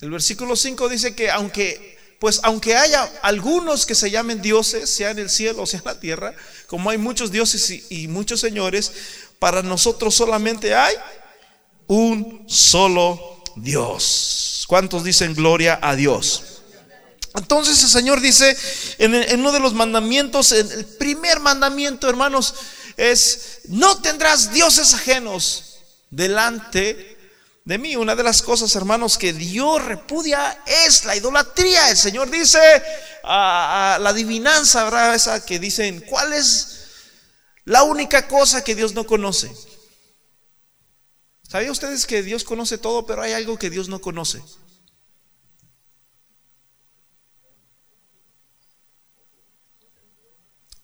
El 0.00 0.10
versículo 0.10 0.56
5 0.56 0.88
dice 0.88 1.14
que 1.14 1.30
aunque, 1.30 1.96
pues 2.18 2.40
aunque 2.42 2.74
haya 2.74 3.04
algunos 3.22 3.86
que 3.86 3.94
se 3.94 4.10
llamen 4.10 4.42
dioses, 4.42 4.90
sea 4.90 5.12
en 5.12 5.20
el 5.20 5.30
cielo 5.30 5.62
o 5.62 5.66
sea 5.66 5.78
en 5.78 5.84
la 5.84 6.00
tierra, 6.00 6.34
como 6.66 6.90
hay 6.90 6.98
muchos 6.98 7.30
dioses 7.30 7.84
y, 7.90 8.08
muchos 8.08 8.40
señores, 8.40 8.92
para 9.38 9.62
nosotros 9.62 10.12
solamente 10.12 10.74
hay 10.74 10.94
un 11.86 12.44
solo 12.48 13.44
Dios. 13.54 14.64
¿Cuántos 14.66 15.04
dicen 15.04 15.32
gloria 15.32 15.78
a 15.80 15.94
Dios? 15.94 16.42
Entonces 17.36 17.80
el 17.84 17.88
Señor 17.88 18.20
dice 18.20 18.56
en, 18.98 19.38
uno 19.38 19.52
de 19.52 19.60
los 19.60 19.74
mandamientos, 19.74 20.50
el 20.50 20.86
primer 20.98 21.38
mandamiento, 21.38 22.08
hermanos, 22.08 22.54
es, 22.96 23.60
no 23.68 24.00
tendrás 24.00 24.52
dioses 24.52 24.94
ajenos 24.94 25.78
delante 26.10 27.16
de 27.64 27.78
mí. 27.78 27.96
Una 27.96 28.14
de 28.14 28.22
las 28.22 28.42
cosas, 28.42 28.74
hermanos, 28.76 29.18
que 29.18 29.32
Dios 29.32 29.84
repudia 29.84 30.62
es 30.66 31.04
la 31.04 31.16
idolatría. 31.16 31.90
El 31.90 31.96
Señor 31.96 32.30
dice 32.30 32.60
a, 33.24 33.98
la 34.00 34.10
adivinanza, 34.10 34.84
¿verdad? 34.84 35.14
Esa 35.14 35.44
que 35.44 35.58
dicen, 35.58 36.00
¿cuál 36.08 36.32
es 36.32 36.86
la 37.64 37.82
única 37.82 38.28
cosa 38.28 38.64
que 38.64 38.74
Dios 38.74 38.94
no 38.94 39.06
conoce? 39.06 39.50
¿Sabían 41.48 41.70
ustedes 41.70 42.06
que 42.06 42.22
Dios 42.22 42.44
conoce 42.44 42.78
todo, 42.78 43.06
pero 43.06 43.22
hay 43.22 43.32
algo 43.32 43.58
que 43.58 43.70
Dios 43.70 43.88
no 43.88 44.00
conoce? 44.00 44.42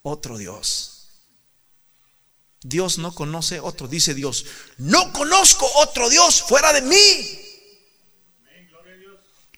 otro 0.02 0.36
Dios. 0.36 0.91
Dios 2.62 2.98
no 2.98 3.14
conoce 3.14 3.58
otro, 3.58 3.88
dice 3.88 4.14
Dios, 4.14 4.46
no 4.78 5.12
conozco 5.12 5.68
otro 5.76 6.08
Dios 6.08 6.42
fuera 6.42 6.72
de 6.72 6.82
mí. 6.82 7.38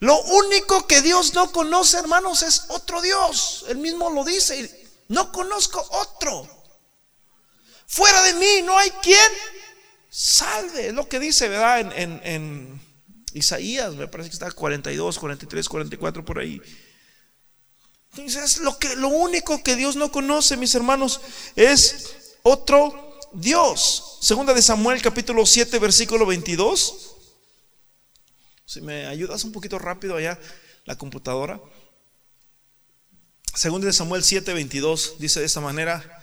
Lo 0.01 0.21
único 0.23 0.87
que 0.87 1.01
Dios 1.03 1.35
no 1.35 1.51
conoce, 1.53 1.99
hermanos, 1.99 2.43
es 2.43 2.67
otro 2.69 3.01
Dios. 3.01 3.64
Él 3.69 3.79
mismo 3.79 4.11
lo 4.11 4.25
dice, 4.25 4.88
no 5.09 5.33
conozco 5.33 5.87
otro. 5.93 6.47
Fuera 7.87 8.23
de 8.23 8.35
mí 8.35 8.62
no 8.64 8.77
hay 8.77 8.90
quien 9.03 9.33
salve. 10.11 10.88
Es 10.88 10.95
lo 10.95 11.09
que 11.09 11.21
dice, 11.21 11.49
¿verdad? 11.49 11.93
En, 11.97 12.83
Isaías, 13.33 13.95
me 13.95 14.07
parece 14.07 14.31
que 14.31 14.35
está 14.35 14.51
42, 14.51 15.19
43, 15.19 15.69
44 15.69 16.25
por 16.25 16.38
ahí. 16.38 16.61
Entonces, 18.11 18.59
lo, 18.59 18.79
que, 18.79 18.95
lo 18.97 19.09
único 19.09 19.62
que 19.62 19.75
Dios 19.75 19.97
no 19.97 20.12
conoce, 20.12 20.57
mis 20.57 20.75
hermanos, 20.75 21.21
es 21.57 22.24
otro 22.45 23.19
Dios. 23.33 24.19
Segunda 24.21 24.55
de 24.55 24.63
Samuel 24.63 25.03
capítulo 25.03 25.45
7, 25.45 25.79
versículo 25.79 26.27
22. 26.27 27.17
Si 28.67 28.81
me 28.81 29.07
ayudas 29.07 29.45
un 29.45 29.53
poquito 29.53 29.79
rápido 29.79 30.17
allá, 30.17 30.39
la 30.85 30.97
computadora. 30.97 31.61
Segunda 33.55 33.87
de 33.87 33.93
Samuel 33.93 34.23
7, 34.23 34.53
22 34.53 35.17
dice 35.19 35.41
de 35.41 35.47
esta 35.47 35.61
manera. 35.61 36.23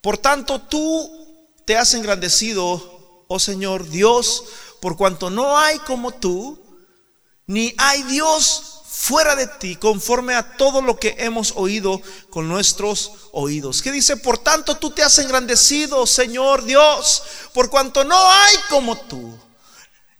Por 0.00 0.18
tanto, 0.18 0.60
tú 0.60 1.50
te 1.64 1.78
has 1.78 1.94
engrandecido, 1.94 3.24
oh 3.26 3.38
Señor 3.38 3.88
Dios, 3.88 4.44
por 4.82 4.98
cuanto 4.98 5.30
no 5.30 5.56
hay 5.56 5.78
como 5.78 6.12
tú, 6.12 6.62
ni 7.46 7.74
hay 7.78 8.02
Dios 8.02 8.73
fuera 8.96 9.34
de 9.34 9.48
ti, 9.48 9.76
conforme 9.76 10.34
a 10.34 10.56
todo 10.56 10.80
lo 10.80 10.98
que 10.98 11.16
hemos 11.18 11.52
oído 11.56 12.00
con 12.30 12.48
nuestros 12.48 13.10
oídos. 13.32 13.82
¿Qué 13.82 13.90
dice? 13.90 14.16
Por 14.16 14.38
tanto, 14.38 14.76
tú 14.76 14.90
te 14.90 15.02
has 15.02 15.18
engrandecido, 15.18 16.06
Señor 16.06 16.64
Dios, 16.64 17.22
por 17.52 17.68
cuanto 17.68 18.04
no 18.04 18.16
hay 18.16 18.56
como 18.70 18.96
tú, 18.96 19.36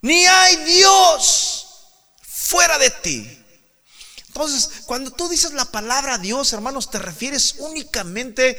ni 0.02 0.26
hay 0.26 0.56
Dios 0.64 1.66
fuera 2.20 2.76
de 2.78 2.90
ti. 2.90 3.44
Entonces, 4.26 4.68
cuando 4.87 5.12
tú 5.12 5.28
dices 5.28 5.52
la 5.52 5.64
palabra 5.66 6.18
Dios, 6.18 6.52
hermanos, 6.52 6.90
te 6.90 6.98
refieres 6.98 7.54
únicamente 7.58 8.58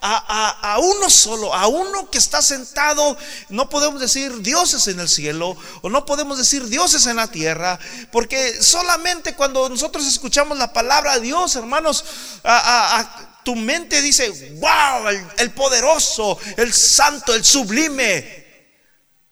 a, 0.00 0.78
uno 0.78 1.10
solo, 1.10 1.54
a 1.54 1.66
uno 1.66 2.10
que 2.10 2.18
está 2.18 2.42
sentado. 2.42 3.16
No 3.48 3.68
podemos 3.68 4.00
decir 4.00 4.42
dioses 4.42 4.86
en 4.88 5.00
el 5.00 5.08
cielo 5.08 5.56
o 5.82 5.90
no 5.90 6.04
podemos 6.06 6.38
decir 6.38 6.66
dioses 6.68 7.06
en 7.06 7.16
la 7.16 7.28
tierra, 7.28 7.78
porque 8.12 8.62
solamente 8.62 9.34
cuando 9.34 9.68
nosotros 9.68 10.06
escuchamos 10.06 10.58
la 10.58 10.72
palabra 10.72 11.18
Dios, 11.18 11.56
hermanos, 11.56 12.04
a, 12.44 13.32
tu 13.44 13.54
mente 13.54 14.02
dice, 14.02 14.28
wow, 14.58 15.08
el 15.38 15.52
poderoso, 15.52 16.38
el 16.56 16.74
santo, 16.74 17.32
el 17.32 17.44
sublime, 17.44 18.44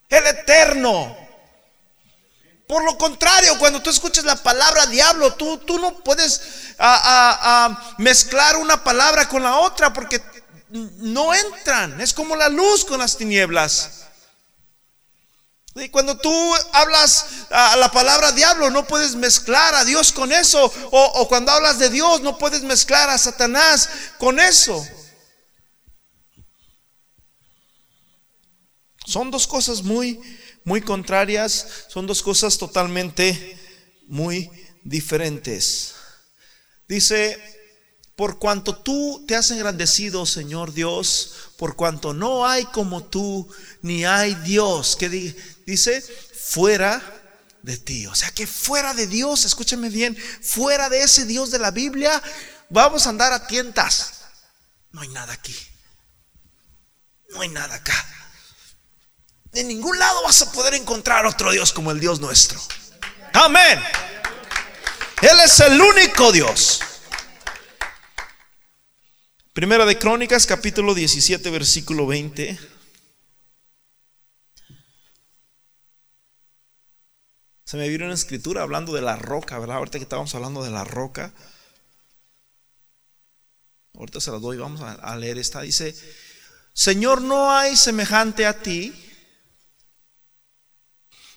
el 0.08 0.26
eterno. 0.26 1.24
Por 2.66 2.82
lo 2.82 2.96
contrario, 2.96 3.58
cuando 3.58 3.82
tú 3.82 3.90
escuchas 3.90 4.24
la 4.24 4.36
palabra 4.36 4.86
diablo, 4.86 5.34
tú, 5.34 5.58
tú 5.58 5.78
no 5.78 5.98
puedes 5.98 6.40
a, 6.78 7.94
mezclar 7.98 8.56
una 8.56 8.82
palabra 8.82 9.28
con 9.28 9.42
la 9.42 9.58
otra 9.58 9.92
porque 9.92 10.18
no 10.74 11.34
entran. 11.34 12.00
Es 12.00 12.12
como 12.12 12.36
la 12.36 12.48
luz 12.48 12.84
con 12.84 12.98
las 12.98 13.16
tinieblas. 13.16 14.02
Y 15.76 15.88
cuando 15.88 16.16
tú 16.16 16.54
hablas 16.72 17.46
a 17.50 17.76
la 17.76 17.90
palabra 17.90 18.30
diablo, 18.32 18.70
no 18.70 18.86
puedes 18.86 19.16
mezclar 19.16 19.74
a 19.74 19.84
Dios 19.84 20.12
con 20.12 20.30
eso. 20.32 20.72
O, 20.90 21.04
o 21.14 21.28
cuando 21.28 21.50
hablas 21.50 21.78
de 21.78 21.90
Dios, 21.90 22.20
no 22.20 22.38
puedes 22.38 22.62
mezclar 22.62 23.10
a 23.10 23.18
Satanás 23.18 23.88
con 24.18 24.38
eso. 24.38 24.86
Son 29.06 29.30
dos 29.30 29.46
cosas 29.46 29.82
muy 29.82 30.20
muy 30.64 30.80
contrarias, 30.80 31.84
son 31.88 32.06
dos 32.06 32.22
cosas 32.22 32.56
totalmente 32.56 33.58
muy 34.08 34.50
diferentes. 34.82 35.94
Dice, 36.88 37.38
por 38.16 38.38
cuanto 38.38 38.76
tú 38.76 39.24
te 39.26 39.34
has 39.34 39.50
engrandecido, 39.50 40.24
Señor 40.24 40.72
Dios, 40.72 41.32
por 41.56 41.74
cuanto 41.74 42.14
no 42.14 42.46
hay 42.46 42.64
como 42.66 43.04
tú, 43.04 43.48
ni 43.82 44.04
hay 44.04 44.34
Dios, 44.36 44.96
que 44.96 45.08
dice, 45.66 46.00
fuera 46.34 47.02
de 47.62 47.76
ti. 47.76 48.06
O 48.06 48.14
sea 48.14 48.30
que 48.30 48.46
fuera 48.46 48.94
de 48.94 49.08
Dios, 49.08 49.44
escúchame 49.44 49.88
bien, 49.88 50.16
fuera 50.42 50.88
de 50.88 51.02
ese 51.02 51.26
Dios 51.26 51.50
de 51.50 51.58
la 51.58 51.72
Biblia, 51.72 52.22
vamos 52.70 53.06
a 53.06 53.10
andar 53.10 53.32
a 53.32 53.46
tientas. 53.46 54.12
No 54.92 55.00
hay 55.00 55.08
nada 55.08 55.32
aquí. 55.32 55.56
No 57.30 57.40
hay 57.40 57.48
nada 57.48 57.74
acá. 57.74 58.06
En 59.54 59.66
ningún 59.66 59.98
lado 59.98 60.22
vas 60.22 60.40
a 60.42 60.52
poder 60.52 60.74
encontrar 60.74 61.26
otro 61.26 61.50
Dios 61.50 61.72
como 61.72 61.90
el 61.90 61.98
Dios 61.98 62.20
nuestro. 62.20 62.60
Amén. 63.32 63.82
Él 65.20 65.40
es 65.40 65.58
el 65.60 65.80
único 65.80 66.30
Dios. 66.30 66.80
Primera 69.54 69.86
de 69.86 69.96
Crónicas, 69.96 70.48
capítulo 70.48 70.94
17, 70.94 71.48
versículo 71.50 72.08
20. 72.08 72.58
Se 77.62 77.76
me 77.76 77.88
vino 77.88 78.04
una 78.04 78.14
escritura 78.14 78.62
hablando 78.62 78.92
de 78.92 79.00
la 79.00 79.14
roca, 79.14 79.56
¿verdad? 79.60 79.76
Ahorita 79.76 80.00
que 80.00 80.02
estábamos 80.02 80.34
hablando 80.34 80.64
de 80.64 80.72
la 80.72 80.82
roca. 80.82 81.32
Ahorita 83.94 84.20
se 84.20 84.32
la 84.32 84.40
doy, 84.40 84.56
vamos 84.56 84.80
a 84.80 85.16
leer 85.16 85.38
esta. 85.38 85.60
Dice, 85.60 85.94
Señor, 86.72 87.22
no 87.22 87.52
hay 87.52 87.76
semejante 87.76 88.46
a 88.46 88.60
ti 88.60 88.92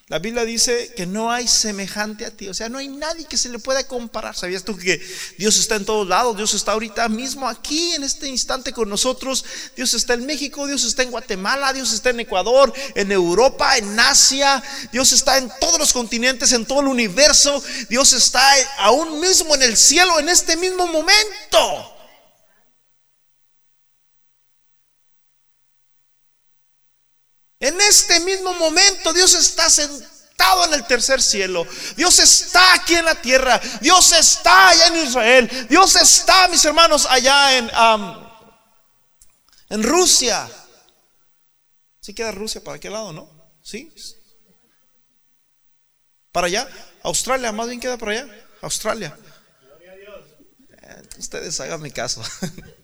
la 0.08 0.18
Biblia 0.18 0.46
dice 0.46 0.90
que 0.96 1.04
no 1.04 1.30
hay 1.30 1.46
semejante 1.46 2.24
a 2.24 2.30
ti, 2.30 2.48
o 2.48 2.54
sea, 2.54 2.70
no 2.70 2.78
hay 2.78 2.88
nadie 2.88 3.26
que 3.26 3.36
se 3.36 3.50
le 3.50 3.58
pueda 3.58 3.86
comparar. 3.86 4.34
¿Sabías 4.34 4.64
tú 4.64 4.74
que 4.74 4.98
Dios 5.36 5.58
está 5.58 5.76
en 5.76 5.84
todos 5.84 6.08
lados? 6.08 6.34
Dios 6.34 6.54
está 6.54 6.72
ahorita 6.72 7.06
mismo 7.10 7.46
aquí, 7.46 7.92
en 7.92 8.04
este 8.04 8.26
instante 8.26 8.72
con 8.72 8.88
nosotros. 8.88 9.44
Dios 9.76 9.92
está 9.92 10.14
en 10.14 10.24
México, 10.24 10.66
Dios 10.66 10.84
está 10.84 11.02
en 11.02 11.10
Guatemala, 11.10 11.74
Dios 11.74 11.92
está 11.92 12.08
en 12.08 12.20
Ecuador, 12.20 12.72
en 12.94 13.12
Europa, 13.12 13.76
en 13.76 14.00
Asia. 14.00 14.62
Dios 14.92 15.12
está 15.12 15.36
en 15.36 15.52
todos 15.60 15.78
los 15.78 15.92
continentes, 15.92 16.52
en 16.52 16.64
todo 16.64 16.80
el 16.80 16.86
universo. 16.86 17.62
Dios 17.90 18.14
está 18.14 18.42
aún 18.78 19.20
mismo 19.20 19.54
en 19.56 19.62
el 19.62 19.76
cielo 19.76 20.18
en 20.18 20.30
este 20.30 20.56
mismo 20.56 20.86
momento. 20.86 21.97
En 27.60 27.80
este 27.80 28.20
mismo 28.20 28.54
momento 28.54 29.12
Dios 29.12 29.34
está 29.34 29.68
sentado 29.68 30.64
en 30.66 30.74
el 30.74 30.86
tercer 30.86 31.20
cielo. 31.20 31.66
Dios 31.96 32.18
está 32.18 32.74
aquí 32.74 32.94
en 32.94 33.04
la 33.04 33.20
tierra. 33.20 33.60
Dios 33.80 34.12
está 34.12 34.68
allá 34.68 34.86
en 34.86 35.06
Israel. 35.06 35.66
Dios 35.68 35.96
está, 35.96 36.48
mis 36.48 36.64
hermanos, 36.64 37.06
allá 37.06 37.58
en, 37.58 37.70
en 39.70 39.82
Rusia. 39.82 40.48
¿Sí 42.00 42.14
queda 42.14 42.30
Rusia 42.30 42.62
para 42.62 42.78
qué 42.78 42.88
lado, 42.88 43.12
no? 43.12 43.28
¿Sí? 43.62 43.92
¿Para 46.32 46.46
allá? 46.46 46.68
Australia, 47.02 47.50
más 47.52 47.66
bien 47.68 47.80
queda 47.80 47.98
para 47.98 48.12
allá. 48.12 48.46
Australia. 48.62 49.18
Eh, 50.82 51.02
ustedes 51.18 51.58
hagan 51.60 51.82
mi 51.82 51.90
caso. 51.90 52.22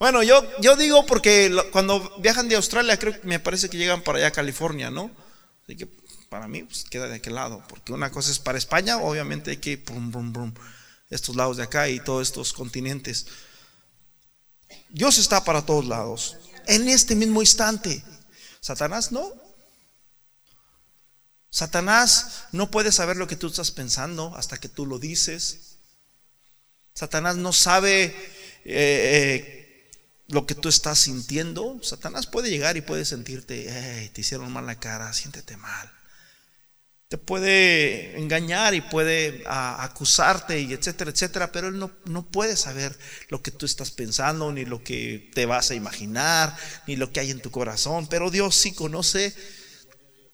Bueno, 0.00 0.22
yo, 0.22 0.42
yo 0.62 0.76
digo 0.76 1.04
porque 1.04 1.54
cuando 1.72 2.16
viajan 2.20 2.48
de 2.48 2.56
Australia, 2.56 2.98
creo 2.98 3.20
que 3.20 3.28
me 3.28 3.38
parece 3.38 3.68
que 3.68 3.76
llegan 3.76 4.02
para 4.02 4.16
allá 4.16 4.28
a 4.28 4.32
California, 4.32 4.90
¿no? 4.90 5.10
Así 5.62 5.76
que 5.76 5.86
para 6.30 6.48
mí 6.48 6.62
pues, 6.62 6.84
queda 6.84 7.06
de 7.06 7.16
aquel 7.16 7.34
lado, 7.34 7.62
porque 7.68 7.92
una 7.92 8.10
cosa 8.10 8.30
es 8.30 8.38
para 8.38 8.56
España, 8.56 8.96
obviamente 8.96 9.50
hay 9.50 9.58
que 9.58 9.76
brum, 9.76 10.32
brum, 10.32 10.54
estos 11.10 11.36
lados 11.36 11.58
de 11.58 11.64
acá 11.64 11.86
y 11.90 12.00
todos 12.00 12.26
estos 12.26 12.54
continentes. 12.54 13.26
Dios 14.88 15.18
está 15.18 15.44
para 15.44 15.66
todos 15.66 15.84
lados, 15.84 16.38
en 16.66 16.88
este 16.88 17.14
mismo 17.14 17.42
instante. 17.42 18.02
Satanás 18.62 19.12
no. 19.12 19.30
Satanás 21.50 22.44
no 22.52 22.70
puede 22.70 22.90
saber 22.90 23.18
lo 23.18 23.26
que 23.26 23.36
tú 23.36 23.48
estás 23.48 23.70
pensando 23.70 24.34
hasta 24.34 24.56
que 24.56 24.70
tú 24.70 24.86
lo 24.86 24.98
dices. 24.98 25.76
Satanás 26.94 27.36
no 27.36 27.52
sabe 27.52 28.04
eh, 28.64 28.64
eh 28.64 29.59
lo 30.30 30.46
que 30.46 30.54
tú 30.54 30.68
estás 30.68 31.00
sintiendo, 31.00 31.80
Satanás 31.82 32.26
puede 32.26 32.50
llegar 32.50 32.76
y 32.76 32.82
puede 32.82 33.04
sentirte, 33.04 34.10
te 34.12 34.20
hicieron 34.20 34.52
mal 34.52 34.64
la 34.64 34.78
cara, 34.78 35.12
siéntete 35.12 35.56
mal. 35.56 35.90
Te 37.08 37.18
puede 37.18 38.16
engañar 38.16 38.74
y 38.74 38.80
puede 38.80 39.42
acusarte 39.46 40.60
y 40.60 40.72
etcétera, 40.72 41.10
etcétera, 41.10 41.50
pero 41.50 41.66
él 41.66 41.78
no, 41.80 41.90
no 42.04 42.24
puede 42.24 42.56
saber 42.56 42.96
lo 43.28 43.42
que 43.42 43.50
tú 43.50 43.66
estás 43.66 43.90
pensando, 43.90 44.52
ni 44.52 44.64
lo 44.64 44.84
que 44.84 45.32
te 45.34 45.46
vas 45.46 45.72
a 45.72 45.74
imaginar, 45.74 46.56
ni 46.86 46.94
lo 46.94 47.12
que 47.12 47.18
hay 47.18 47.32
en 47.32 47.42
tu 47.42 47.50
corazón, 47.50 48.06
pero 48.06 48.30
Dios 48.30 48.54
sí 48.54 48.72
conoce 48.72 49.34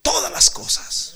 todas 0.03 0.31
las 0.31 0.51
cosas. 0.51 1.15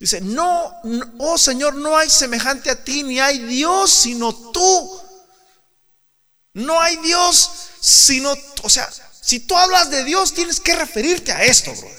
Dice, 0.00 0.22
no, 0.22 0.72
oh 1.18 1.36
Señor, 1.36 1.74
no 1.74 1.94
hay 1.98 2.08
semejante 2.08 2.70
a 2.70 2.82
ti, 2.82 3.02
ni 3.02 3.20
hay 3.20 3.38
Dios 3.40 3.90
sino 3.92 4.34
tú 4.52 5.02
no 6.54 6.80
hay 6.80 6.96
Dios 6.98 7.50
sino, 7.80 8.34
o 8.62 8.70
sea, 8.70 8.88
si 9.20 9.40
tú 9.40 9.56
hablas 9.56 9.90
de 9.90 10.04
Dios, 10.04 10.34
tienes 10.34 10.60
que 10.60 10.74
referirte 10.74 11.32
a 11.32 11.44
esto, 11.44 11.72
bro. 11.74 11.90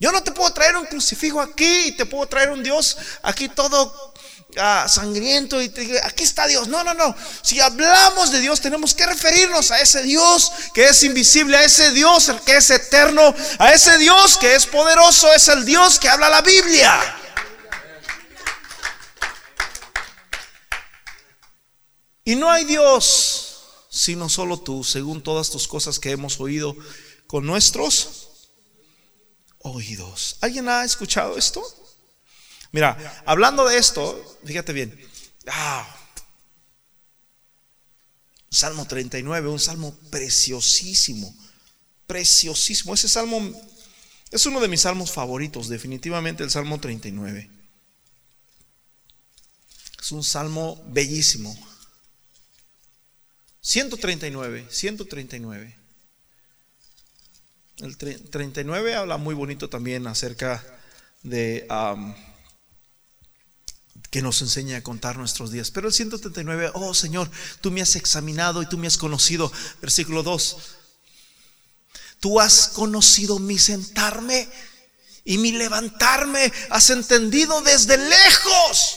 Yo 0.00 0.12
no 0.12 0.22
te 0.22 0.30
puedo 0.30 0.52
traer 0.52 0.76
un 0.76 0.86
crucifijo 0.86 1.40
aquí 1.40 1.88
y 1.88 1.92
te 1.92 2.06
puedo 2.06 2.26
traer 2.28 2.50
un 2.50 2.62
Dios 2.62 2.96
aquí 3.22 3.48
todo 3.48 4.14
ah, 4.56 4.86
sangriento 4.88 5.60
y 5.60 5.70
te 5.70 6.00
aquí 6.04 6.22
está 6.22 6.46
Dios. 6.46 6.68
No, 6.68 6.84
no, 6.84 6.94
no. 6.94 7.16
Si 7.42 7.58
hablamos 7.58 8.30
de 8.30 8.40
Dios, 8.40 8.60
tenemos 8.60 8.94
que 8.94 9.06
referirnos 9.06 9.72
a 9.72 9.80
ese 9.80 10.04
Dios 10.04 10.52
que 10.72 10.84
es 10.84 11.02
invisible, 11.02 11.56
a 11.56 11.64
ese 11.64 11.90
Dios 11.90 12.32
que 12.46 12.58
es 12.58 12.70
eterno, 12.70 13.34
a 13.58 13.72
ese 13.72 13.98
Dios 13.98 14.38
que 14.38 14.54
es 14.54 14.66
poderoso, 14.66 15.32
es 15.32 15.48
el 15.48 15.64
Dios 15.64 15.98
que 15.98 16.08
habla 16.08 16.28
la 16.28 16.42
Biblia. 16.42 17.17
Y 22.28 22.36
no 22.36 22.50
hay 22.50 22.66
Dios 22.66 23.46
sino 23.88 24.28
solo 24.28 24.60
tú, 24.60 24.84
según 24.84 25.22
todas 25.22 25.48
tus 25.48 25.66
cosas 25.66 25.98
que 25.98 26.10
hemos 26.10 26.38
oído 26.40 26.76
con 27.26 27.46
nuestros 27.46 28.28
oídos. 29.60 30.36
¿Alguien 30.42 30.68
ha 30.68 30.84
escuchado 30.84 31.38
esto? 31.38 31.64
Mira, 32.70 33.22
hablando 33.24 33.66
de 33.66 33.78
esto, 33.78 34.38
fíjate 34.44 34.74
bien. 34.74 34.94
Ah, 35.46 35.88
salmo 38.50 38.86
39, 38.86 39.48
un 39.48 39.58
salmo 39.58 39.96
preciosísimo, 40.10 41.34
preciosísimo. 42.06 42.92
Ese 42.92 43.08
salmo 43.08 43.40
es 44.30 44.44
uno 44.44 44.60
de 44.60 44.68
mis 44.68 44.82
salmos 44.82 45.10
favoritos, 45.12 45.70
definitivamente 45.70 46.44
el 46.44 46.50
Salmo 46.50 46.78
39. 46.78 47.50
Es 49.98 50.12
un 50.12 50.22
salmo 50.22 50.84
bellísimo. 50.88 51.67
139, 53.68 54.66
139. 54.70 55.76
El 57.80 57.98
39 57.98 58.94
habla 58.94 59.18
muy 59.18 59.34
bonito 59.34 59.68
también 59.68 60.06
acerca 60.06 60.64
de 61.22 61.66
que 64.10 64.22
nos 64.22 64.40
enseña 64.40 64.78
a 64.78 64.82
contar 64.82 65.18
nuestros 65.18 65.50
días. 65.52 65.70
Pero 65.70 65.88
el 65.88 65.92
139, 65.92 66.70
oh 66.72 66.94
Señor, 66.94 67.30
tú 67.60 67.70
me 67.70 67.82
has 67.82 67.94
examinado 67.94 68.62
y 68.62 68.66
tú 68.70 68.78
me 68.78 68.86
has 68.86 68.96
conocido. 68.96 69.52
Versículo 69.82 70.22
2. 70.22 70.56
Tú 72.20 72.40
has 72.40 72.68
conocido 72.68 73.38
mi 73.38 73.58
sentarme 73.58 74.48
y 75.26 75.36
mi 75.36 75.52
levantarme. 75.52 76.50
Has 76.70 76.88
entendido 76.88 77.60
desde 77.60 77.98
lejos. 77.98 78.96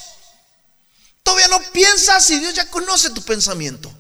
Todavía 1.24 1.50
no 1.50 1.60
piensas 1.74 2.30
y 2.30 2.40
Dios 2.40 2.54
ya 2.54 2.70
conoce 2.70 3.10
tu 3.10 3.22
pensamiento. 3.22 3.98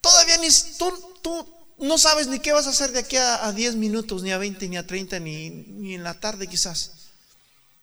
Todavía 0.00 0.38
ni 0.38 0.48
tú, 0.78 1.18
tú 1.22 1.46
no 1.78 1.98
sabes 1.98 2.26
ni 2.26 2.40
qué 2.40 2.52
vas 2.52 2.66
a 2.66 2.70
hacer 2.70 2.92
de 2.92 3.00
aquí 3.00 3.16
a, 3.16 3.52
10 3.52 3.76
minutos, 3.76 4.22
ni 4.22 4.32
a 4.32 4.38
20, 4.38 4.68
ni 4.68 4.76
a 4.76 4.86
30, 4.86 5.18
ni, 5.20 5.50
ni 5.50 5.94
en 5.94 6.04
la 6.04 6.18
tarde 6.18 6.46
quizás. 6.46 6.92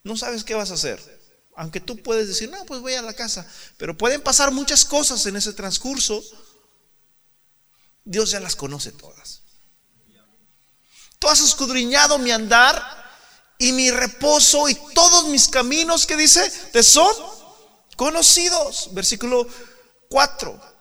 No 0.03 0.15
sabes 0.17 0.43
qué 0.43 0.55
vas 0.55 0.71
a 0.71 0.75
hacer. 0.75 1.17
Aunque 1.55 1.79
tú 1.79 2.01
puedes 2.01 2.27
decir, 2.27 2.49
no, 2.49 2.63
pues 2.65 2.81
voy 2.81 2.93
a 2.93 3.01
la 3.01 3.13
casa. 3.13 3.45
Pero 3.77 3.97
pueden 3.97 4.21
pasar 4.21 4.51
muchas 4.51 4.85
cosas 4.85 5.25
en 5.25 5.35
ese 5.35 5.53
transcurso. 5.53 6.23
Dios 8.05 8.31
ya 8.31 8.39
las 8.39 8.55
conoce 8.55 8.91
todas. 8.91 9.41
Tú 11.19 11.27
has 11.27 11.41
escudriñado 11.41 12.19
mi 12.19 12.31
andar 12.31 12.81
y 13.57 13.71
mi 13.71 13.89
reposo 13.89 14.69
y 14.69 14.75
todos 14.93 15.25
mis 15.29 15.47
caminos, 15.47 16.05
que 16.05 16.15
dice, 16.15 16.47
te 16.71 16.83
son 16.83 17.11
conocidos. 17.95 18.89
Versículo 18.93 19.47
4. 20.09 20.76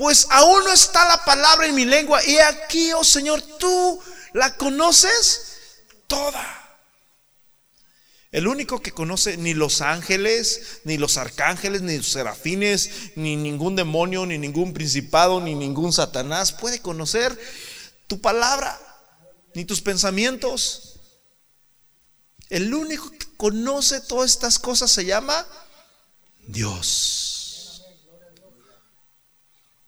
Pues 0.00 0.26
aún 0.30 0.64
no 0.64 0.72
está 0.72 1.06
la 1.06 1.22
palabra 1.26 1.66
en 1.66 1.74
mi 1.74 1.84
lengua 1.84 2.24
y 2.24 2.38
aquí, 2.38 2.90
oh 2.94 3.04
Señor, 3.04 3.42
tú 3.58 4.02
la 4.32 4.56
conoces 4.56 5.58
toda. 6.06 6.80
El 8.32 8.48
único 8.48 8.80
que 8.80 8.92
conoce 8.92 9.36
ni 9.36 9.52
los 9.52 9.82
ángeles, 9.82 10.80
ni 10.84 10.96
los 10.96 11.18
arcángeles, 11.18 11.82
ni 11.82 11.98
los 11.98 12.06
serafines, 12.08 13.12
ni 13.14 13.36
ningún 13.36 13.76
demonio, 13.76 14.24
ni 14.24 14.38
ningún 14.38 14.72
principado, 14.72 15.38
ni 15.38 15.54
ningún 15.54 15.92
satanás 15.92 16.50
puede 16.50 16.80
conocer 16.80 17.38
tu 18.06 18.22
palabra, 18.22 18.80
ni 19.52 19.66
tus 19.66 19.82
pensamientos. 19.82 20.98
El 22.48 22.72
único 22.72 23.10
que 23.10 23.26
conoce 23.36 24.00
todas 24.00 24.30
estas 24.30 24.58
cosas 24.58 24.90
se 24.90 25.04
llama 25.04 25.46
Dios. 26.46 27.29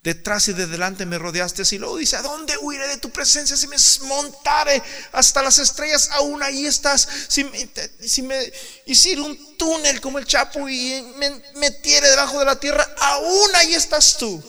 Detrás 0.03 0.49
y 0.49 0.53
de 0.53 0.67
delante 0.67 1.07
me 1.07 1.17
rodeaste 1.17 1.63
y 1.71 1.79
luego 1.79 1.97
dice, 1.97 2.17
¿a 2.17 2.23
dónde 2.23 2.59
huiré 2.59 2.89
de 2.89 2.97
tu 2.97 3.11
presencia 3.11 3.57
si 3.57 3.69
me 3.69 3.77
montare 4.09 4.83
hasta 5.13 5.43
las 5.43 5.59
estrellas? 5.59 6.09
Aún 6.11 6.43
ahí 6.43 6.67
estás. 6.67 7.07
Si 7.29 7.45
me, 7.45 7.71
si 8.05 8.23
me 8.23 8.53
hiciera 8.87 9.23
un 9.23 9.57
túnel 9.57 10.01
como 10.01 10.19
el 10.19 10.27
Chapo 10.27 10.69
y 10.69 11.01
me 11.19 11.31
metiere 11.55 12.11
debajo 12.11 12.41
de 12.41 12.45
la 12.45 12.59
tierra, 12.59 12.85
aún 12.99 13.55
ahí 13.55 13.75
estás 13.75 14.17
tú. 14.19 14.43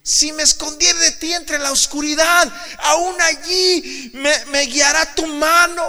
Si 0.00 0.30
me 0.30 0.44
escondiera 0.44 1.00
de 1.00 1.10
ti 1.10 1.32
entre 1.32 1.58
la 1.58 1.72
oscuridad, 1.72 2.48
aún 2.78 3.20
allí 3.20 4.12
me, 4.14 4.44
me 4.46 4.62
guiará 4.66 5.12
tu 5.16 5.26
mano. 5.26 5.82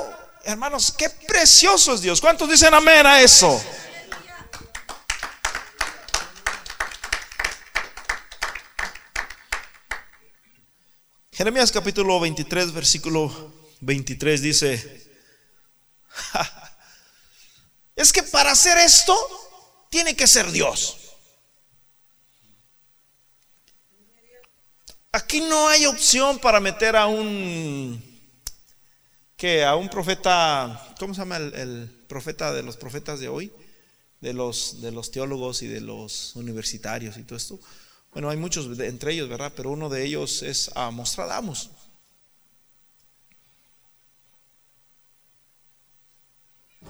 Hermanos, 0.46 0.96
qué 0.98 1.12
precioso 1.12 1.94
es 1.94 2.02
Dios. 2.02 2.20
¿Cuántos 2.22 2.50
dicen 2.50 2.74
amén 2.74 3.06
a 3.06 3.22
eso? 3.22 3.62
Jeremías 11.38 11.72
capítulo 11.72 12.20
23, 12.20 12.74
versículo 12.74 13.54
23 13.82 14.42
dice, 14.42 15.08
es 17.96 18.12
que 18.12 18.24
para 18.24 18.50
hacer 18.50 18.80
esto 18.80 19.16
tiene 19.92 20.16
que 20.16 20.26
ser 20.26 20.52
Dios. 20.52 20.98
Aquí 25.12 25.42
no 25.42 25.68
hay 25.68 25.86
opción 25.86 26.40
para 26.40 26.60
meter 26.60 26.96
a 26.96 27.06
un 27.06 28.04
que 29.36 29.64
a 29.64 29.76
un 29.76 29.90
profeta, 29.90 30.96
¿cómo 31.00 31.14
se 31.14 31.20
llama 31.20 31.38
el, 31.38 31.54
el, 31.54 32.06
profeta 32.08 32.52
de 32.52 32.64
los 32.64 32.78
profetas 32.78 33.20
de 33.20 33.28
hoy? 33.28 33.54
De 34.22 34.34
los 34.34 34.82
de 34.82 34.92
los 34.92 35.12
teólogos 35.12 35.62
y 35.62 35.68
de 35.68 35.82
los 35.82 36.36
universitarios 36.36 37.16
y 37.16 37.22
todo 37.22 37.38
esto. 37.38 37.60
Bueno, 38.18 38.32
hay 38.32 38.38
muchos 38.38 38.80
entre 38.80 39.14
ellos, 39.14 39.30
¿verdad? 39.30 39.54
Pero 39.56 39.70
uno 39.70 39.90
de 39.90 40.04
ellos 40.04 40.42
es 40.42 40.72
a 40.74 40.90
Mostradamus. 40.90 41.70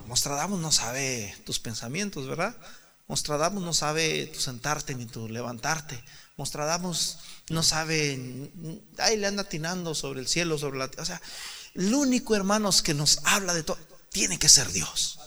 Mostradamus 0.05 0.61
no 0.61 0.71
sabe 0.71 1.35
tus 1.45 1.59
pensamientos, 1.59 2.27
¿verdad? 2.27 2.55
Mostradamus 3.09 3.61
no 3.61 3.73
sabe 3.73 4.27
tu 4.27 4.39
sentarte 4.39 4.95
ni 4.95 5.05
tu 5.05 5.27
levantarte. 5.27 6.01
Mostradamus 6.37 7.17
no 7.49 7.61
sabe, 7.61 8.49
ahí 8.97 9.17
le 9.17 9.27
anda 9.27 9.41
atinando 9.41 9.93
sobre 9.95 10.21
el 10.21 10.29
cielo, 10.29 10.57
sobre 10.57 10.79
la 10.79 10.87
tierra. 10.87 11.03
O 11.03 11.07
sea, 11.07 11.21
el 11.73 11.93
único, 11.93 12.37
hermanos, 12.37 12.81
que 12.81 12.93
nos 12.93 13.19
habla 13.25 13.53
de 13.53 13.63
todo, 13.63 13.77
tiene 14.13 14.39
que 14.39 14.47
ser 14.47 14.71
Dios. 14.71 15.19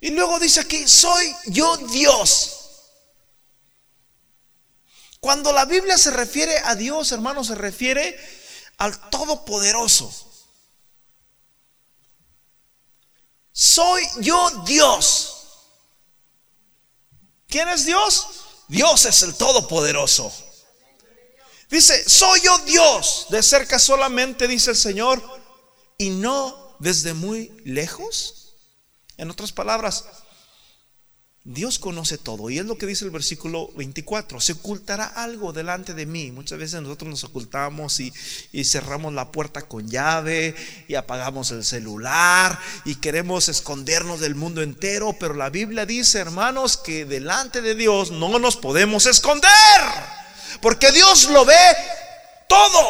Y 0.00 0.10
luego 0.10 0.40
dice 0.40 0.58
aquí, 0.58 0.88
soy 0.88 1.24
yo 1.46 1.76
Dios. 1.76 2.63
Cuando 5.24 5.54
la 5.54 5.64
Biblia 5.64 5.96
se 5.96 6.10
refiere 6.10 6.58
a 6.66 6.74
Dios, 6.74 7.10
hermanos, 7.10 7.46
se 7.46 7.54
refiere 7.54 8.14
al 8.76 9.08
Todopoderoso. 9.08 10.14
Soy 13.50 14.02
yo 14.20 14.50
Dios. 14.66 15.46
¿Quién 17.48 17.70
es 17.70 17.86
Dios? 17.86 18.26
Dios 18.68 19.06
es 19.06 19.22
el 19.22 19.34
Todopoderoso. 19.34 20.30
Dice, 21.70 22.06
soy 22.06 22.42
yo 22.42 22.58
Dios. 22.58 23.24
De 23.30 23.42
cerca 23.42 23.78
solamente, 23.78 24.46
dice 24.46 24.72
el 24.72 24.76
Señor, 24.76 25.22
y 25.96 26.10
no 26.10 26.76
desde 26.80 27.14
muy 27.14 27.48
lejos. 27.64 28.52
En 29.16 29.30
otras 29.30 29.52
palabras, 29.52 30.04
Dios 31.46 31.78
conoce 31.78 32.16
todo 32.16 32.48
y 32.48 32.58
es 32.58 32.64
lo 32.64 32.78
que 32.78 32.86
dice 32.86 33.04
el 33.04 33.10
versículo 33.10 33.68
24. 33.76 34.40
Se 34.40 34.52
ocultará 34.52 35.04
algo 35.04 35.52
delante 35.52 35.92
de 35.92 36.06
mí. 36.06 36.30
Muchas 36.30 36.58
veces 36.58 36.80
nosotros 36.80 37.10
nos 37.10 37.24
ocultamos 37.24 38.00
y, 38.00 38.12
cerramos 38.64 39.12
la 39.12 39.30
puerta 39.30 39.68
con 39.68 39.86
llave 39.86 40.54
y 40.88 40.94
apagamos 40.94 41.50
el 41.50 41.62
celular 41.62 42.58
y 42.86 42.94
queremos 42.94 43.50
escondernos 43.50 44.20
del 44.20 44.34
mundo 44.34 44.62
entero. 44.62 45.14
Pero 45.20 45.34
la 45.34 45.50
Biblia 45.50 45.84
dice, 45.84 46.18
hermanos, 46.18 46.78
que 46.78 47.04
delante 47.04 47.60
de 47.60 47.74
Dios 47.74 48.10
no 48.10 48.38
nos 48.38 48.56
podemos 48.56 49.04
esconder. 49.04 49.50
Porque 50.62 50.92
Dios 50.92 51.28
lo 51.28 51.44
ve 51.44 51.54
todo. 52.48 52.80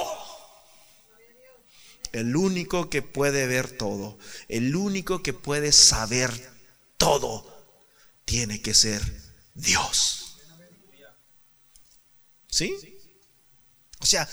El 2.12 2.36
único 2.36 2.88
que 2.88 3.02
puede 3.02 3.48
ver 3.48 3.76
todo. 3.76 4.16
El 4.48 4.76
único 4.76 5.24
que 5.24 5.32
puede 5.32 5.72
saber 5.72 6.30
todo 6.98 7.53
tiene 8.24 8.60
que 8.60 8.74
ser 8.74 9.02
Dios. 9.54 10.38
¿Sí? 12.48 12.72
O 14.00 14.06
sea, 14.06 14.28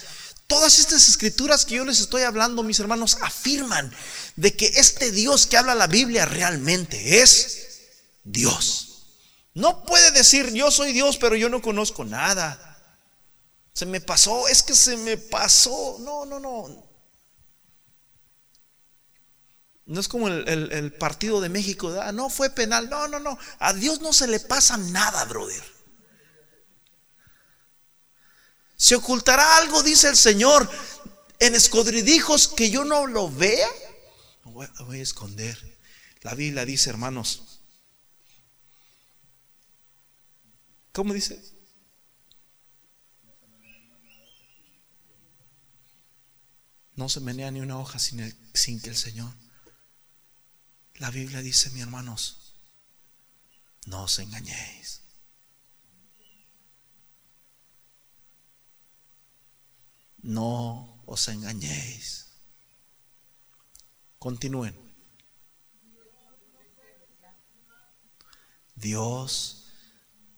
todas 0.48 0.80
estas 0.80 1.08
escrituras 1.08 1.66
que 1.66 1.76
yo 1.76 1.86
les 1.86 2.00
estoy 2.00 2.24
hablando, 2.24 2.62
mis 2.62 2.80
hermanos, 2.80 3.18
afirman 3.22 3.92
de 4.36 4.56
que 4.56 4.68
este 4.68 5.12
Dios 5.12 5.48
que 5.48 5.58
habla 5.58 5.76
la 5.76 5.88
Biblia 5.88 6.26
realmente 6.26 7.22
es 7.22 7.70
Dios. 8.24 9.06
No 9.54 9.86
puede 9.86 10.12
decir 10.12 10.54
yo 10.54 10.72
soy 10.72 10.94
Dios, 10.94 11.18
pero 11.18 11.36
yo 11.36 11.50
no 11.50 11.62
conozco 11.62 12.06
nada. 12.06 12.68
Se 13.74 13.86
me 13.86 14.02
pasó, 14.02 14.48
es 14.48 14.62
que 14.64 14.76
se 14.76 14.98
me 14.98 15.18
pasó. 15.18 15.98
No, 16.00 16.26
no, 16.26 16.39
no. 16.39 16.91
No 19.92 20.00
es 20.00 20.08
como 20.08 20.30
el, 20.30 20.94
partido 20.94 21.42
de 21.42 21.50
México, 21.50 21.94
ah, 22.02 22.14
no 22.14 22.30
fue 22.30 22.50
penal. 22.50 22.89
No, 22.89 23.10
no, 23.10 23.20
no. 23.20 23.38
A 23.60 23.74
Dios 23.74 24.00
no 24.00 24.14
se 24.14 24.26
le 24.26 24.39
pasa 24.39 24.78
nada, 24.78 25.26
brother. 25.26 25.62
Se 28.78 28.96
ocultará 28.96 29.58
algo, 29.58 29.84
dice 29.84 30.08
el 30.08 30.16
Señor, 30.16 30.70
en 31.39 31.56
escondrijos 31.56 32.48
que 32.48 32.70
yo 32.70 32.86
no 32.86 33.06
lo 33.06 33.30
vea. 33.30 33.68
Voy, 34.46 34.66
voy 34.86 35.00
a 35.02 35.04
esconder. 35.04 35.60
La 36.22 36.36
Biblia 36.36 36.64
dice, 36.64 36.89
hermanos. 36.89 37.60
¿Cómo 40.94 41.14
dice? 41.14 41.44
No 46.96 47.10
se 47.10 47.20
menea 47.20 47.52
ni 47.52 47.60
una 47.60 47.78
hoja 47.78 48.00
sin, 48.00 48.34
sin 48.54 48.80
que 48.80 48.89
el 48.89 48.96
Señor 48.96 49.41
la 51.02 51.10
Biblia 51.10 51.41
dice, 51.41 51.72
mi 51.72 51.82
hermanos, 51.82 52.54
no 53.88 54.04
os 54.04 54.20
engañéis. 54.20 55.02
No 60.22 61.02
os 61.08 61.28
engañéis. 61.28 62.28
Continúen. 64.20 64.80
Dios, 68.76 69.66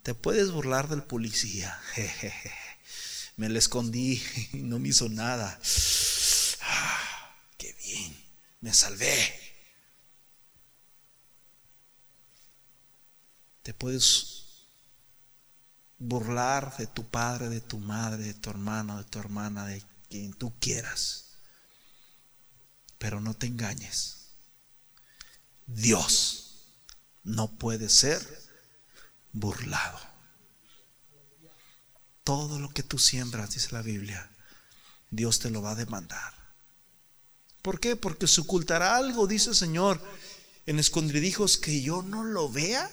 te 0.01 0.15
puedes 0.15 0.49
burlar 0.51 0.87
del 0.87 1.03
policía. 1.03 1.77
Me 3.35 3.49
le 3.49 3.59
escondí 3.59 4.23
y 4.53 4.59
no 4.59 4.79
me 4.79 4.89
hizo 4.89 5.09
nada. 5.09 5.59
Ah, 6.61 7.35
qué 7.57 7.73
bien, 7.73 8.15
me 8.61 8.73
salvé. 8.73 9.42
Te 13.63 13.73
puedes 13.73 14.43
burlar 15.97 16.75
de 16.77 16.87
tu 16.87 17.07
padre, 17.09 17.49
de 17.49 17.61
tu 17.61 17.79
madre, 17.79 18.23
de 18.23 18.33
tu 18.33 18.49
hermano, 18.49 18.97
de 18.97 19.05
tu 19.05 19.19
hermana, 19.19 19.65
de 19.65 19.83
quien 20.09 20.33
tú 20.33 20.53
quieras. 20.59 21.37
Pero 22.97 23.19
no 23.19 23.33
te 23.33 23.47
engañes. 23.47 24.27
Dios 25.65 26.65
no 27.23 27.49
puede 27.57 27.89
ser 27.89 28.21
burlado. 29.31 29.99
Todo 32.23 32.59
lo 32.59 32.69
que 32.69 32.83
tú 32.83 32.99
siembras, 32.99 33.51
dice 33.51 33.71
la 33.71 33.81
Biblia, 33.81 34.29
Dios 35.09 35.39
te 35.39 35.49
lo 35.49 35.61
va 35.61 35.71
a 35.71 35.75
demandar. 35.75 36.33
¿Por 37.61 37.79
qué? 37.79 37.95
Porque 37.95 38.27
se 38.27 38.41
ocultará 38.41 38.97
algo, 38.97 39.25
dice 39.25 39.49
el 39.49 39.55
Señor, 39.55 40.01
en 40.65 40.79
escondidijos 40.79 41.57
que 41.57 41.81
yo 41.81 42.01
no 42.01 42.23
lo 42.23 42.49
vea. 42.49 42.89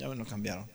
Ya 0.00 0.08
me 0.08 0.16
lo 0.16 0.24
cambiaron. 0.24 0.66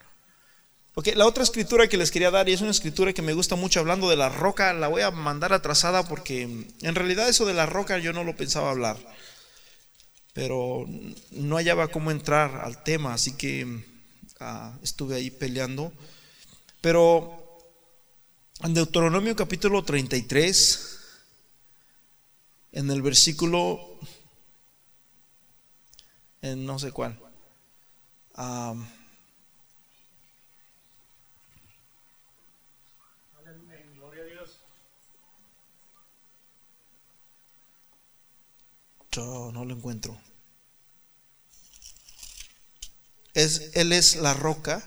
Ok, 0.93 1.07
la 1.15 1.25
otra 1.25 1.41
escritura 1.41 1.87
que 1.87 1.97
les 1.97 2.11
quería 2.11 2.29
dar, 2.29 2.47
y 2.47 2.53
es 2.53 2.61
una 2.61 2.69
escritura 2.69 3.11
que 3.11 3.23
me 3.23 3.33
gusta 3.33 3.55
mucho 3.55 3.79
hablando 3.79 4.07
de 4.07 4.15
la 4.15 4.29
roca, 4.29 4.71
la 4.71 4.87
voy 4.87 5.01
a 5.01 5.09
mandar 5.09 5.51
atrasada 5.51 6.07
porque 6.07 6.43
en 6.43 6.95
realidad 6.95 7.27
eso 7.27 7.47
de 7.47 7.55
la 7.55 7.65
roca 7.65 7.97
yo 7.97 8.13
no 8.13 8.23
lo 8.23 8.35
pensaba 8.35 8.69
hablar. 8.69 8.97
Pero 10.33 10.85
no 11.31 11.55
hallaba 11.55 11.87
cómo 11.87 12.11
entrar 12.11 12.61
al 12.63 12.83
tema, 12.83 13.15
así 13.15 13.35
que 13.35 13.83
ah, 14.39 14.77
estuve 14.83 15.15
ahí 15.15 15.31
peleando. 15.31 15.91
Pero 16.81 17.57
en 18.61 18.75
Deuteronomio 18.75 19.35
capítulo 19.35 19.83
33, 19.83 20.99
en 22.73 22.91
el 22.91 23.01
versículo, 23.01 23.99
en 26.43 26.63
no 26.63 26.77
sé 26.77 26.91
cuál. 26.91 27.19
No 39.23 39.65
lo 39.65 39.73
encuentro. 39.73 40.17
Es, 43.33 43.71
él 43.73 43.91
es 43.91 44.15
la 44.15 44.33
roca. 44.33 44.83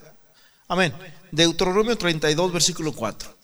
Amén. 0.68 0.94
Deuteronomio 1.32 1.96
32, 1.96 2.52
versículo 2.52 2.92
4. 2.92 3.36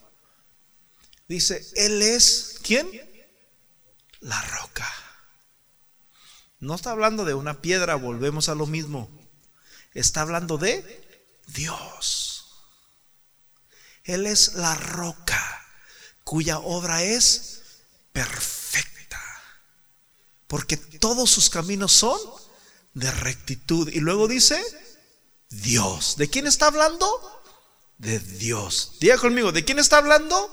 Dice, 1.29 1.67
Él 1.77 2.03
es, 2.03 2.59
¿quién? 2.63 2.89
La 4.21 4.41
roca. 4.43 4.89
No 6.61 6.75
está 6.75 6.91
hablando 6.91 7.25
de 7.25 7.35
una 7.35 7.61
piedra, 7.61 7.95
volvemos 7.95 8.49
a 8.49 8.55
lo 8.55 8.67
mismo. 8.67 9.11
Está 9.93 10.23
hablando 10.23 10.59
de 10.59 11.03
Dios. 11.47 12.47
Él 14.05 14.27
es 14.27 14.55
la 14.55 14.75
roca 14.75 15.67
cuya 16.25 16.59
obra 16.59 17.03
es 17.03 17.63
perfecta 18.13 18.94
porque 20.55 20.77
todos 20.77 21.31
sus 21.31 21.51
caminos 21.51 21.91
son 21.91 22.17
de 22.93 23.11
rectitud. 23.11 23.89
Y 23.89 23.99
luego 23.99 24.29
dice, 24.29 24.63
Dios. 25.49 26.17
¿De 26.17 26.31
quién 26.31 26.47
está 26.47 26.69
hablando? 26.69 27.43
De 27.99 28.21
Dios. 28.21 28.93
Diga 29.01 29.19
conmigo, 29.19 29.51
¿de 29.51 29.65
quién 29.65 29.81
está 29.81 29.99
hablando? 29.99 30.49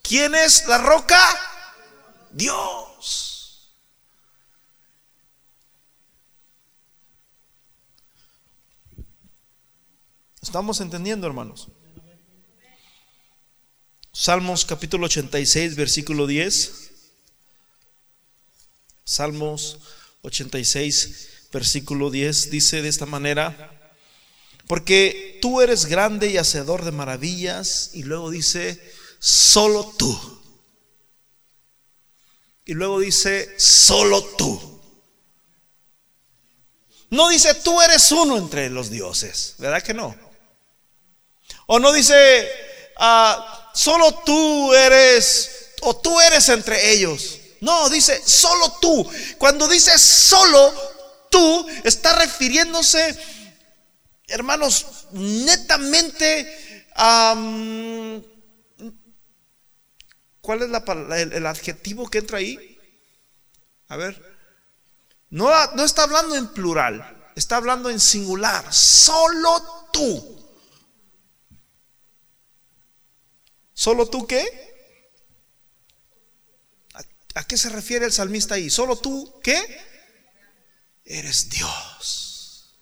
¿Quién 0.00 0.34
es 0.34 0.66
la 0.66 0.78
roca? 0.78 1.20
Dios. 2.32 3.76
¿Estamos 10.40 10.80
entendiendo, 10.80 11.26
hermanos? 11.26 11.68
Salmos 14.10 14.64
capítulo 14.64 15.04
86, 15.04 15.76
versículo 15.76 16.26
10. 16.26 16.85
Salmos 19.06 19.78
86, 20.22 21.28
versículo 21.52 22.10
10, 22.10 22.50
dice 22.50 22.82
de 22.82 22.88
esta 22.88 23.06
manera, 23.06 23.72
porque 24.66 25.38
tú 25.40 25.60
eres 25.60 25.86
grande 25.86 26.28
y 26.28 26.38
hacedor 26.38 26.84
de 26.84 26.90
maravillas, 26.90 27.90
y 27.94 28.02
luego 28.02 28.30
dice, 28.30 28.82
solo 29.20 29.94
tú. 29.96 30.42
Y 32.64 32.74
luego 32.74 32.98
dice, 32.98 33.54
solo 33.60 34.24
tú. 34.36 34.82
No 37.08 37.28
dice, 37.28 37.54
tú 37.54 37.80
eres 37.80 38.10
uno 38.10 38.36
entre 38.36 38.68
los 38.70 38.90
dioses, 38.90 39.54
¿verdad 39.58 39.84
que 39.84 39.94
no? 39.94 40.16
O 41.66 41.78
no 41.78 41.92
dice, 41.92 42.50
ah, 42.96 43.70
solo 43.72 44.12
tú 44.24 44.74
eres, 44.74 45.74
o 45.82 45.94
tú 45.94 46.20
eres 46.20 46.48
entre 46.48 46.90
ellos. 46.92 47.38
No, 47.66 47.90
dice 47.90 48.22
solo 48.24 48.78
tú. 48.80 49.10
Cuando 49.38 49.66
dice 49.66 49.98
solo 49.98 50.72
tú, 51.28 51.66
está 51.82 52.16
refiriéndose, 52.16 53.18
hermanos, 54.28 54.86
netamente 55.10 56.86
a... 56.94 57.34
¿Cuál 60.40 60.62
es 60.62 60.68
la, 60.68 60.84
el, 61.16 61.32
el, 61.32 61.44
adjetivo 61.44 62.08
que 62.08 62.18
entra 62.18 62.38
ahí? 62.38 62.78
A 63.88 63.96
ver. 63.96 64.22
No, 65.30 65.50
no 65.72 65.82
está 65.82 66.04
hablando 66.04 66.36
en 66.36 66.46
plural, 66.54 67.32
está 67.34 67.56
hablando 67.56 67.90
en 67.90 67.98
singular. 67.98 68.72
Solo 68.72 69.88
tú. 69.92 70.52
¿Solo 73.74 74.06
tú 74.06 74.24
qué? 74.24 74.66
¿A 77.36 77.44
qué 77.44 77.58
se 77.58 77.68
refiere 77.68 78.06
el 78.06 78.12
salmista 78.12 78.54
ahí? 78.54 78.70
Solo 78.70 78.96
tú, 78.96 79.38
¿qué? 79.42 79.78
Eres 81.04 81.50
Dios. 81.50 82.74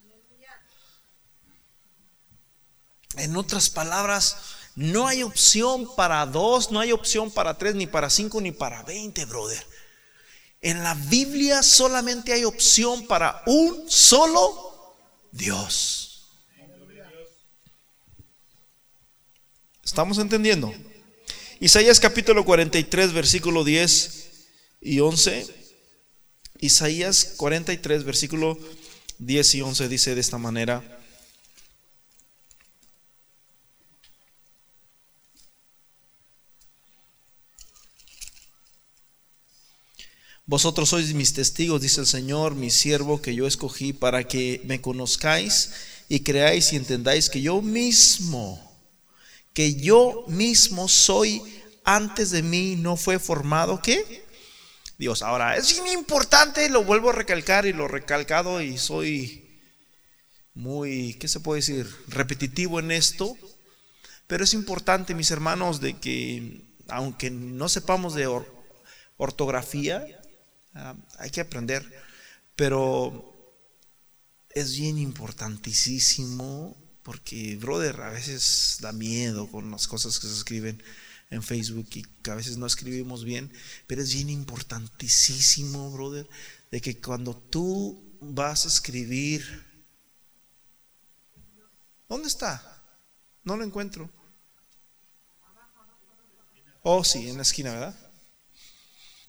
En 3.16 3.36
otras 3.36 3.68
palabras, 3.68 4.36
no 4.76 5.08
hay 5.08 5.24
opción 5.24 5.92
para 5.96 6.24
dos, 6.26 6.70
no 6.70 6.78
hay 6.78 6.92
opción 6.92 7.32
para 7.32 7.58
tres, 7.58 7.74
ni 7.74 7.88
para 7.88 8.08
cinco, 8.08 8.40
ni 8.40 8.52
para 8.52 8.84
veinte, 8.84 9.24
brother. 9.24 9.66
En 10.60 10.84
la 10.84 10.94
Biblia 10.94 11.64
solamente 11.64 12.32
hay 12.32 12.44
opción 12.44 13.08
para 13.08 13.42
un 13.46 13.90
solo 13.90 14.94
Dios. 15.32 16.28
¿Estamos 19.84 20.18
entendiendo? 20.18 20.72
Isaías 21.58 21.98
capítulo 21.98 22.44
43, 22.44 23.12
versículo 23.12 23.64
10 23.64 24.23
y 24.84 25.00
11, 25.00 25.46
Isaías 26.60 27.34
43, 27.38 28.04
versículo 28.04 28.58
10 29.18 29.54
y 29.54 29.62
11 29.62 29.88
dice 29.88 30.14
de 30.14 30.20
esta 30.20 30.38
manera. 30.38 31.00
Vosotros 40.46 40.90
sois 40.90 41.14
mis 41.14 41.32
testigos, 41.32 41.80
dice 41.80 42.02
el 42.02 42.06
Señor, 42.06 42.54
mi 42.54 42.70
siervo 42.70 43.22
que 43.22 43.34
yo 43.34 43.46
escogí 43.46 43.94
para 43.94 44.28
que 44.28 44.60
me 44.66 44.82
conozcáis 44.82 45.72
y 46.10 46.20
creáis 46.20 46.74
y 46.74 46.76
entendáis 46.76 47.30
que 47.30 47.40
yo 47.40 47.62
mismo, 47.62 48.60
que 49.54 49.74
yo 49.76 50.26
mismo 50.28 50.86
soy, 50.86 51.40
antes 51.82 52.30
de 52.30 52.42
mí 52.42 52.76
no 52.76 52.98
fue 52.98 53.18
formado, 53.18 53.80
¿qué? 53.80 54.23
Dios. 54.98 55.22
Ahora, 55.22 55.56
es 55.56 55.78
muy 55.80 55.90
importante, 55.90 56.68
lo 56.68 56.84
vuelvo 56.84 57.10
a 57.10 57.14
recalcar 57.14 57.66
y 57.66 57.72
lo 57.72 57.88
recalcado 57.88 58.60
y 58.60 58.78
soy 58.78 59.60
muy, 60.54 61.14
¿qué 61.14 61.28
se 61.28 61.40
puede 61.40 61.60
decir? 61.60 61.90
Repetitivo 62.08 62.78
en 62.78 62.92
esto, 62.92 63.36
pero 64.26 64.44
es 64.44 64.54
importante, 64.54 65.14
mis 65.14 65.30
hermanos, 65.30 65.80
de 65.80 65.98
que 65.98 66.62
aunque 66.88 67.30
no 67.30 67.68
sepamos 67.68 68.14
de 68.14 68.28
ortografía, 69.16 70.06
ah, 70.74 70.94
hay 71.18 71.30
que 71.30 71.40
aprender, 71.40 71.84
pero 72.56 73.32
es 74.50 74.78
bien 74.78 74.98
importantísimo 74.98 76.76
porque, 77.02 77.56
brother, 77.56 78.00
a 78.00 78.10
veces 78.10 78.78
da 78.80 78.92
miedo 78.92 79.50
con 79.50 79.70
las 79.70 79.86
cosas 79.86 80.18
que 80.18 80.26
se 80.26 80.34
escriben 80.34 80.82
en 81.34 81.42
Facebook 81.42 81.88
y 81.94 82.02
que 82.02 82.30
a 82.30 82.34
veces 82.34 82.56
no 82.56 82.66
escribimos 82.66 83.24
bien, 83.24 83.52
pero 83.86 84.02
es 84.02 84.14
bien 84.14 84.30
importantísimo, 84.30 85.90
brother, 85.90 86.28
de 86.70 86.80
que 86.80 87.00
cuando 87.00 87.36
tú 87.36 88.02
vas 88.20 88.64
a 88.64 88.68
escribir, 88.68 89.64
¿dónde 92.08 92.28
está? 92.28 92.82
No 93.42 93.56
lo 93.56 93.64
encuentro. 93.64 94.10
Oh, 96.82 97.02
sí, 97.02 97.28
en 97.28 97.36
la 97.36 97.42
esquina, 97.42 97.72
¿verdad? 97.72 97.96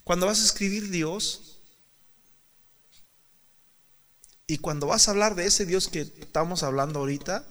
Cuando 0.03 0.26
vas 0.28 0.41
a 0.41 0.45
escribir 0.45 0.89
Dios 0.89 1.60
y 4.47 4.60
cuando 4.60 4.88
vas 4.88 5.08
a 5.08 5.12
hablar 5.12 5.36
de 5.36 5.45
ese 5.45 5.66
Dios 5.66 5.88
que 5.88 6.01
estamos 6.01 6.64
hablando 6.64 6.99
ahorita, 6.99 7.47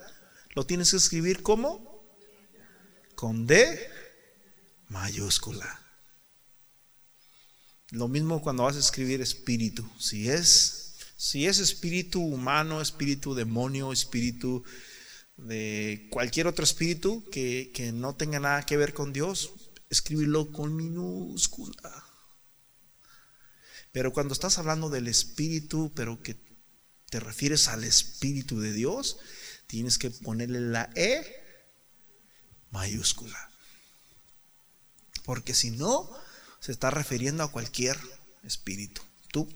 lo 0.50 0.64
tienes 0.64 0.92
que 0.92 0.98
escribir 0.98 1.42
como 1.42 2.04
con 3.16 3.46
D 3.46 4.03
mayúscula. 4.94 5.80
Lo 7.90 8.06
mismo 8.08 8.40
cuando 8.40 8.62
vas 8.62 8.76
a 8.76 8.78
escribir 8.78 9.20
espíritu. 9.20 9.84
Si 9.98 10.30
es, 10.30 10.94
si 11.16 11.46
es 11.46 11.58
espíritu 11.58 12.20
humano, 12.20 12.80
espíritu 12.80 13.34
demonio, 13.34 13.92
espíritu 13.92 14.64
de 15.36 16.06
cualquier 16.10 16.46
otro 16.46 16.64
espíritu 16.64 17.28
que, 17.30 17.72
que 17.74 17.90
no 17.90 18.14
tenga 18.14 18.38
nada 18.38 18.64
que 18.64 18.76
ver 18.76 18.94
con 18.94 19.12
Dios, 19.12 19.50
escríbelo 19.90 20.52
con 20.52 20.76
minúscula. 20.76 22.04
Pero 23.90 24.12
cuando 24.12 24.32
estás 24.32 24.58
hablando 24.58 24.90
del 24.90 25.08
espíritu, 25.08 25.92
pero 25.94 26.22
que 26.22 26.36
te 27.10 27.18
refieres 27.20 27.68
al 27.68 27.84
espíritu 27.84 28.60
de 28.60 28.72
Dios, 28.72 29.18
tienes 29.66 29.98
que 29.98 30.10
ponerle 30.10 30.60
la 30.60 30.90
E 30.94 31.24
mayúscula. 32.70 33.53
Porque 35.24 35.54
si 35.54 35.70
no, 35.70 36.10
se 36.60 36.72
está 36.72 36.90
refiriendo 36.90 37.42
a 37.42 37.50
cualquier 37.50 37.98
espíritu. 38.44 39.02
Tú 39.32 39.48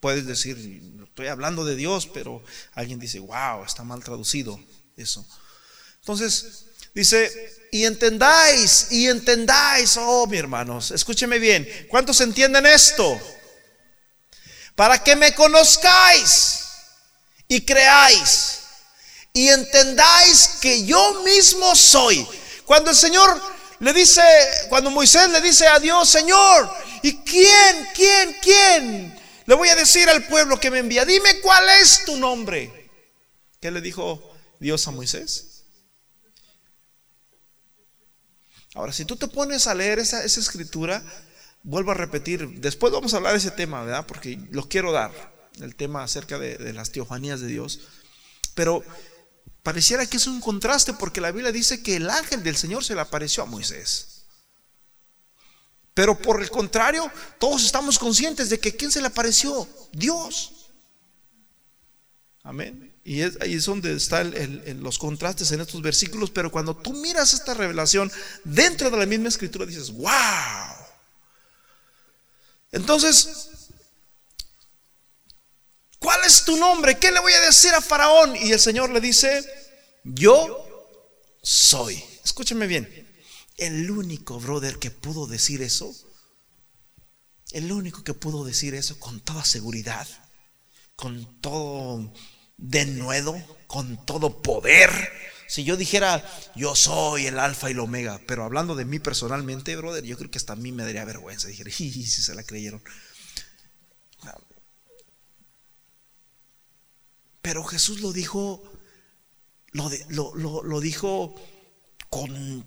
puedes 0.00 0.26
decir, 0.26 0.56
estoy 1.04 1.26
hablando 1.26 1.64
de 1.64 1.76
Dios, 1.76 2.06
pero 2.06 2.42
alguien 2.74 2.98
dice, 2.98 3.18
wow, 3.18 3.64
está 3.64 3.84
mal 3.84 4.02
traducido 4.02 4.58
eso. 4.96 5.26
Entonces, 6.00 6.66
Dice, 6.94 7.68
y 7.72 7.84
entendáis, 7.86 8.86
y 8.92 9.08
entendáis, 9.08 9.96
oh 9.96 10.28
mi 10.28 10.38
hermanos, 10.38 10.92
escúcheme 10.92 11.40
bien, 11.40 11.68
¿cuántos 11.90 12.20
entienden 12.20 12.66
esto? 12.66 13.20
Para 14.76 15.02
que 15.02 15.16
me 15.16 15.34
conozcáis 15.34 16.60
y 17.48 17.62
creáis 17.62 18.60
y 19.32 19.48
entendáis 19.48 20.50
que 20.60 20.84
yo 20.86 21.22
mismo 21.24 21.74
soy. 21.74 22.24
Cuando 22.64 22.90
el 22.90 22.96
Señor 22.96 23.42
le 23.80 23.92
dice, 23.92 24.22
cuando 24.68 24.90
Moisés 24.90 25.28
le 25.30 25.40
dice 25.40 25.66
a 25.66 25.78
Dios, 25.78 26.08
Señor, 26.08 26.70
¿y 27.02 27.16
quién, 27.18 27.88
quién, 27.94 28.36
quién? 28.42 29.20
Le 29.46 29.54
voy 29.54 29.68
a 29.68 29.76
decir 29.76 30.08
al 30.08 30.24
pueblo 30.26 30.58
que 30.58 30.70
me 30.70 30.78
envía, 30.78 31.04
dime 31.04 31.40
cuál 31.40 31.68
es 31.80 32.04
tu 32.04 32.16
nombre. 32.16 32.90
¿Qué 33.60 33.70
le 33.70 33.80
dijo 33.80 34.34
Dios 34.58 34.86
a 34.88 34.90
Moisés? 34.90 35.64
Ahora, 38.74 38.92
si 38.92 39.04
tú 39.04 39.16
te 39.16 39.28
pones 39.28 39.66
a 39.66 39.74
leer 39.74 39.98
esa, 39.98 40.24
escritura, 40.24 41.02
vuelvo 41.62 41.92
a 41.92 41.94
repetir, 41.94 42.60
después 42.60 42.92
vamos 42.92 43.14
a 43.14 43.18
hablar 43.18 43.32
de 43.32 43.38
ese 43.38 43.50
tema, 43.50 43.84
¿verdad? 43.84 44.06
Porque 44.06 44.38
lo 44.50 44.68
quiero 44.68 44.92
dar, 44.92 45.12
el 45.60 45.76
tema 45.76 46.02
acerca 46.02 46.38
de, 46.38 46.56
de 46.56 46.72
las 46.72 46.90
teofanías 46.90 47.40
de 47.40 47.46
Dios. 47.46 47.80
Pero 48.54 48.82
pareciera 49.64 50.06
que 50.06 50.18
es 50.18 50.28
un 50.28 50.40
contraste 50.40 50.92
porque 50.92 51.20
la 51.20 51.32
Biblia 51.32 51.50
dice 51.50 51.82
que 51.82 51.96
el 51.96 52.08
ángel 52.08 52.44
del 52.44 52.54
Señor 52.54 52.84
se 52.84 52.94
le 52.94 53.00
apareció 53.00 53.42
a 53.42 53.46
Moisés. 53.46 54.22
Pero 55.94 56.16
por 56.20 56.42
el 56.42 56.50
contrario, 56.50 57.10
todos 57.38 57.64
estamos 57.64 57.98
conscientes 57.98 58.50
de 58.50 58.60
que 58.60 58.76
¿quién 58.76 58.92
se 58.92 59.00
le 59.00 59.06
apareció? 59.06 59.66
Dios. 59.92 60.52
Amén. 62.42 62.94
Y 63.04 63.22
ahí 63.22 63.54
es 63.54 63.64
donde 63.64 63.94
están 63.94 64.34
los 64.82 64.98
contrastes 64.98 65.50
en 65.52 65.62
estos 65.62 65.80
versículos, 65.80 66.30
pero 66.30 66.50
cuando 66.50 66.76
tú 66.76 66.92
miras 66.92 67.32
esta 67.32 67.54
revelación 67.54 68.12
dentro 68.44 68.90
de 68.90 68.98
la 68.98 69.06
misma 69.06 69.28
escritura, 69.28 69.64
dices, 69.64 69.90
wow. 69.90 70.12
Entonces, 72.70 73.48
¿cuál 76.04 76.20
es 76.26 76.44
tu 76.44 76.56
nombre? 76.58 76.98
¿Qué 76.98 77.10
le 77.10 77.18
voy 77.18 77.32
a 77.32 77.40
decir 77.40 77.72
a 77.72 77.80
Faraón? 77.80 78.36
Y 78.36 78.52
el 78.52 78.60
Señor 78.60 78.90
le 78.90 79.00
dice, 79.00 79.42
yo 80.04 81.00
soy. 81.42 82.04
Escúcheme 82.22 82.66
bien, 82.66 82.86
el 83.56 83.90
único 83.90 84.38
brother 84.38 84.78
que 84.78 84.90
pudo 84.90 85.26
decir 85.26 85.62
eso, 85.62 85.94
el 87.52 87.72
único 87.72 88.04
que 88.04 88.12
pudo 88.12 88.44
decir 88.44 88.74
eso 88.74 89.00
con 89.00 89.20
toda 89.20 89.46
seguridad, 89.46 90.06
con 90.94 91.40
todo 91.40 92.12
de 92.58 92.84
nuevo, 92.84 93.42
con 93.66 94.04
todo 94.04 94.42
poder. 94.42 94.90
Si 95.48 95.64
yo 95.64 95.76
dijera, 95.76 96.22
yo 96.54 96.74
soy 96.76 97.26
el 97.26 97.38
alfa 97.38 97.70
y 97.70 97.72
el 97.72 97.80
omega, 97.80 98.20
pero 98.26 98.44
hablando 98.44 98.74
de 98.74 98.84
mí 98.84 98.98
personalmente, 98.98 99.74
brother, 99.76 100.04
yo 100.04 100.18
creo 100.18 100.30
que 100.30 100.38
hasta 100.38 100.52
a 100.52 100.56
mí 100.56 100.70
me 100.70 100.84
daría 100.84 101.04
vergüenza. 101.06 101.48
Dijera, 101.48 101.70
si 101.74 102.04
se 102.04 102.34
la 102.34 102.42
creyeron. 102.42 102.82
Pero 107.44 107.62
Jesús 107.62 108.00
lo 108.00 108.10
dijo, 108.10 108.62
lo, 109.72 109.90
lo, 110.34 110.62
lo 110.62 110.80
dijo 110.80 111.34
con 112.08 112.64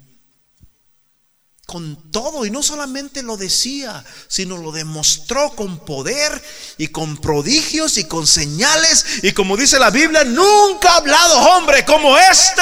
con 1.65 2.11
todo 2.11 2.45
y 2.45 2.51
no 2.51 2.63
solamente 2.63 3.23
lo 3.23 3.35
decía, 3.37 4.05
sino 4.29 4.55
lo 4.55 4.71
demostró 4.71 5.49
con 5.49 5.79
poder 5.79 6.41
y 6.77 6.89
con 6.89 7.17
prodigios 7.17 7.97
y 7.97 8.05
con 8.05 8.25
señales 8.25 9.03
y 9.23 9.33
como 9.33 9.57
dice 9.57 9.79
la 9.79 9.89
Biblia, 9.89 10.23
nunca 10.23 10.91
ha 10.91 10.97
hablado 10.97 11.39
hombre 11.39 11.83
como 11.83 12.15
este, 12.15 12.61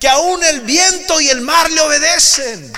que 0.00 0.08
aún 0.08 0.42
el 0.42 0.62
viento 0.62 1.20
y 1.20 1.28
el 1.28 1.42
mar 1.42 1.70
le 1.70 1.80
obedecen. 1.82 2.72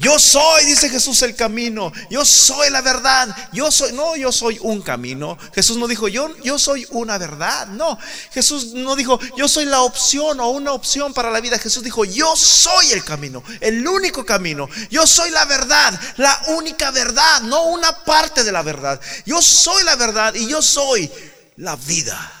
Yo 0.00 0.18
soy, 0.18 0.64
dice 0.64 0.88
Jesús, 0.88 1.20
el 1.20 1.36
camino. 1.36 1.92
Yo 2.08 2.24
soy 2.24 2.70
la 2.70 2.80
verdad. 2.80 3.36
Yo 3.52 3.70
soy, 3.70 3.92
no, 3.92 4.16
yo 4.16 4.32
soy 4.32 4.58
un 4.62 4.80
camino. 4.80 5.36
Jesús 5.54 5.76
no 5.76 5.86
dijo, 5.86 6.08
yo, 6.08 6.34
yo 6.42 6.58
soy 6.58 6.86
una 6.92 7.18
verdad. 7.18 7.66
No, 7.66 7.98
Jesús 8.32 8.72
no 8.72 8.96
dijo, 8.96 9.20
yo 9.36 9.46
soy 9.46 9.66
la 9.66 9.82
opción 9.82 10.40
o 10.40 10.48
una 10.48 10.72
opción 10.72 11.12
para 11.12 11.30
la 11.30 11.40
vida. 11.40 11.58
Jesús 11.58 11.82
dijo, 11.84 12.06
yo 12.06 12.34
soy 12.34 12.92
el 12.92 13.04
camino, 13.04 13.44
el 13.60 13.86
único 13.86 14.24
camino. 14.24 14.70
Yo 14.90 15.06
soy 15.06 15.30
la 15.32 15.44
verdad, 15.44 16.00
la 16.16 16.40
única 16.48 16.90
verdad, 16.90 17.42
no 17.42 17.64
una 17.64 18.02
parte 18.02 18.42
de 18.42 18.52
la 18.52 18.62
verdad. 18.62 18.98
Yo 19.26 19.42
soy 19.42 19.84
la 19.84 19.96
verdad 19.96 20.34
y 20.34 20.48
yo 20.48 20.62
soy 20.62 21.10
la 21.56 21.76
vida. 21.76 22.39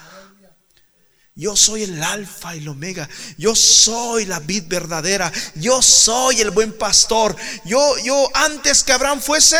Yo 1.40 1.56
soy 1.56 1.84
el 1.84 2.02
alfa 2.02 2.54
y 2.54 2.58
el 2.58 2.68
omega. 2.68 3.08
Yo 3.38 3.56
soy 3.56 4.26
la 4.26 4.40
vid 4.40 4.64
verdadera. 4.66 5.32
Yo 5.54 5.80
soy 5.80 6.42
el 6.42 6.50
buen 6.50 6.76
pastor. 6.76 7.34
Yo, 7.64 7.96
yo 8.00 8.28
antes 8.34 8.84
que 8.84 8.92
Abraham 8.92 9.22
fuese, 9.22 9.56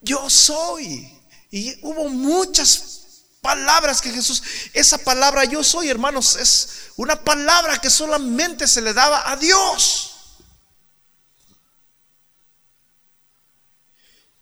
yo 0.00 0.28
soy. 0.28 1.08
Y 1.52 1.78
hubo 1.82 2.08
muchas 2.08 2.96
palabras 3.40 4.00
que 4.00 4.10
Jesús, 4.10 4.42
esa 4.72 4.98
palabra 4.98 5.44
yo 5.44 5.62
soy, 5.62 5.88
hermanos, 5.88 6.34
es 6.34 6.68
una 6.96 7.22
palabra 7.22 7.80
que 7.80 7.88
solamente 7.88 8.66
se 8.66 8.80
le 8.80 8.92
daba 8.92 9.30
a 9.30 9.36
Dios. 9.36 10.16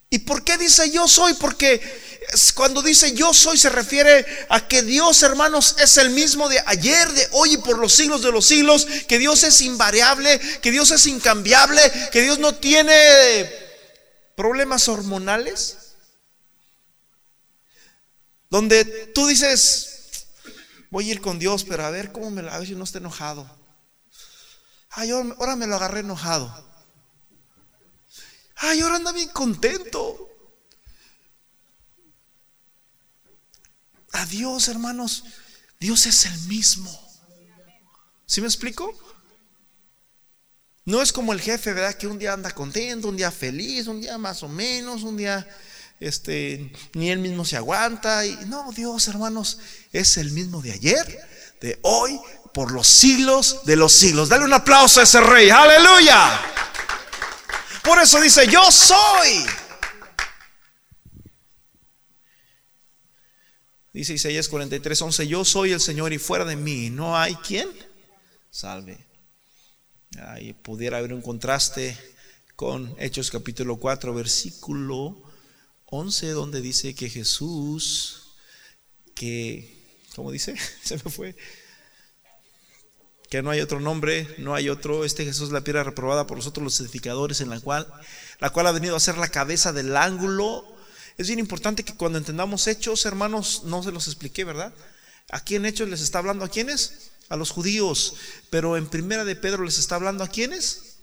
¿Y 0.09 0.21
por 0.21 0.43
qué 0.43 0.57
dice 0.57 0.91
yo 0.91 1.07
soy? 1.07 1.35
Porque 1.35 2.14
Cuando 2.55 2.83
dice 2.83 3.13
yo 3.13 3.33
soy 3.35 3.59
se 3.59 3.69
refiere 3.69 4.27
a 4.49 4.67
que 4.67 4.83
Dios, 4.83 5.23
hermanos, 5.23 5.77
es 5.79 5.97
el 5.97 6.11
mismo 6.11 6.49
de 6.49 6.63
ayer, 6.67 7.11
de 7.13 7.29
hoy 7.33 7.55
y 7.55 7.57
por 7.59 7.79
los 7.79 7.93
siglos 7.93 8.23
de 8.23 8.33
los 8.33 8.47
siglos, 8.47 8.87
que 9.07 9.19
Dios 9.19 9.43
es 9.43 9.61
invariable, 9.61 10.39
que 10.61 10.71
Dios 10.71 10.91
es 10.91 11.07
incambiable, 11.07 11.81
que 12.13 12.23
Dios 12.23 12.39
no 12.39 12.55
tiene 12.55 13.51
problemas 14.37 14.89
hormonales. 14.89 15.77
Donde 18.51 18.85
tú 19.15 19.27
dices, 19.27 20.27
voy 20.91 21.09
a 21.09 21.13
ir 21.13 21.21
con 21.21 21.39
Dios, 21.39 21.65
pero 21.65 21.85
a 21.85 21.91
ver 21.91 22.13
cómo 22.13 22.31
me 22.31 22.43
la, 22.43 22.55
a 22.55 22.59
ver 22.59 22.69
si 22.69 22.75
no 22.75 22.85
está 22.85 22.99
enojado. 22.99 23.49
Ay, 24.91 25.11
ahora 25.11 25.57
me 25.57 25.67
lo 25.67 25.75
agarré 25.75 26.01
enojado. 26.01 26.65
Ay, 28.57 28.81
ahora 28.81 28.97
anda 28.97 29.13
bien 29.13 29.29
contento. 29.31 30.34
A 34.15 34.27
Dios, 34.27 34.69
hermanos, 34.69 35.25
Dios 35.81 36.07
es 36.07 36.25
el 36.27 36.39
mismo. 36.43 36.91
¿Sí 38.27 38.41
me 38.41 38.47
explico? 38.47 38.97
No 40.85 41.03
es 41.03 41.13
como 41.13 41.33
el 41.33 41.41
jefe, 41.41 41.73
¿verdad? 41.73 41.95
Que 41.95 42.07
un 42.07 42.19
día 42.19 42.33
anda 42.33 42.53
contento, 42.53 43.09
un 43.09 43.17
día 43.17 43.33
feliz, 43.33 43.89
un 43.89 44.01
día 44.01 44.17
más 44.17 44.45
o 44.45 44.49
menos, 44.49 45.03
un 45.03 45.17
día 45.17 45.47
este 45.99 46.73
ni 46.93 47.11
él 47.11 47.19
mismo 47.19 47.45
se 47.45 47.57
aguanta 47.57 48.25
y 48.25 48.37
no, 48.47 48.71
Dios, 48.73 49.09
hermanos, 49.09 49.59
es 49.93 50.17
el 50.17 50.31
mismo 50.31 50.63
de 50.63 50.73
ayer, 50.73 51.29
de 51.61 51.79
hoy, 51.83 52.21
por 52.53 52.71
los 52.71 52.87
siglos 52.87 53.63
de 53.65 53.75
los 53.75 53.93
siglos. 53.93 54.29
Dale 54.29 54.45
un 54.45 54.53
aplauso 54.53 55.01
a 55.01 55.03
ese 55.03 55.21
rey. 55.21 55.51
Aleluya. 55.51 56.41
Por 57.83 58.01
eso 58.01 58.21
dice, 58.21 58.47
"Yo 58.47 58.71
soy." 58.71 59.45
Dice 63.95 64.15
Isaías 64.15 64.49
43, 64.49 65.03
11, 65.03 65.29
yo 65.29 65.45
soy 65.45 65.71
el 65.71 65.81
Señor 65.81 66.13
y 66.13 66.19
fuera 66.19 66.45
de 66.45 66.57
mí 66.57 66.91
no 66.91 67.17
hay 67.17 67.37
quien 67.37 67.69
salve. 68.51 68.99
Ahí 70.19 70.53
pudiera 70.53 70.99
haber 70.99 71.15
un 71.15 71.23
contraste 71.23 71.97
con 72.57 72.93
Hechos 72.99 73.31
capítulo 73.31 73.77
4, 73.77 74.13
versículo 74.13 75.23
11, 75.87 76.31
donde 76.31 76.61
dice 76.61 76.97
que 76.97 77.09
Jesús, 77.09 78.35
que, 79.15 79.81
¿cómo 80.17 80.33
dice? 80.33 80.57
Se 80.83 80.97
me 80.97 81.09
fue. 81.09 81.37
Que 83.31 83.43
no 83.43 83.51
hay 83.51 83.61
otro 83.61 83.79
nombre, 83.79 84.27
no 84.39 84.57
hay 84.57 84.71
otro. 84.71 85.05
Este 85.05 85.25
Jesús 85.25 85.53
la 85.53 85.63
piedra 85.63 85.85
reprobada 85.85 86.27
por 86.27 86.37
nosotros 86.37 86.65
los 86.65 86.81
edificadores, 86.81 87.41
en 87.41 87.49
la 87.49 87.61
cual, 87.61 87.87
la 88.41 88.51
cual 88.51 88.67
ha 88.67 88.73
venido 88.73 88.97
a 88.97 89.01
ser 89.01 89.19
la 89.19 89.29
cabeza 89.29 89.73
del 89.73 89.97
ángulo 89.97 90.74
es 91.17 91.29
bien 91.29 91.39
importante 91.39 91.85
que 91.85 91.95
cuando 91.95 92.19
entendamos 92.19 92.67
hechos, 92.67 93.07
hermanos, 93.07 93.63
no 93.65 93.83
se 93.83 93.93
los 93.93 94.07
expliqué, 94.09 94.45
¿verdad? 94.45 94.73
Aquí 95.31 95.55
en 95.55 95.67
hechos 95.67 95.89
les 95.89 96.01
está 96.01 96.19
hablando 96.19 96.45
a 96.45 96.49
quiénes? 96.49 97.13
A 97.29 97.37
los 97.37 97.51
judíos. 97.51 98.15
Pero 98.51 98.77
en 98.77 98.89
primera 98.89 99.25
de 99.25 99.37
Pedro 99.37 99.65
les 99.65 99.79
está 99.79 99.95
hablando 99.95 100.25
a 100.25 100.29
quiénes? 100.29 100.97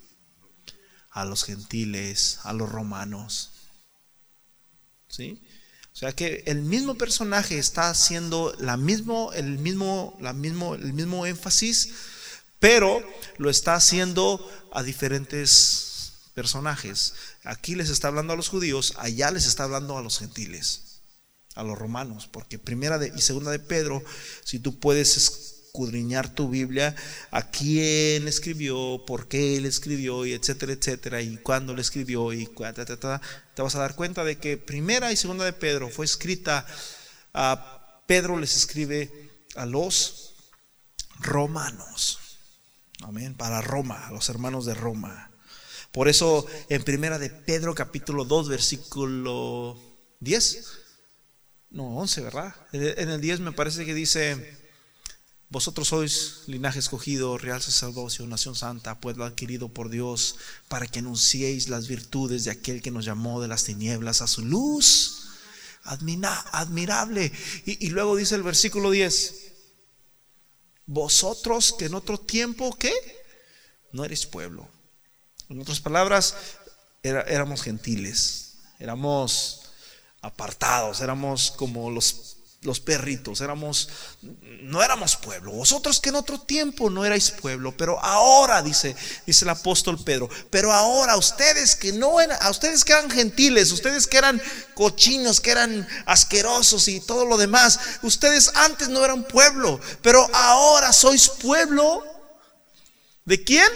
A 1.12 1.26
los 1.26 1.44
gentiles, 1.44 2.40
a 2.44 2.54
los 2.54 2.70
romanos. 2.70 3.52
¿Sí? 5.08 5.42
O 5.94 5.96
sea 5.96 6.14
que 6.14 6.44
el 6.48 6.62
mismo 6.62 6.96
personaje 6.96 7.58
está 7.58 7.90
haciendo 7.90 8.56
la 8.60 8.78
mismo, 8.78 9.34
el, 9.34 9.60
mismo, 9.60 10.18
la 10.22 10.34
mismo, 10.34 10.76
el 10.76 10.94
mismo 10.94 11.26
énfasis, 11.26 11.94
pero 12.60 13.04
lo 13.38 13.50
está 13.50 13.76
haciendo 13.76 14.50
a 14.72 14.84
diferentes 14.84 16.14
personajes. 16.34 17.14
Aquí 17.44 17.76
les 17.76 17.90
está 17.90 18.08
hablando 18.08 18.34
a 18.34 18.36
los 18.36 18.50
judíos, 18.50 18.94
allá 18.98 19.32
les 19.32 19.48
está 19.48 19.64
hablando 19.64 19.98
a 19.98 20.04
los 20.04 20.20
gentiles, 20.20 21.02
a 21.56 21.64
los 21.64 21.78
romanos, 21.78 22.28
porque 22.32 22.60
primera 22.60 23.00
y 23.06 23.22
segunda 23.22 23.52
de 23.52 23.60
Pedro, 23.60 24.04
si 24.44 24.60
tú 24.60 24.80
puedes 24.80 25.18
escudriñar 25.18 26.36
tu 26.36 26.50
Biblia, 26.50 26.96
a 27.32 27.50
quién 27.50 28.28
escribió, 28.28 29.04
por 29.08 29.28
qué 29.28 29.58
él 29.58 29.66
escribió, 29.66 30.26
y 30.26 30.34
etcétera, 30.34 30.74
etcétera, 30.74 31.22
y 31.22 31.38
cuándo 31.38 31.74
le 31.74 31.82
escribió, 31.82 32.32
y 32.32 32.46
te 32.46 33.62
vas 33.62 33.76
a 33.76 33.80
dar 33.80 33.96
cuenta 33.96 34.24
de 34.24 34.38
que 34.38 34.58
primera 34.58 35.12
y 35.12 35.18
segunda 35.18 35.44
de 35.44 35.54
Pedro 35.54 35.90
fue 35.90 36.06
escrita, 36.06 36.68
a 37.34 38.04
Pedro 38.06 38.38
les 38.38 38.56
escribe 38.56 39.32
a 39.56 39.66
los 39.66 40.36
romanos. 41.20 42.20
Amén, 43.02 43.34
para 43.34 43.62
Roma, 43.62 44.08
a 44.08 44.12
los 44.12 44.30
hermanos 44.30 44.66
de 44.66 44.76
Roma. 44.76 45.31
Por 45.92 46.08
eso 46.08 46.46
en 46.70 46.84
primera 46.84 47.20
de 47.20 47.30
Pedro 47.30 47.76
capítulo 47.76 48.24
2 48.24 48.48
versículo 48.48 49.78
10, 50.22 50.68
no 51.72 51.98
11, 51.98 52.22
¿verdad? 52.22 52.56
En 52.72 53.10
el 53.10 53.20
10 53.20 53.42
me 53.42 53.52
parece 53.52 53.86
que 53.86 53.94
dice, 53.94 54.58
vosotros 55.50 55.90
sois 55.90 56.44
linaje 56.48 56.80
escogido, 56.80 57.38
real 57.38 57.62
sacerdocio, 57.62 58.26
nación 58.26 58.56
santa, 58.56 59.02
pueblo 59.02 59.26
adquirido 59.26 59.68
por 59.68 59.90
Dios, 59.90 60.38
para 60.70 60.88
que 60.88 61.00
anunciéis 61.00 61.68
las 61.68 61.90
virtudes 61.90 62.46
de 62.46 62.52
aquel 62.52 62.82
que 62.82 62.92
nos 62.92 63.04
llamó 63.04 63.42
de 63.42 63.50
las 63.50 63.66
tinieblas 63.66 64.22
a 64.22 64.28
su 64.28 64.46
luz. 64.46 65.28
admirable. 65.84 67.34
Y, 67.66 67.86
y 67.86 67.90
luego 67.90 68.16
dice 68.16 68.36
el 68.36 68.44
versículo 68.44 68.92
10, 68.92 69.52
vosotros 70.86 71.76
que 71.78 71.86
en 71.86 71.96
otro 71.96 72.18
tiempo, 72.18 72.74
¿qué? 72.78 72.94
No 73.92 74.06
eres 74.06 74.26
pueblo 74.26 74.70
en 75.52 75.62
otras 75.62 75.80
palabras, 75.80 76.36
éramos 77.04 77.62
gentiles, 77.62 78.56
éramos 78.80 79.62
apartados, 80.22 81.02
éramos 81.02 81.52
como 81.52 81.90
los, 81.90 82.38
los 82.62 82.80
perritos, 82.80 83.42
éramos, 83.42 83.90
no 84.62 84.82
éramos 84.82 85.16
pueblo. 85.18 85.52
Vosotros 85.52 86.00
que 86.00 86.10
en 86.10 86.16
otro 86.16 86.40
tiempo 86.40 86.90
no 86.90 87.04
erais 87.04 87.32
pueblo, 87.32 87.76
pero 87.76 88.00
ahora, 88.04 88.62
dice, 88.62 88.96
dice 89.26 89.46
el 89.46 89.50
apóstol 89.50 90.02
Pedro, 90.04 90.30
pero 90.50 90.72
ahora 90.72 91.18
ustedes 91.18 91.76
que 91.76 91.92
no 91.92 92.22
eran, 92.22 92.38
ustedes 92.50 92.86
que 92.86 92.94
eran 92.94 93.10
gentiles, 93.10 93.72
ustedes 93.72 94.08
que 94.08 94.18
eran 94.18 94.42
cochinos, 94.74 95.42
que 95.42 95.52
eran 95.52 95.88
asquerosos 96.06 96.88
y 96.88 97.02
todo 97.02 97.26
lo 97.26 97.38
demás, 97.38 97.80
ustedes 98.04 98.52
antes 98.56 98.88
no 98.90 99.04
eran 99.04 99.24
pueblo, 99.24 99.82
pero 100.02 100.30
ahora 100.34 100.94
sois 100.94 101.28
pueblo. 101.30 102.06
¿De 103.24 103.44
quién? 103.44 103.70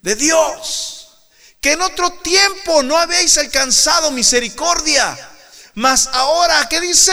De 0.00 0.14
Dios, 0.14 1.08
que 1.60 1.72
en 1.72 1.82
otro 1.82 2.10
tiempo 2.10 2.82
no 2.82 2.96
habéis 2.96 3.36
alcanzado 3.38 4.10
misericordia, 4.10 5.16
mas 5.74 6.08
ahora, 6.12 6.66
¿qué 6.68 6.80
dice? 6.80 7.12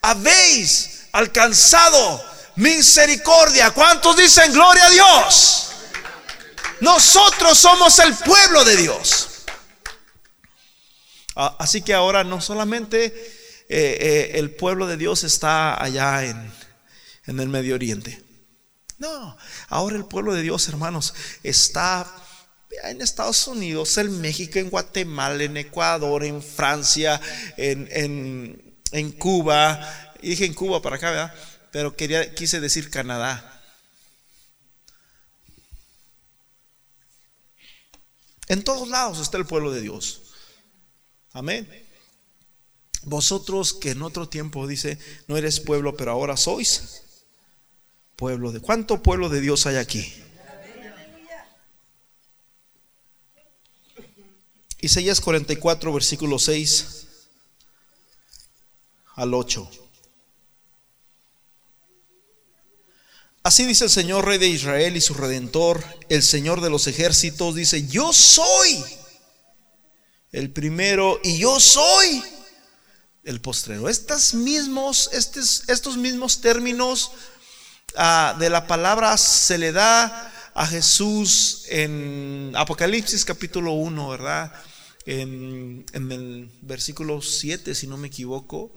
Habéis 0.00 1.06
alcanzado 1.12 2.24
misericordia. 2.56 3.70
¿Cuántos 3.70 4.16
dicen 4.16 4.52
gloria 4.52 4.86
a 4.86 4.90
Dios? 4.90 5.68
Nosotros 6.80 7.58
somos 7.58 7.98
el 7.98 8.14
pueblo 8.14 8.64
de 8.64 8.76
Dios. 8.76 9.28
Ah, 11.36 11.56
así 11.58 11.82
que 11.82 11.94
ahora 11.94 12.24
no 12.24 12.40
solamente 12.40 13.04
eh, 13.06 13.98
eh, 14.00 14.30
el 14.34 14.50
pueblo 14.54 14.86
de 14.86 14.96
Dios 14.96 15.24
está 15.24 15.82
allá 15.82 16.24
en, 16.24 16.52
en 17.26 17.40
el 17.40 17.48
Medio 17.48 17.74
Oriente. 17.74 18.22
No, 18.98 19.36
ahora 19.72 19.96
el 19.96 20.04
pueblo 20.04 20.34
de 20.34 20.42
Dios, 20.42 20.68
hermanos, 20.68 21.14
está 21.42 22.06
en 22.84 23.00
Estados 23.00 23.46
Unidos, 23.48 23.96
en 23.96 24.20
México, 24.20 24.58
en 24.58 24.68
Guatemala, 24.68 25.42
en 25.42 25.56
Ecuador, 25.56 26.24
en 26.24 26.42
Francia, 26.42 27.20
en, 27.56 28.74
Cuba. 29.18 30.14
Y 30.20 30.30
dije 30.30 30.44
en 30.44 30.52
Cuba 30.52 30.82
para 30.82 30.96
acá, 30.96 31.10
¿verdad? 31.10 31.34
Pero 31.70 31.96
quería, 31.96 32.34
quise 32.34 32.60
decir 32.60 32.90
Canadá. 32.90 33.48
En 38.48 38.62
todos 38.62 38.88
lados 38.88 39.20
está 39.20 39.38
el 39.38 39.46
pueblo 39.46 39.72
de 39.72 39.80
Dios. 39.80 40.22
Amén. 41.32 41.66
Vosotros 43.04 43.72
que 43.72 43.92
en 43.92 44.02
otro 44.02 44.28
tiempo 44.28 44.66
dice, 44.66 44.98
no 45.28 45.38
eres 45.38 45.60
pueblo, 45.60 45.96
pero 45.96 46.10
ahora 46.10 46.36
sois 46.36 47.02
pueblo 48.22 48.52
de 48.52 48.60
¿Cuánto 48.60 49.02
pueblo 49.02 49.28
de 49.28 49.40
Dios 49.40 49.66
hay 49.66 49.78
aquí? 49.78 50.14
Isaías 54.80 55.20
44, 55.20 55.92
versículo 55.92 56.38
6 56.38 57.06
al 59.16 59.34
8. 59.34 59.68
Así 63.42 63.66
dice 63.66 63.82
el 63.86 63.90
Señor, 63.90 64.24
Rey 64.24 64.38
de 64.38 64.46
Israel 64.46 64.96
y 64.96 65.00
su 65.00 65.14
Redentor, 65.14 65.84
el 66.08 66.22
Señor 66.22 66.60
de 66.60 66.70
los 66.70 66.86
ejércitos, 66.86 67.56
dice, 67.56 67.88
yo 67.88 68.12
soy 68.12 68.84
el 70.30 70.52
primero 70.52 71.18
y 71.24 71.38
yo 71.38 71.58
soy 71.58 72.22
el 73.24 73.40
postrero. 73.40 73.88
Estos 73.88 74.34
mismos, 74.34 75.10
estos, 75.12 75.68
estos 75.68 75.96
mismos 75.96 76.40
términos 76.40 77.10
De 78.38 78.50
la 78.50 78.66
palabra 78.66 79.16
se 79.16 79.58
le 79.58 79.72
da 79.72 80.32
a 80.54 80.66
Jesús 80.66 81.64
en 81.68 82.52
Apocalipsis 82.54 83.24
capítulo 83.24 83.72
1, 83.72 84.08
¿verdad? 84.08 84.52
en, 85.06 85.84
el 85.92 86.50
versículo 86.62 87.22
7, 87.22 87.74
si 87.74 87.86
no 87.86 87.96
me 87.96 88.08
equivoco, 88.08 88.72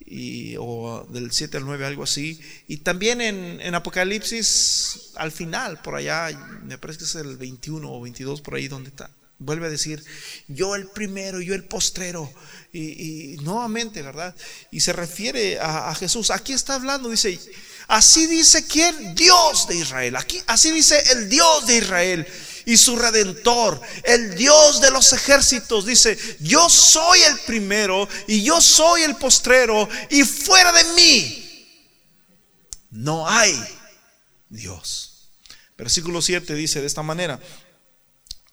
y, 0.00 0.56
o 0.58 1.06
del 1.10 1.32
7 1.32 1.56
al 1.56 1.64
9, 1.64 1.86
algo 1.86 2.02
así. 2.02 2.40
Y 2.68 2.78
también 2.78 3.20
en, 3.20 3.60
en, 3.60 3.74
Apocalipsis, 3.74 5.12
al 5.16 5.32
final, 5.32 5.80
por 5.82 5.94
allá, 5.94 6.30
me 6.64 6.78
parece 6.78 7.00
que 7.00 7.04
es 7.04 7.14
el 7.14 7.36
21 7.36 7.90
o 7.90 8.00
22, 8.00 8.40
por 8.40 8.54
ahí 8.54 8.68
donde 8.68 8.90
está. 8.90 9.10
Vuelve 9.38 9.66
a 9.66 9.70
decir, 9.70 10.02
yo 10.48 10.74
el 10.74 10.86
primero, 10.88 11.40
yo 11.40 11.54
el 11.54 11.64
postrero. 11.64 12.32
Y, 12.72 13.36
nuevamente, 13.42 14.02
¿verdad? 14.02 14.34
Y 14.70 14.80
se 14.80 14.92
refiere 14.92 15.58
a, 15.58 15.90
a, 15.90 15.94
Jesús. 15.94 16.30
Aquí 16.30 16.52
está 16.52 16.74
hablando, 16.74 17.08
dice, 17.08 17.38
así 17.88 18.26
dice 18.26 18.66
quién, 18.66 19.14
Dios 19.14 19.66
de 19.68 19.76
Israel. 19.76 20.16
Aquí, 20.16 20.42
así 20.46 20.70
dice 20.70 21.02
el 21.12 21.28
Dios 21.28 21.66
de 21.66 21.76
Israel 21.78 22.26
y 22.66 22.76
su 22.76 22.96
redentor, 22.96 23.80
el 24.04 24.34
Dios 24.36 24.80
de 24.80 24.90
los 24.90 25.12
ejércitos, 25.12 25.84
dice, 25.84 26.18
yo 26.40 26.68
soy 26.70 27.20
el 27.22 27.38
primero 27.40 28.08
y 28.26 28.42
yo 28.42 28.60
soy 28.60 29.02
el 29.02 29.16
postrero 29.16 29.88
y 30.10 30.22
fuera 30.22 30.72
de 30.72 30.84
mí 30.94 31.44
no 32.94 33.28
hay 33.28 33.54
Dios. 34.48 35.30
Versículo 35.76 36.22
7 36.22 36.54
dice 36.54 36.80
de 36.80 36.86
esta 36.86 37.02
manera, 37.02 37.40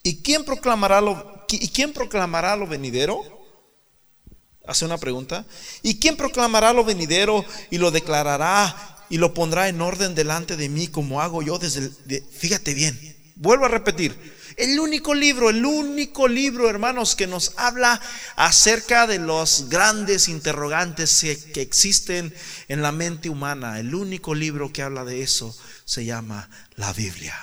¿y 0.03 0.21
quién 0.23 0.43
proclamará 0.43 0.99
lo, 0.99 1.45
¿y 1.49 1.69
quién 1.69 1.93
proclamará 1.93 2.55
lo 2.55 2.67
venidero? 2.67 3.39
Hace 4.65 4.85
una 4.85 4.97
pregunta. 4.97 5.45
¿Y 5.83 5.99
quién 5.99 6.17
proclamará 6.17 6.73
lo 6.73 6.83
venidero 6.83 7.45
y 7.69 7.77
lo 7.77 7.91
declarará 7.91 8.97
y 9.11 9.19
lo 9.19 9.35
pondrá 9.35 9.69
en 9.69 9.81
orden 9.81 10.15
delante 10.15 10.57
de 10.57 10.69
mí 10.69 10.87
como 10.87 11.21
hago 11.21 11.43
yo 11.43 11.59
desde 11.59 11.81
el, 11.81 12.23
fíjate 12.31 12.73
bien, 12.73 12.97
Vuelvo 13.41 13.65
a 13.65 13.69
repetir, 13.69 14.15
el 14.55 14.79
único 14.79 15.15
libro, 15.15 15.49
el 15.49 15.65
único 15.65 16.27
libro, 16.27 16.69
hermanos, 16.69 17.15
que 17.15 17.25
nos 17.25 17.53
habla 17.57 17.99
acerca 18.35 19.07
de 19.07 19.17
los 19.17 19.67
grandes 19.67 20.27
interrogantes 20.27 21.21
que, 21.51 21.61
existen 21.63 22.31
en 22.67 22.83
la 22.83 22.91
mente 22.91 23.29
humana, 23.29 23.79
el 23.79 23.95
único 23.95 24.35
libro 24.35 24.71
que 24.71 24.83
habla 24.83 25.05
de 25.05 25.23
eso 25.23 25.57
se 25.85 26.05
llama 26.05 26.51
la 26.75 26.93
Biblia. 26.93 27.35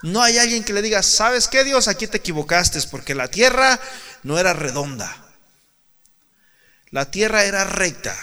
No 0.00 0.22
hay 0.22 0.38
alguien 0.38 0.64
que 0.64 0.72
le 0.72 0.80
diga, 0.80 1.02
¿sabes 1.02 1.48
qué 1.48 1.64
Dios? 1.64 1.86
Aquí 1.86 2.06
te 2.06 2.16
equivocaste 2.16 2.80
porque 2.90 3.14
la 3.14 3.28
tierra 3.28 3.78
no 4.22 4.38
era 4.38 4.54
redonda. 4.54 5.14
La 6.92 7.10
tierra 7.10 7.44
era 7.44 7.64
recta. 7.64 8.16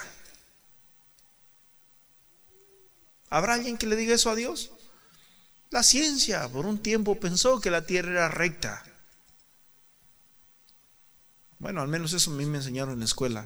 ¿Habrá 3.36 3.55
alguien 3.55 3.77
que 3.77 3.86
le 3.86 3.97
diga 3.97 4.15
eso 4.15 4.29
a 4.29 4.36
Dios? 4.36 4.71
La 5.69 5.83
ciencia 5.83 6.47
por 6.47 6.65
un 6.65 6.81
tiempo 6.81 7.19
pensó 7.19 7.59
que 7.59 7.69
la 7.69 7.86
Tierra 7.86 8.11
era 8.11 8.29
recta. 8.29 8.81
Bueno, 11.59 11.81
al 11.81 11.89
menos 11.89 12.13
eso 12.13 12.31
a 12.31 12.33
mí 12.33 12.45
me 12.45 12.59
enseñaron 12.59 12.93
en 12.93 12.99
la 12.99 13.05
escuela. 13.05 13.45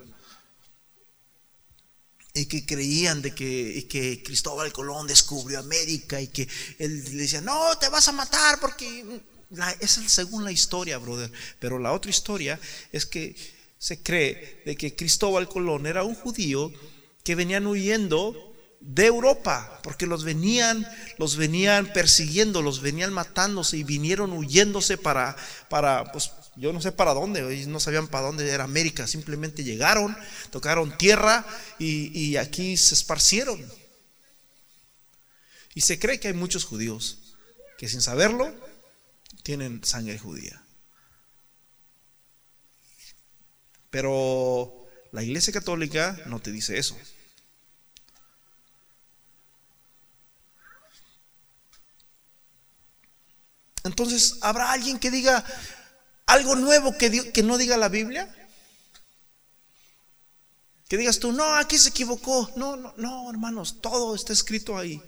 Y 2.35 2.45
que 2.45 2.67
creían 2.67 3.23
de 3.23 3.33
que, 3.33 4.21
Cristóbal 4.23 4.71
Colón 4.71 5.07
descubrió 5.07 5.57
América 5.57 6.21
y 6.21 6.27
que 6.27 6.47
él 6.77 7.03
le 7.05 7.23
decía, 7.23 7.41
no, 7.41 7.75
te 7.79 7.89
vas 7.89 8.07
a 8.07 8.11
matar 8.11 8.59
porque... 8.59 9.23
esa 9.79 10.05
es 10.05 10.11
según 10.11 10.43
la 10.43 10.51
historia, 10.51 10.99
brother. 10.99 11.31
Pero 11.57 11.79
la 11.79 11.93
otra 11.93 12.11
historia 12.11 12.59
es 12.91 13.07
que 13.07 13.35
se 13.79 14.03
cree 14.03 14.61
de 14.67 14.75
que 14.75 14.95
Cristóbal 14.95 15.49
Colón 15.49 15.87
era 15.87 16.03
un 16.03 16.13
judío 16.13 16.71
que 17.23 17.33
venían 17.33 17.65
huyendo 17.65 18.48
de 18.79 19.05
Europa, 19.05 19.79
porque 19.83 20.07
los 20.07 20.23
venían, 20.23 20.87
los 21.17 21.35
venían 21.35 21.91
persiguiendo, 21.91 22.61
los 22.61 22.81
venían 22.81 23.13
matándose 23.13 23.77
y 23.77 23.83
vinieron 23.83 24.31
huyéndose 24.31 24.97
para, 24.97 25.35
para, 25.69 26.11
pues 26.11 26.31
yo 26.55 26.71
no 26.71 26.81
sé 26.81 26.91
para 26.91 27.13
dónde, 27.13 27.67
no 27.67 27.79
sabían 27.79 28.07
para 28.07 28.27
dónde 28.27 28.49
era 28.49 28.63
América, 28.63 29.05
simplemente 29.07 29.63
llegaron, 29.63 30.15
tocaron 30.49 30.97
tierra 30.97 31.45
y, 31.77 32.17
y 32.17 32.37
aquí 32.37 32.77
se 32.77 32.95
esparcieron. 32.95 33.65
Y 35.75 35.81
se 35.81 35.99
cree 35.99 36.19
que 36.19 36.29
hay 36.29 36.33
muchos 36.33 36.65
judíos 36.65 37.35
que 37.77 37.87
sin 37.87 38.01
saberlo 38.01 38.53
tienen 39.43 39.83
sangre 39.83 40.17
judía. 40.17 40.61
Pero 43.89 44.85
la 45.11 45.23
Iglesia 45.23 45.53
Católica 45.53 46.17
no 46.25 46.39
te 46.39 46.51
dice 46.51 46.77
eso. 46.77 46.97
Entonces, 53.83 54.37
¿habrá 54.41 54.71
alguien 54.71 54.99
que 54.99 55.11
diga 55.11 55.43
algo 56.25 56.55
nuevo 56.55 56.97
que, 56.97 57.43
no 57.43 57.57
diga 57.57 57.77
la 57.77 57.89
Biblia? 57.89 58.33
Que 60.87 60.97
digas 60.97 61.19
tú, 61.19 61.31
no, 61.31 61.55
aquí 61.55 61.77
se 61.77 61.89
equivocó. 61.89 62.51
No, 62.55 62.75
no, 62.75 62.93
no, 62.97 63.29
hermanos, 63.29 63.81
todo 63.81 64.15
está 64.15 64.33
escrito 64.33 64.77
ahí. 64.77 65.01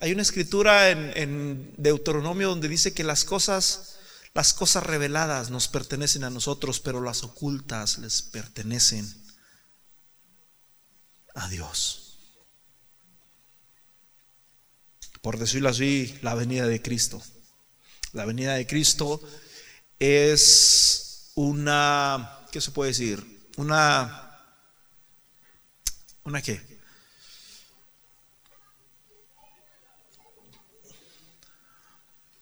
Hay 0.00 0.12
una 0.12 0.22
escritura 0.22 0.90
en, 0.90 1.12
en, 1.16 1.74
Deuteronomio 1.76 2.50
donde 2.50 2.68
dice 2.68 2.94
que 2.94 3.02
las 3.02 3.24
cosas, 3.24 3.96
las 4.32 4.54
cosas 4.54 4.84
reveladas 4.84 5.50
nos 5.50 5.68
pertenecen 5.68 6.24
a 6.24 6.30
nosotros, 6.30 6.80
pero 6.80 7.00
las 7.00 7.24
ocultas 7.24 7.98
les 7.98 8.22
pertenecen 8.22 9.12
a 11.34 11.48
Dios. 11.48 12.07
Por 15.22 15.38
decirlo 15.38 15.68
así, 15.68 16.18
la 16.22 16.34
venida 16.34 16.66
de 16.66 16.80
Cristo. 16.80 17.22
La 18.12 18.24
venida 18.24 18.54
de 18.54 18.66
Cristo 18.66 19.20
es 19.98 21.32
una, 21.34 22.40
¿qué 22.52 22.60
se 22.60 22.70
puede 22.70 22.90
decir? 22.90 23.48
Una, 23.56 24.40
¿una 26.24 26.42
qué? 26.42 26.78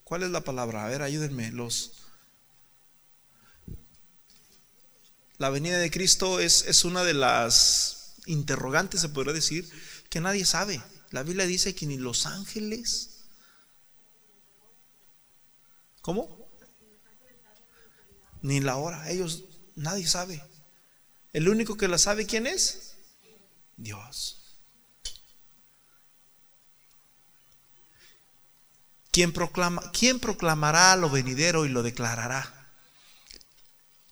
¿Cuál 0.05 0.23
es 0.23 0.31
la 0.31 0.43
palabra? 0.43 0.85
A 0.85 0.89
ver, 0.89 1.03
ayúdenme. 1.03 1.51
Los, 1.51 1.93
la 5.39 5.51
venida 5.51 5.79
de 5.79 5.91
Cristo 5.91 6.39
es, 6.39 6.65
es 6.69 6.85
una 6.85 7.03
de 7.03 7.15
las 7.15 8.15
interrogantes, 8.27 9.01
se 9.01 9.09
podría 9.09 9.33
decir, 9.33 9.69
que 10.09 10.21
nadie 10.21 10.45
sabe. 10.45 10.81
La 11.11 11.23
Biblia 11.23 11.47
dice 11.47 11.75
que 11.75 11.87
ni 11.87 11.97
los 11.97 12.27
ángeles. 12.27 13.25
¿Cómo? 16.01 16.49
Ni 18.43 18.61
la 18.61 18.77
hora. 18.77 19.11
Ellos, 19.11 19.45
nadie 19.75 20.07
sabe. 20.07 20.43
El 21.33 21.49
único 21.49 21.77
que 21.77 21.89
la 21.89 21.99
sabe, 21.99 22.27
¿quién 22.27 22.47
es? 22.47 22.97
Dios. 23.77 24.43
¿Quién, 29.11 29.33
proclama, 29.33 29.91
¿Quién 29.93 30.21
proclamará 30.21 30.97
lo 30.97 31.09
venidero 31.09 31.65
y 31.65 31.71
lo 31.71 31.83
declarará? 31.83 32.53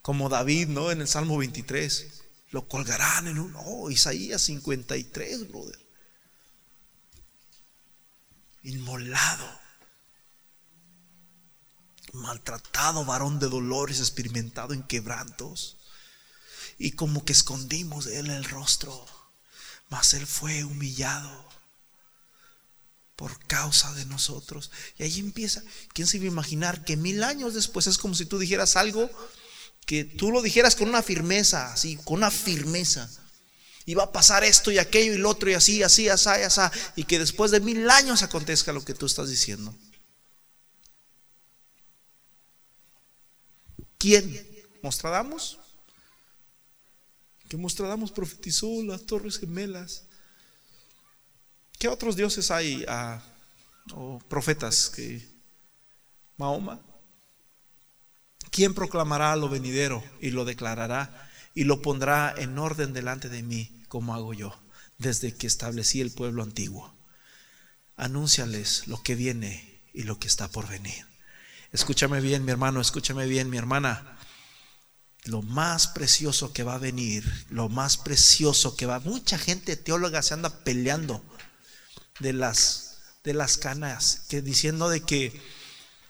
Como 0.00 0.28
David, 0.28 0.68
¿no? 0.68 0.90
En 0.90 1.00
el 1.00 1.08
Salmo 1.08 1.38
23. 1.38 2.22
Lo 2.50 2.68
colgarán 2.68 3.26
en 3.26 3.38
un... 3.38 3.54
Oh, 3.56 3.90
Isaías 3.90 4.42
53, 4.42 5.48
brother 5.48 5.83
inmolado, 8.64 9.48
maltratado, 12.12 13.04
varón 13.04 13.38
de 13.38 13.48
dolores, 13.48 14.00
experimentado 14.00 14.74
en 14.74 14.82
quebrantos, 14.82 15.76
y 16.78 16.92
como 16.92 17.24
que 17.24 17.32
escondimos 17.32 18.06
de 18.06 18.18
él 18.18 18.30
el 18.30 18.44
rostro, 18.44 19.06
mas 19.90 20.14
él 20.14 20.26
fue 20.26 20.64
humillado 20.64 21.48
por 23.16 23.38
causa 23.46 23.92
de 23.94 24.06
nosotros. 24.06 24.70
Y 24.98 25.04
ahí 25.04 25.20
empieza, 25.20 25.62
¿quién 25.92 26.08
se 26.08 26.16
iba 26.16 26.24
a 26.24 26.28
imaginar 26.28 26.84
que 26.84 26.96
mil 26.96 27.22
años 27.22 27.54
después 27.54 27.86
es 27.86 27.98
como 27.98 28.14
si 28.14 28.26
tú 28.26 28.38
dijeras 28.38 28.76
algo 28.76 29.08
que 29.86 30.04
tú 30.04 30.32
lo 30.32 30.42
dijeras 30.42 30.74
con 30.74 30.88
una 30.88 31.02
firmeza, 31.02 31.72
así, 31.72 31.96
con 31.98 32.16
una 32.16 32.30
firmeza? 32.30 33.08
Y 33.86 33.94
va 33.94 34.04
a 34.04 34.12
pasar 34.12 34.44
esto 34.44 34.70
y 34.70 34.78
aquello 34.78 35.14
y 35.14 35.18
lo 35.18 35.28
otro 35.28 35.50
y 35.50 35.54
así, 35.54 35.82
así, 35.82 36.08
así, 36.08 36.28
así, 36.28 36.60
y 36.96 37.04
que 37.04 37.18
después 37.18 37.50
de 37.50 37.60
mil 37.60 37.88
años 37.90 38.22
acontezca 38.22 38.72
lo 38.72 38.84
que 38.84 38.94
tú 38.94 39.06
estás 39.06 39.28
diciendo. 39.28 39.74
¿Quién? 43.98 44.48
¿Mostradamus? 44.82 45.58
Que 47.48 47.56
Mostradamus 47.56 48.10
profetizó 48.10 48.82
las 48.82 49.04
torres 49.04 49.38
gemelas. 49.38 50.04
¿Qué 51.78 51.88
otros 51.88 52.16
dioses 52.16 52.50
hay 52.50 52.84
ah, 52.88 53.22
o 53.92 54.18
profetas 54.28 54.88
que 54.88 55.26
Mahoma? 56.36 56.80
¿Quién 58.50 58.72
proclamará 58.72 59.34
lo 59.36 59.48
venidero 59.48 60.02
y 60.20 60.30
lo 60.30 60.44
declarará 60.44 61.23
y 61.54 61.64
lo 61.64 61.80
pondrá 61.80 62.34
en 62.36 62.58
orden 62.58 62.92
delante 62.92 63.28
de 63.28 63.42
mí? 63.42 63.70
como 63.94 64.12
hago 64.16 64.34
yo 64.34 64.52
desde 64.98 65.32
que 65.32 65.46
establecí 65.46 66.00
el 66.00 66.10
pueblo 66.10 66.42
antiguo. 66.42 66.92
Anúnciales 67.94 68.88
lo 68.88 69.00
que 69.04 69.14
viene 69.14 69.82
y 69.92 70.02
lo 70.02 70.18
que 70.18 70.26
está 70.26 70.48
por 70.48 70.68
venir. 70.68 71.06
Escúchame 71.70 72.20
bien, 72.20 72.44
mi 72.44 72.50
hermano, 72.50 72.80
escúchame 72.80 73.26
bien, 73.26 73.50
mi 73.50 73.56
hermana. 73.56 74.18
Lo 75.26 75.42
más 75.42 75.86
precioso 75.86 76.52
que 76.52 76.64
va 76.64 76.74
a 76.74 76.78
venir, 76.78 77.24
lo 77.50 77.68
más 77.68 77.96
precioso 77.96 78.76
que 78.76 78.86
va. 78.86 78.98
Mucha 78.98 79.38
gente 79.38 79.76
teóloga 79.76 80.22
se 80.22 80.34
anda 80.34 80.64
peleando 80.64 81.24
de 82.18 82.32
las 82.32 82.98
de 83.22 83.32
las 83.32 83.58
canas, 83.58 84.22
que 84.28 84.42
diciendo 84.42 84.88
de 84.88 85.02
que 85.02 85.40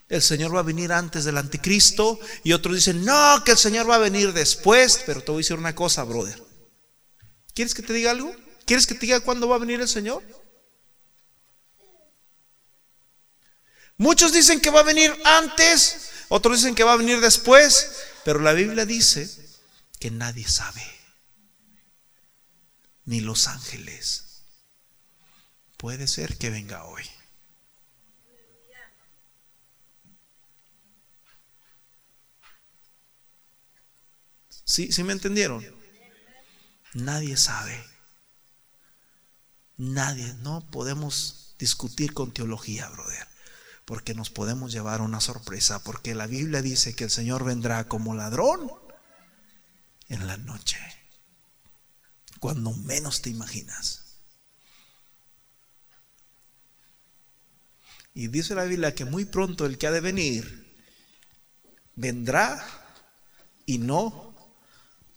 el 0.08 0.22
Señor 0.22 0.54
va 0.54 0.60
a 0.60 0.64
venir 0.64 0.92
antes 0.92 1.24
del 1.24 1.38
anticristo 1.38 2.18
y 2.42 2.52
otros 2.52 2.76
dicen, 2.76 3.04
"No, 3.04 3.42
que 3.44 3.52
el 3.52 3.58
Señor 3.58 3.88
va 3.88 3.96
a 3.96 3.98
venir 3.98 4.32
después", 4.32 5.02
pero 5.06 5.22
te 5.22 5.30
voy 5.32 5.38
a 5.38 5.42
decir 5.42 5.56
una 5.56 5.74
cosa, 5.74 6.04
brother. 6.04 6.42
¿Quieres 7.54 7.74
que 7.74 7.82
te 7.82 7.92
diga 7.92 8.10
algo? 8.10 8.34
¿Quieres 8.66 8.86
que 8.86 8.94
te 8.94 9.00
diga 9.00 9.20
cuándo 9.20 9.48
va 9.48 9.56
a 9.56 9.60
venir 9.60 9.80
el 9.80 9.88
Señor? 9.88 10.22
Muchos 13.96 14.32
dicen 14.32 14.60
que 14.60 14.70
va 14.70 14.80
a 14.80 14.84
venir 14.84 15.14
antes, 15.24 16.10
otros 16.28 16.58
dicen 16.58 16.74
que 16.74 16.82
va 16.82 16.94
a 16.94 16.96
venir 16.96 17.20
después, 17.20 17.92
pero 18.24 18.40
la 18.40 18.52
Biblia 18.52 18.86
dice 18.86 19.30
que 20.00 20.10
nadie 20.10 20.48
sabe, 20.48 20.82
ni 23.04 23.20
los 23.20 23.46
ángeles. 23.46 24.42
Puede 25.76 26.08
ser 26.08 26.36
que 26.38 26.50
venga 26.50 26.84
hoy. 26.84 27.04
¿Sí, 34.64 34.92
¿Sí 34.92 35.04
me 35.04 35.12
entendieron? 35.12 35.64
Nadie 36.94 37.36
sabe. 37.36 37.84
Nadie, 39.76 40.34
no 40.34 40.68
podemos 40.70 41.54
discutir 41.58 42.14
con 42.14 42.32
teología, 42.32 42.88
brother 42.88 43.34
porque 43.84 44.14
nos 44.14 44.30
podemos 44.30 44.72
llevar 44.72 45.00
una 45.00 45.20
sorpresa, 45.20 45.82
porque 45.82 46.14
la 46.14 46.26
Biblia 46.26 46.62
dice 46.62 46.94
que 46.94 47.04
el 47.04 47.10
Señor 47.10 47.44
vendrá 47.44 47.86
como 47.86 48.14
ladrón 48.14 48.72
en 50.08 50.26
la 50.26 50.36
noche, 50.36 50.78
cuando 52.40 52.72
menos 52.72 53.20
te 53.20 53.30
imaginas. 53.30 54.00
Y 58.14 58.28
dice 58.28 58.54
la 58.54 58.64
Biblia 58.64 58.94
que 58.94 59.04
muy 59.04 59.24
pronto 59.24 59.66
el 59.66 59.76
que 59.76 59.86
ha 59.88 59.90
de 59.90 60.00
venir 60.00 60.72
vendrá 61.96 62.64
y 63.66 63.78
no 63.78 64.33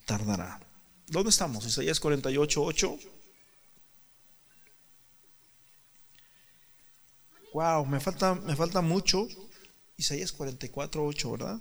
tardará. 0.08 0.60
¿Dónde 1.08 1.30
estamos? 1.30 1.66
Isaías 1.66 2.00
48, 2.00 2.64
8. 2.64 3.00
Wow, 7.54 7.86
me 7.86 8.00
falta, 8.00 8.34
me 8.34 8.56
falta 8.56 8.82
mucho. 8.82 9.28
Isaías 9.98 10.32
44, 10.32 11.06
8, 11.06 11.32
¿verdad? 11.32 11.60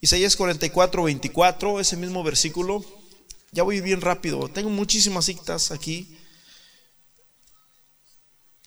Isaías 0.00 0.36
44, 0.36 1.02
24, 1.02 1.80
ese 1.80 1.96
mismo 1.96 2.22
versículo. 2.22 2.84
Ya 3.50 3.64
voy 3.64 3.80
bien 3.80 4.00
rápido. 4.00 4.48
Tengo 4.48 4.70
muchísimas 4.70 5.24
citas 5.24 5.72
aquí. 5.72 6.16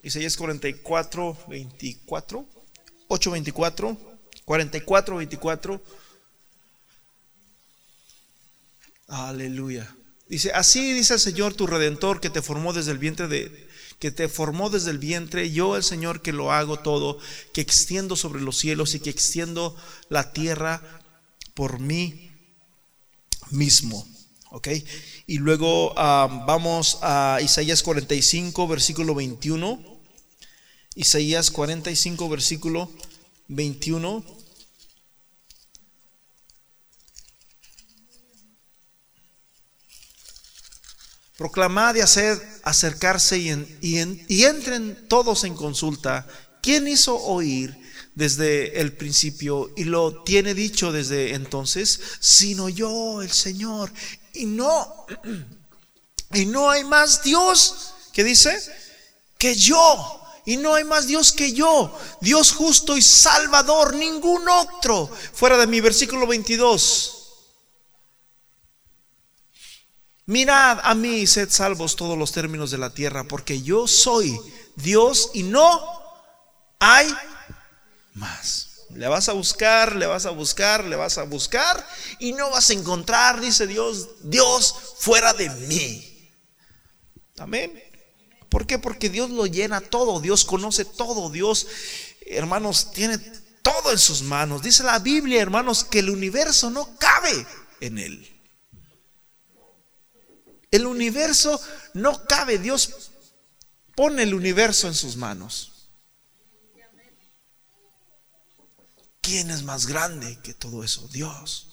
Isaías 0.03 0.35
44, 0.35 1.37
24, 1.47 2.45
8, 3.07 3.31
24, 3.31 3.97
44, 4.43 5.15
24. 5.17 5.81
Aleluya. 9.11 9.93
Dice, 10.29 10.53
así 10.53 10.93
dice 10.93 11.15
el 11.15 11.19
Señor 11.19 11.53
tu 11.53 11.67
redentor 11.67 12.21
que 12.21 12.29
te 12.29 12.41
formó 12.41 12.71
desde 12.71 12.91
el 12.91 12.97
vientre 12.97 13.27
de, 13.27 13.67
que 13.99 14.09
te 14.09 14.29
formó 14.29 14.69
desde 14.69 14.89
el 14.91 14.99
vientre, 14.99 15.51
yo 15.51 15.75
el 15.75 15.83
Señor 15.83 16.21
que 16.21 16.31
lo 16.31 16.53
hago 16.53 16.79
todo, 16.79 17.19
que 17.53 17.59
extiendo 17.59 18.15
sobre 18.15 18.39
los 18.41 18.57
cielos 18.57 18.95
y 18.95 19.01
que 19.01 19.09
extiendo 19.09 19.75
la 20.07 20.31
tierra 20.31 20.81
por 21.53 21.79
mí 21.79 22.31
mismo. 23.49 24.07
¿Ok? 24.51 24.69
Y 25.27 25.39
luego 25.39 25.93
vamos 25.93 26.99
a 27.01 27.39
Isaías 27.43 27.83
45, 27.83 28.67
versículo 28.69 29.13
21. 29.13 29.99
Isaías 30.95 31.51
45, 31.51 32.29
versículo 32.29 32.89
21. 33.49 34.40
Proclamad 41.41 41.95
y 41.95 42.01
hacer 42.01 42.39
acercarse 42.63 43.39
y, 43.39 43.49
y, 43.81 44.43
entren 44.43 45.07
todos 45.07 45.43
en 45.43 45.55
consulta. 45.55 46.27
¿Quién 46.61 46.87
hizo 46.87 47.15
oír 47.15 47.75
desde 48.13 48.79
el 48.79 48.95
principio 48.95 49.71
y 49.75 49.85
lo 49.85 50.21
tiene 50.21 50.53
dicho 50.53 50.91
desde 50.91 51.33
entonces? 51.33 51.99
Sino 52.19 52.69
yo, 52.69 53.23
el 53.23 53.31
Señor. 53.31 53.91
Y 54.35 54.45
no, 54.45 55.07
y 56.35 56.45
no 56.45 56.69
hay 56.69 56.83
más 56.83 57.23
Dios, 57.23 57.95
que 58.13 58.23
dice? 58.23 58.55
Que 59.39 59.55
yo. 59.55 60.21
Y 60.45 60.57
no 60.57 60.75
hay 60.75 60.83
más 60.83 61.07
Dios 61.07 61.31
que 61.31 61.53
yo, 61.53 61.97
Dios 62.21 62.51
justo 62.51 62.95
y 62.95 63.01
salvador, 63.01 63.95
ningún 63.95 64.47
otro. 64.47 65.09
Fuera 65.33 65.57
de 65.57 65.65
mi 65.65 65.81
versículo 65.81 66.27
22. 66.27 67.20
Mirad 70.31 70.79
a 70.83 70.95
mí 70.95 71.17
y 71.17 71.27
sed 71.27 71.49
salvos 71.49 71.97
todos 71.97 72.17
los 72.17 72.31
términos 72.31 72.71
de 72.71 72.77
la 72.77 72.93
tierra, 72.93 73.25
porque 73.25 73.61
yo 73.61 73.85
soy 73.85 74.39
Dios 74.77 75.29
y 75.33 75.43
no 75.43 75.81
hay 76.79 77.13
más. 78.13 78.87
Le 78.91 79.09
vas 79.09 79.27
a 79.27 79.33
buscar, 79.33 79.93
le 79.93 80.05
vas 80.05 80.25
a 80.25 80.29
buscar, 80.29 80.85
le 80.85 80.95
vas 80.95 81.17
a 81.17 81.23
buscar 81.23 81.85
y 82.17 82.31
no 82.31 82.49
vas 82.49 82.69
a 82.69 82.73
encontrar, 82.73 83.41
dice 83.41 83.67
Dios, 83.67 84.07
Dios 84.23 84.73
fuera 84.99 85.33
de 85.33 85.49
mí. 85.49 86.31
Amén. 87.37 87.83
¿Por 88.47 88.65
qué? 88.65 88.79
Porque 88.79 89.09
Dios 89.09 89.31
lo 89.31 89.47
llena 89.47 89.81
todo, 89.81 90.21
Dios 90.21 90.45
conoce 90.45 90.85
todo, 90.85 91.29
Dios, 91.29 91.67
hermanos, 92.25 92.93
tiene 92.93 93.17
todo 93.61 93.91
en 93.91 93.99
sus 93.99 94.21
manos. 94.21 94.61
Dice 94.61 94.83
la 94.83 94.99
Biblia, 94.99 95.41
hermanos, 95.41 95.83
que 95.83 95.99
el 95.99 96.09
universo 96.09 96.69
no 96.69 96.97
cabe 96.97 97.45
en 97.81 97.97
él. 97.97 98.40
El 100.71 100.85
universo 100.85 101.61
no 101.93 102.25
cabe. 102.25 102.57
Dios 102.57 103.11
pone 103.95 104.23
el 104.23 104.33
universo 104.33 104.87
en 104.87 104.95
sus 104.95 105.17
manos. 105.17 105.67
¿Quién 109.21 109.51
es 109.51 109.63
más 109.63 109.85
grande 109.85 110.39
que 110.41 110.53
todo 110.53 110.83
eso? 110.83 111.07
Dios. 111.09 111.67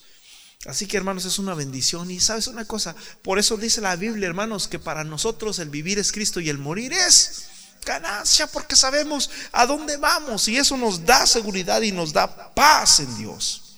Así 0.67 0.87
que 0.87 0.97
hermanos 0.97 1.25
es 1.25 1.39
una 1.39 1.55
bendición 1.55 2.11
y 2.11 2.21
sabes 2.21 2.49
una 2.49 2.65
cosa, 2.65 2.95
por 3.23 3.39
eso 3.39 3.57
dice 3.57 3.81
la 3.81 3.95
Biblia 3.95 4.27
hermanos 4.27 4.67
que 4.67 4.81
para 4.81 5.05
nosotros 5.05 5.61
el 5.61 5.71
vivir 5.71 6.01
es 6.01 6.11
Cristo 6.11 6.41
y 6.41 6.51
el 6.51 6.59
morir 6.59 6.93
es 6.93 7.45
ganancia 7.87 8.49
porque 8.49 8.75
sabemos 8.75 9.31
a 9.53 9.67
dónde 9.67 9.97
vamos 9.97 10.49
y 10.49 10.57
eso 10.57 10.77
nos 10.77 11.07
da 11.07 11.27
seguridad 11.27 11.81
y 11.83 11.93
nos 11.93 12.13
da 12.13 12.53
paz 12.55 13.01
en 13.01 13.17
Dios. 13.17 13.77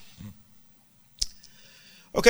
Ok, 2.12 2.28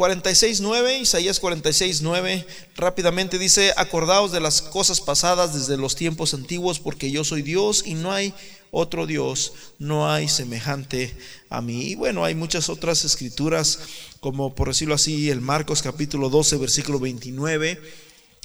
46.9, 0.00 1.02
Isaías 1.02 1.42
46.9, 1.42 2.46
rápidamente 2.74 3.38
dice, 3.38 3.74
acordaos 3.76 4.32
de 4.32 4.40
las 4.40 4.62
cosas 4.62 4.98
pasadas 4.98 5.52
desde 5.52 5.76
los 5.76 5.94
tiempos 5.94 6.32
antiguos, 6.32 6.80
porque 6.80 7.10
yo 7.10 7.22
soy 7.22 7.42
Dios 7.42 7.82
y 7.84 7.92
no 7.92 8.10
hay 8.10 8.32
otro 8.70 9.06
Dios, 9.06 9.52
no 9.78 10.10
hay 10.10 10.26
semejante 10.26 11.14
a 11.50 11.60
mí. 11.60 11.88
Y 11.88 11.94
bueno, 11.96 12.24
hay 12.24 12.34
muchas 12.34 12.70
otras 12.70 13.04
escrituras, 13.04 13.78
como 14.20 14.54
por 14.54 14.68
decirlo 14.68 14.94
así, 14.94 15.28
el 15.28 15.42
Marcos 15.42 15.82
capítulo 15.82 16.30
12, 16.30 16.56
versículo 16.56 16.98
29 16.98 17.78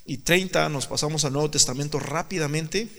y 0.07 0.17
30, 0.17 0.67
nos 0.67 0.87
pasamos 0.87 1.23
al 1.23 1.31
Nuevo 1.31 1.51
Testamento 1.51 1.99
rápidamente. 1.99 2.89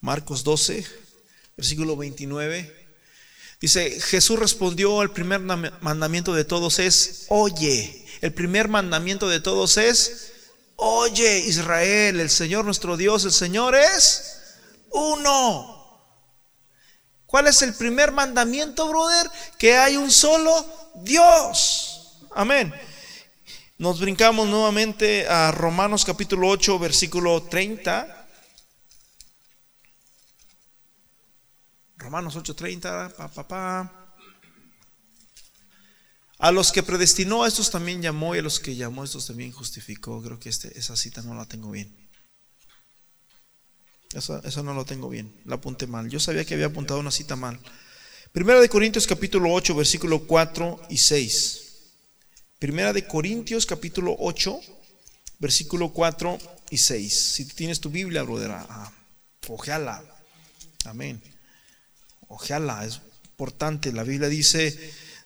Marcos 0.00 0.42
12, 0.42 0.84
versículo 1.56 1.96
29. 1.96 2.75
Dice, 3.60 4.00
Jesús 4.00 4.38
respondió, 4.38 5.02
el 5.02 5.10
primer 5.10 5.40
mandamiento 5.40 6.34
de 6.34 6.44
todos 6.44 6.78
es, 6.78 7.26
oye, 7.28 8.04
el 8.20 8.32
primer 8.32 8.68
mandamiento 8.68 9.28
de 9.28 9.40
todos 9.40 9.78
es, 9.78 10.32
oye 10.76 11.38
Israel, 11.38 12.20
el 12.20 12.30
Señor 12.30 12.64
nuestro 12.64 12.96
Dios, 12.96 13.24
el 13.24 13.32
Señor 13.32 13.74
es 13.74 14.42
uno. 14.90 15.74
¿Cuál 17.26 17.48
es 17.48 17.62
el 17.62 17.74
primer 17.74 18.12
mandamiento, 18.12 18.88
brother? 18.88 19.30
Que 19.58 19.76
hay 19.76 19.96
un 19.96 20.10
solo 20.10 20.64
Dios. 20.96 22.18
Amén. 22.34 22.72
Nos 23.78 24.00
brincamos 24.00 24.46
nuevamente 24.48 25.26
a 25.28 25.50
Romanos 25.50 26.04
capítulo 26.04 26.48
8, 26.48 26.78
versículo 26.78 27.42
30. 27.42 28.25
Romanos 32.06 32.36
8:30, 32.36 33.16
pa, 33.16 33.26
pa, 33.26 33.48
pa. 33.48 34.14
A 36.38 36.52
los 36.52 36.70
que 36.70 36.84
predestinó, 36.84 37.42
a 37.42 37.48
estos 37.48 37.68
también 37.68 38.00
llamó, 38.00 38.36
y 38.36 38.38
a 38.38 38.42
los 38.42 38.60
que 38.60 38.76
llamó, 38.76 39.02
a 39.02 39.06
estos 39.06 39.26
también 39.26 39.50
justificó. 39.50 40.22
Creo 40.22 40.38
que 40.38 40.48
este, 40.48 40.78
esa 40.78 40.94
cita 40.94 41.20
no 41.22 41.34
la 41.34 41.46
tengo 41.46 41.68
bien. 41.72 41.92
Eso, 44.14 44.40
eso 44.44 44.62
no 44.62 44.72
lo 44.72 44.84
tengo 44.84 45.08
bien, 45.08 45.34
la 45.46 45.56
apunté 45.56 45.88
mal. 45.88 46.08
Yo 46.08 46.20
sabía 46.20 46.44
que 46.44 46.54
había 46.54 46.66
apuntado 46.66 47.00
una 47.00 47.10
cita 47.10 47.34
mal. 47.34 47.58
Primera 48.30 48.60
de 48.60 48.68
Corintios 48.68 49.04
capítulo 49.04 49.52
8, 49.52 49.74
versículo 49.74 50.28
4 50.28 50.82
y 50.88 50.98
6. 50.98 51.62
Primera 52.60 52.92
de 52.92 53.04
Corintios 53.04 53.66
capítulo 53.66 54.14
8, 54.20 54.60
versículo 55.40 55.92
4 55.92 56.38
y 56.70 56.78
6. 56.78 57.32
Si 57.32 57.46
tienes 57.46 57.80
tu 57.80 57.90
Biblia, 57.90 58.22
brother, 58.22 58.52
ah, 58.52 58.92
ojeala. 59.48 60.04
Amén. 60.84 61.20
Ojeala, 62.28 62.84
es 62.84 63.00
importante. 63.24 63.92
La 63.92 64.02
Biblia 64.02 64.28
dice 64.28 64.78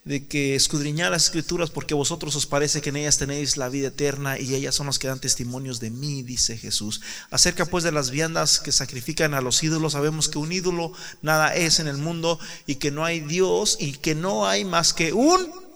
de 0.05 0.27
que 0.27 0.55
escudriñad 0.55 1.11
las 1.11 1.25
escrituras 1.25 1.71
porque 1.71 1.93
vosotros 1.93 2.35
os 2.35 2.47
parece 2.47 2.81
que 2.81 2.89
en 2.89 2.97
ellas 2.97 3.19
tenéis 3.19 3.57
la 3.59 3.69
vida 3.69 3.89
eterna 3.89 4.39
y 4.39 4.55
ellas 4.55 4.75
son 4.75 4.87
las 4.87 4.99
que 4.99 5.09
dan 5.09 5.21
testimonios 5.21 5.79
de 5.79 5.91
mí, 5.91 6.23
dice 6.23 6.57
Jesús. 6.57 7.01
Acerca 7.31 7.67
pues 7.67 7.85
de 7.85 7.93
las 7.93 8.11
viandas 8.11 8.61
que 8.61 8.73
sacrifican 8.73 9.35
a 9.35 9.41
los 9.41 9.63
ídolos, 9.63 9.93
sabemos 9.93 10.29
que 10.29 10.39
un 10.39 10.53
ídolo 10.53 10.93
nada 11.23 11.55
es 11.55 11.81
en 11.81 11.87
el 11.89 11.99
mundo 11.99 12.39
y 12.67 12.77
que 12.77 12.91
no 12.91 13.05
hay 13.05 13.21
Dios 13.21 13.77
y 13.79 13.93
que 13.93 14.15
no 14.15 14.47
hay 14.47 14.65
más 14.65 14.93
que 14.93 15.13
un... 15.13 15.71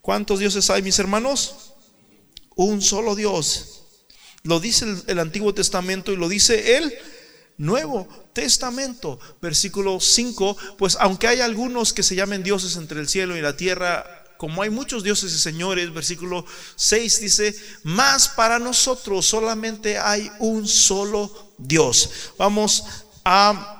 ¿Cuántos 0.00 0.38
dioses 0.38 0.68
hay, 0.68 0.82
mis 0.82 0.98
hermanos? 0.98 1.72
Un 2.56 2.82
solo 2.82 3.14
Dios. 3.14 3.84
Lo 4.42 4.60
dice 4.60 4.84
el, 4.84 5.02
el 5.06 5.18
Antiguo 5.18 5.54
Testamento 5.54 6.12
y 6.12 6.16
lo 6.16 6.28
dice 6.28 6.76
el 6.76 6.92
Nuevo 7.56 8.08
Testamento. 8.32 9.18
Versículo 9.40 10.00
5, 10.00 10.56
pues 10.78 10.96
aunque 11.00 11.28
hay 11.28 11.40
algunos 11.40 11.92
que 11.92 12.02
se 12.02 12.14
llamen 12.14 12.42
dioses 12.42 12.76
entre 12.76 13.00
el 13.00 13.08
cielo 13.08 13.36
y 13.36 13.40
la 13.40 13.56
tierra, 13.56 14.24
como 14.36 14.62
hay 14.62 14.70
muchos 14.70 15.04
dioses 15.04 15.32
y 15.32 15.38
señores, 15.38 15.92
versículo 15.92 16.44
6 16.76 17.20
dice, 17.20 17.54
más 17.82 18.28
para 18.28 18.58
nosotros 18.58 19.26
solamente 19.26 19.98
hay 19.98 20.30
un 20.38 20.66
solo 20.66 21.54
Dios. 21.58 22.10
Vamos 22.36 22.84
a 23.24 23.70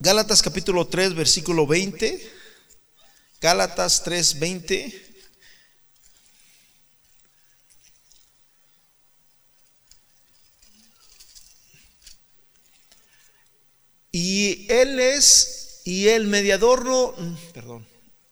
Gálatas 0.00 0.42
capítulo 0.42 0.86
3, 0.86 1.14
versículo 1.14 1.66
20. 1.66 2.32
Gálatas 3.40 4.02
3, 4.04 4.38
20. 4.38 5.07
Y 14.10 14.66
él 14.70 14.98
es, 15.00 15.82
y 15.84 16.08
el 16.08 16.26
mediador 16.26 16.84
no, 16.84 17.14
perdón, 17.52 17.86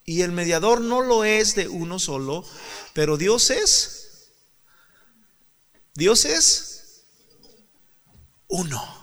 y 0.05 0.23
el 0.23 0.33
mediador 0.33 0.81
no 0.81 1.03
lo 1.03 1.25
es 1.25 1.55
de 1.55 1.69
uno 1.69 1.99
solo, 1.99 2.45
pero 2.95 3.17
Dios 3.17 3.51
es, 3.51 4.31
Dios 5.95 6.25
es 6.25 7.05
uno. 8.49 8.97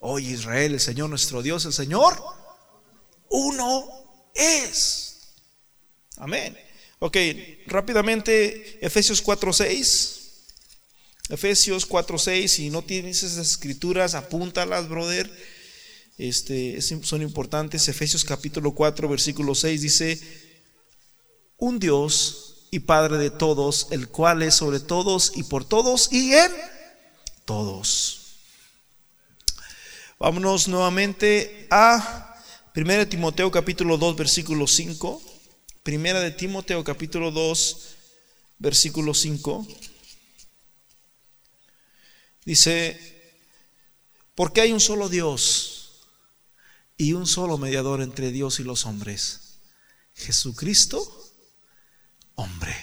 Hoy 0.00 0.26
Israel, 0.26 0.74
el 0.74 0.80
Señor 0.80 1.08
nuestro 1.08 1.42
Dios, 1.42 1.64
el 1.64 1.72
Señor, 1.72 2.20
uno 3.30 4.30
es. 4.34 5.34
Amén. 6.16 6.58
Ok, 6.98 7.16
rápidamente, 7.66 8.84
Efesios 8.84 9.22
4:6. 9.22 10.23
Efesios 11.30 11.86
4:6, 11.86 12.48
si 12.48 12.70
no 12.70 12.82
tienes 12.82 13.22
esas 13.22 13.48
escrituras, 13.48 14.14
apúntalas, 14.14 14.88
brother. 14.88 15.30
Este, 16.18 16.80
son 16.80 17.22
importantes. 17.22 17.88
Efesios 17.88 18.24
capítulo 18.24 18.72
4, 18.72 19.08
versículo 19.08 19.54
6 19.54 19.80
dice, 19.80 20.20
un 21.56 21.78
Dios 21.78 22.66
y 22.70 22.80
Padre 22.80 23.18
de 23.18 23.30
todos, 23.30 23.88
el 23.90 24.08
cual 24.08 24.42
es 24.42 24.54
sobre 24.54 24.80
todos 24.80 25.32
y 25.34 25.44
por 25.44 25.64
todos 25.64 26.12
y 26.12 26.32
en 26.32 26.52
todos. 27.44 28.20
Vámonos 30.18 30.68
nuevamente 30.68 31.66
a 31.70 32.36
1 32.74 33.08
Timoteo 33.08 33.50
capítulo 33.50 33.96
2, 33.96 34.16
versículo 34.16 34.66
5. 34.66 35.22
Primera 35.82 36.20
de 36.20 36.30
Timoteo 36.30 36.82
capítulo 36.84 37.30
2, 37.30 37.76
versículo 38.58 39.14
5. 39.14 39.66
Dice, 42.44 43.00
porque 44.34 44.60
hay 44.60 44.72
un 44.72 44.80
solo 44.80 45.08
Dios 45.08 46.06
y 46.96 47.12
un 47.12 47.26
solo 47.26 47.58
mediador 47.58 48.02
entre 48.02 48.30
Dios 48.30 48.60
y 48.60 48.64
los 48.64 48.86
hombres. 48.86 49.58
Jesucristo, 50.14 51.32
hombre. 52.34 52.74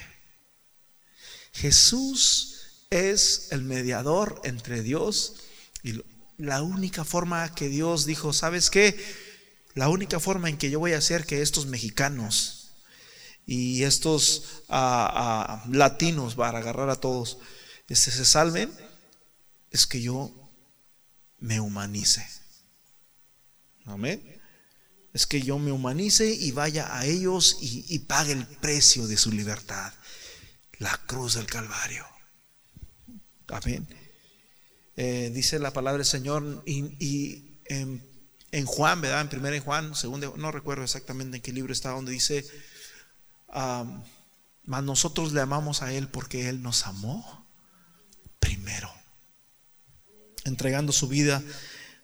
Jesús 1.54 2.86
es 2.90 3.50
el 3.52 3.62
mediador 3.62 4.42
entre 4.44 4.82
Dios 4.82 5.36
y 5.84 6.02
la 6.38 6.62
única 6.62 7.06
forma 7.06 7.54
que 7.54 7.70
Dios 7.70 8.06
dijo, 8.06 8.34
¿sabes 8.34 8.70
qué? 8.70 8.98
La 9.76 9.90
única 9.90 10.20
forma 10.20 10.50
en 10.50 10.58
que 10.58 10.70
yo 10.72 10.80
voy 10.80 10.94
a 10.94 10.98
hacer 10.98 11.26
que 11.26 11.42
estos 11.42 11.68
mexicanos 11.68 12.72
y 13.46 13.84
estos 13.84 14.64
ah, 14.70 15.62
ah, 15.64 15.66
latinos, 15.70 16.36
para 16.36 16.60
agarrar 16.60 16.90
a 16.90 17.00
todos, 17.00 17.38
este, 17.88 18.12
se 18.12 18.26
salven 18.26 18.72
es 19.72 19.88
que 19.88 20.02
yo 20.02 20.32
me 21.40 21.60
humanice. 21.60 22.28
Amén. 23.86 24.40
Es 25.14 25.26
que 25.26 25.42
yo 25.42 25.58
me 25.60 25.72
humanice 25.72 26.30
y 26.32 26.52
vaya 26.52 26.96
a 26.96 27.06
ellos 27.06 27.58
y, 27.62 28.00
pague 28.00 28.34
el 28.34 28.46
precio 28.46 29.08
de 29.08 29.18
su 29.18 29.32
libertad. 29.32 29.94
La 30.78 30.96
cruz 31.06 31.36
del 31.36 31.48
Calvario. 31.48 32.06
Amén. 33.48 33.88
Eh, 34.96 35.32
dice 35.34 35.58
la 35.58 35.74
palabra 35.74 36.00
del 36.00 36.06
Señor 36.06 36.64
y, 36.66 37.58
en, 37.66 38.66
Juan, 38.66 39.02
¿verdad? 39.02 39.22
En 39.22 39.30
primera 39.30 39.56
en 39.56 39.64
Juan, 39.64 39.96
segundo, 39.96 40.36
no 40.38 40.52
recuerdo 40.52 40.84
exactamente 40.84 41.38
en 41.38 41.44
qué 41.44 41.54
libro 41.54 41.72
está, 41.72 41.92
donde 41.92 42.12
dice, 42.12 42.46
mas 43.48 44.84
nosotros 44.84 45.32
le 45.32 45.42
amamos 45.42 45.82
a 45.82 45.94
Él 45.94 46.10
porque 46.10 46.50
Él 46.50 46.62
nos 46.62 46.86
amó 46.86 47.48
primero 48.40 49.01
entregando 50.46 50.92
su 50.92 51.08
vida 51.08 51.44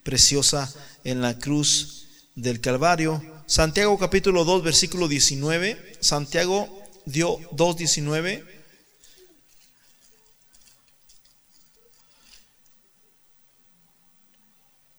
preciosa 0.04 0.74
en 1.04 1.22
la 1.22 1.38
cruz 1.40 2.08
del 2.36 2.62
Calvario. 2.62 3.24
Santiago 3.46 3.98
capítulo 3.98 4.46
2, 4.46 4.64
versículo 4.64 5.08
19. 5.08 5.98
Santiago 6.00 6.84
dio 7.06 7.40
2.19. 7.52 8.46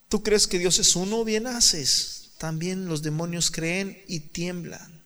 ¿Tú 0.09 0.23
crees 0.23 0.47
que 0.47 0.59
Dios 0.59 0.79
es 0.79 0.97
uno? 0.97 1.25
Bien 1.25 1.47
haces. 1.47 2.31
También 2.39 2.87
los 2.87 3.03
demonios 3.03 3.51
creen 3.51 4.03
y 4.09 4.21
tiemblan. 4.21 5.03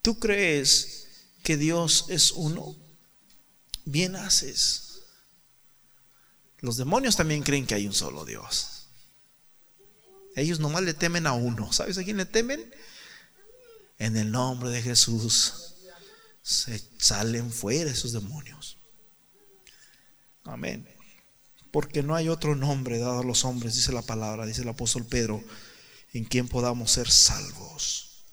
¿Tú 0.00 0.18
crees 0.18 1.08
que 1.42 1.56
Dios 1.56 2.06
es 2.08 2.32
uno? 2.32 2.76
Bien 3.84 4.16
haces. 4.16 4.81
Los 6.62 6.76
demonios 6.76 7.16
también 7.16 7.42
creen 7.42 7.66
que 7.66 7.74
hay 7.74 7.86
un 7.86 7.92
solo 7.92 8.24
Dios. 8.24 8.86
Ellos 10.36 10.60
nomás 10.60 10.82
le 10.84 10.94
temen 10.94 11.26
a 11.26 11.32
uno. 11.32 11.72
¿Sabes 11.72 11.98
a 11.98 12.04
quién 12.04 12.16
le 12.16 12.24
temen? 12.24 12.72
En 13.98 14.16
el 14.16 14.30
nombre 14.30 14.70
de 14.70 14.80
Jesús 14.80 15.74
se 16.40 16.82
salen 16.98 17.52
fuera 17.52 17.90
esos 17.90 18.12
demonios. 18.12 18.78
Amén. 20.44 20.88
Porque 21.72 22.02
no 22.02 22.14
hay 22.14 22.28
otro 22.28 22.54
nombre 22.54 22.98
dado 22.98 23.20
a 23.20 23.24
los 23.24 23.44
hombres, 23.44 23.74
dice 23.74 23.92
la 23.92 24.02
palabra, 24.02 24.46
dice 24.46 24.62
el 24.62 24.68
apóstol 24.68 25.04
Pedro, 25.04 25.42
en 26.12 26.24
quien 26.24 26.46
podamos 26.46 26.92
ser 26.92 27.10
salvos. 27.10 28.24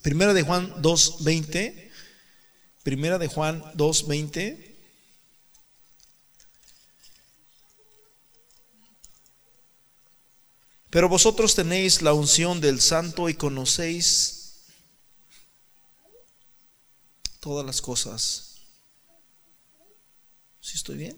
Primera 0.00 0.32
de 0.32 0.42
Juan 0.42 0.72
2.20. 0.82 1.90
Primera 2.82 3.18
de 3.18 3.28
Juan 3.28 3.62
2.20. 3.74 4.65
Pero 10.90 11.08
vosotros 11.08 11.54
tenéis 11.54 12.02
la 12.02 12.12
unción 12.12 12.60
del 12.60 12.80
santo 12.80 13.28
y 13.28 13.34
conocéis 13.34 14.36
todas 17.40 17.64
las 17.64 17.80
cosas. 17.80 18.56
¿Sí 20.60 20.76
estoy 20.76 20.96
bien? 20.96 21.16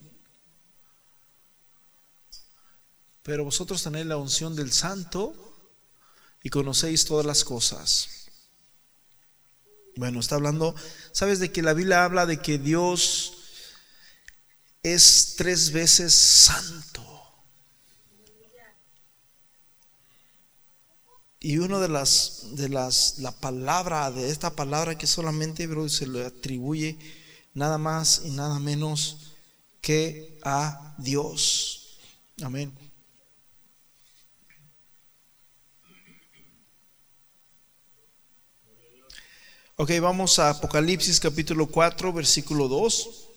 Pero 3.22 3.44
vosotros 3.44 3.82
tenéis 3.82 4.06
la 4.06 4.16
unción 4.16 4.56
del 4.56 4.72
santo 4.72 5.34
y 6.42 6.50
conocéis 6.50 7.04
todas 7.04 7.26
las 7.26 7.44
cosas. 7.44 8.08
Bueno, 9.96 10.20
está 10.20 10.36
hablando, 10.36 10.74
¿sabes 11.12 11.40
de 11.40 11.50
que 11.50 11.62
la 11.62 11.72
Biblia 11.72 12.04
habla 12.04 12.24
de 12.24 12.40
que 12.40 12.58
Dios 12.58 13.32
es 14.82 15.34
tres 15.36 15.72
veces 15.72 16.14
santo? 16.14 17.07
Y 21.40 21.58
una 21.58 21.78
de 21.78 21.88
las, 21.88 22.56
de 22.56 22.68
las, 22.68 23.18
la 23.18 23.32
palabra, 23.32 24.10
de 24.10 24.30
esta 24.30 24.56
palabra 24.56 24.98
que 24.98 25.06
solamente, 25.06 25.68
se 25.88 26.06
le 26.06 26.26
atribuye 26.26 26.98
nada 27.54 27.78
más 27.78 28.22
y 28.24 28.30
nada 28.30 28.58
menos 28.58 29.34
que 29.80 30.38
a 30.42 30.96
Dios. 30.98 31.98
Amén. 32.42 32.72
Ok, 39.76 39.92
vamos 40.00 40.40
a 40.40 40.50
Apocalipsis 40.50 41.20
capítulo 41.20 41.68
4, 41.68 42.12
versículo 42.12 42.66
2. 42.66 43.28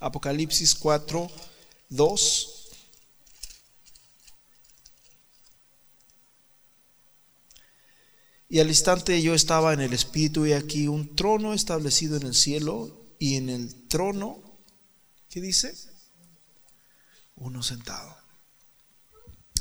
Apocalipsis 0.00 0.74
4, 0.74 1.30
2. 1.88 2.51
Y 8.52 8.60
al 8.60 8.68
instante 8.68 9.22
yo 9.22 9.32
estaba 9.32 9.72
en 9.72 9.80
el 9.80 9.94
Espíritu 9.94 10.44
y 10.44 10.52
aquí 10.52 10.86
un 10.86 11.16
trono 11.16 11.54
establecido 11.54 12.18
en 12.18 12.26
el 12.26 12.34
cielo 12.34 13.14
y 13.18 13.36
en 13.36 13.48
el 13.48 13.88
trono, 13.88 14.42
¿qué 15.30 15.40
dice? 15.40 15.74
Uno 17.34 17.62
sentado. 17.62 18.14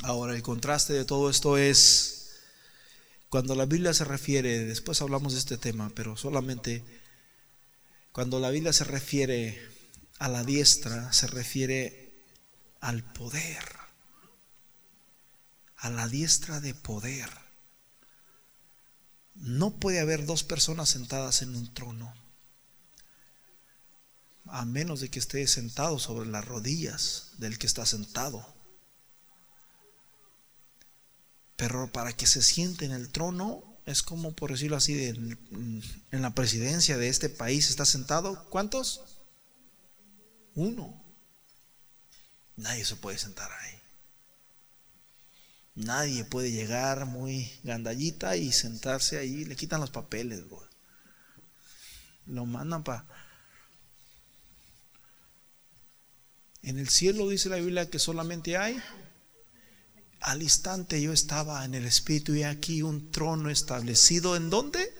Ahora, 0.03 0.35
el 0.35 0.41
contraste 0.41 0.91
de 0.91 1.05
todo 1.05 1.29
esto 1.29 1.57
es 1.57 2.31
cuando 3.29 3.55
la 3.55 3.65
Biblia 3.65 3.93
se 3.93 4.03
refiere, 4.03 4.65
después 4.65 5.01
hablamos 5.01 5.31
de 5.31 5.39
este 5.39 5.57
tema, 5.57 5.89
pero 5.95 6.17
solamente 6.17 6.83
cuando 8.11 8.41
la 8.41 8.49
Biblia 8.49 8.73
se 8.73 8.83
refiere 8.83 9.57
a 10.19 10.27
la 10.27 10.43
diestra, 10.43 11.13
se 11.13 11.27
refiere 11.27 12.25
al 12.81 13.09
poder, 13.13 13.63
a 15.77 15.89
la 15.89 16.09
diestra 16.09 16.59
de 16.59 16.75
poder. 16.75 17.40
No 19.41 19.71
puede 19.71 19.99
haber 19.99 20.27
dos 20.27 20.43
personas 20.43 20.89
sentadas 20.89 21.41
en 21.41 21.55
un 21.55 21.73
trono, 21.73 22.13
a 24.45 24.65
menos 24.65 24.99
de 24.99 25.09
que 25.09 25.17
esté 25.17 25.47
sentado 25.47 25.97
sobre 25.97 26.29
las 26.29 26.45
rodillas 26.45 27.31
del 27.39 27.57
que 27.57 27.65
está 27.65 27.87
sentado. 27.87 28.45
Pero 31.55 31.91
para 31.91 32.13
que 32.13 32.27
se 32.27 32.43
siente 32.43 32.85
en 32.85 32.91
el 32.91 33.09
trono, 33.09 33.63
es 33.87 34.03
como 34.03 34.35
por 34.35 34.51
decirlo 34.51 34.77
así, 34.77 35.05
en, 35.05 35.81
la 36.11 36.35
presidencia 36.35 36.97
de 36.97 37.09
este 37.09 37.29
país 37.29 37.69
está 37.69 37.85
sentado, 37.85 38.47
¿cuántos? 38.49 39.01
Uno. 40.53 41.03
Nadie 42.57 42.85
se 42.85 42.95
puede 42.95 43.17
sentar 43.17 43.51
ahí. 43.51 43.80
Nadie 45.75 46.25
puede 46.25 46.51
llegar 46.51 47.05
muy 47.05 47.51
gandallita 47.63 48.35
y 48.35 48.51
sentarse 48.51 49.17
ahí, 49.17 49.45
le 49.45 49.55
quitan 49.55 49.81
los 49.81 49.89
papeles, 49.89 50.43
Lo 52.25 52.45
mandan 52.45 52.83
para... 52.83 53.05
En 56.63 56.77
el 56.77 56.89
cielo 56.89 57.27
dice 57.29 57.49
la 57.49 57.55
Biblia 57.55 57.89
que 57.89 57.99
solamente 57.99 58.57
hay. 58.57 58.79
Al 60.19 60.43
instante 60.43 61.01
yo 61.01 61.11
estaba 61.11 61.65
en 61.65 61.73
el 61.73 61.85
Espíritu 61.85 62.35
y 62.35 62.43
aquí 62.43 62.83
un 62.83 63.09
trono 63.09 63.49
establecido. 63.49 64.35
¿En 64.35 64.51
dónde? 64.51 64.93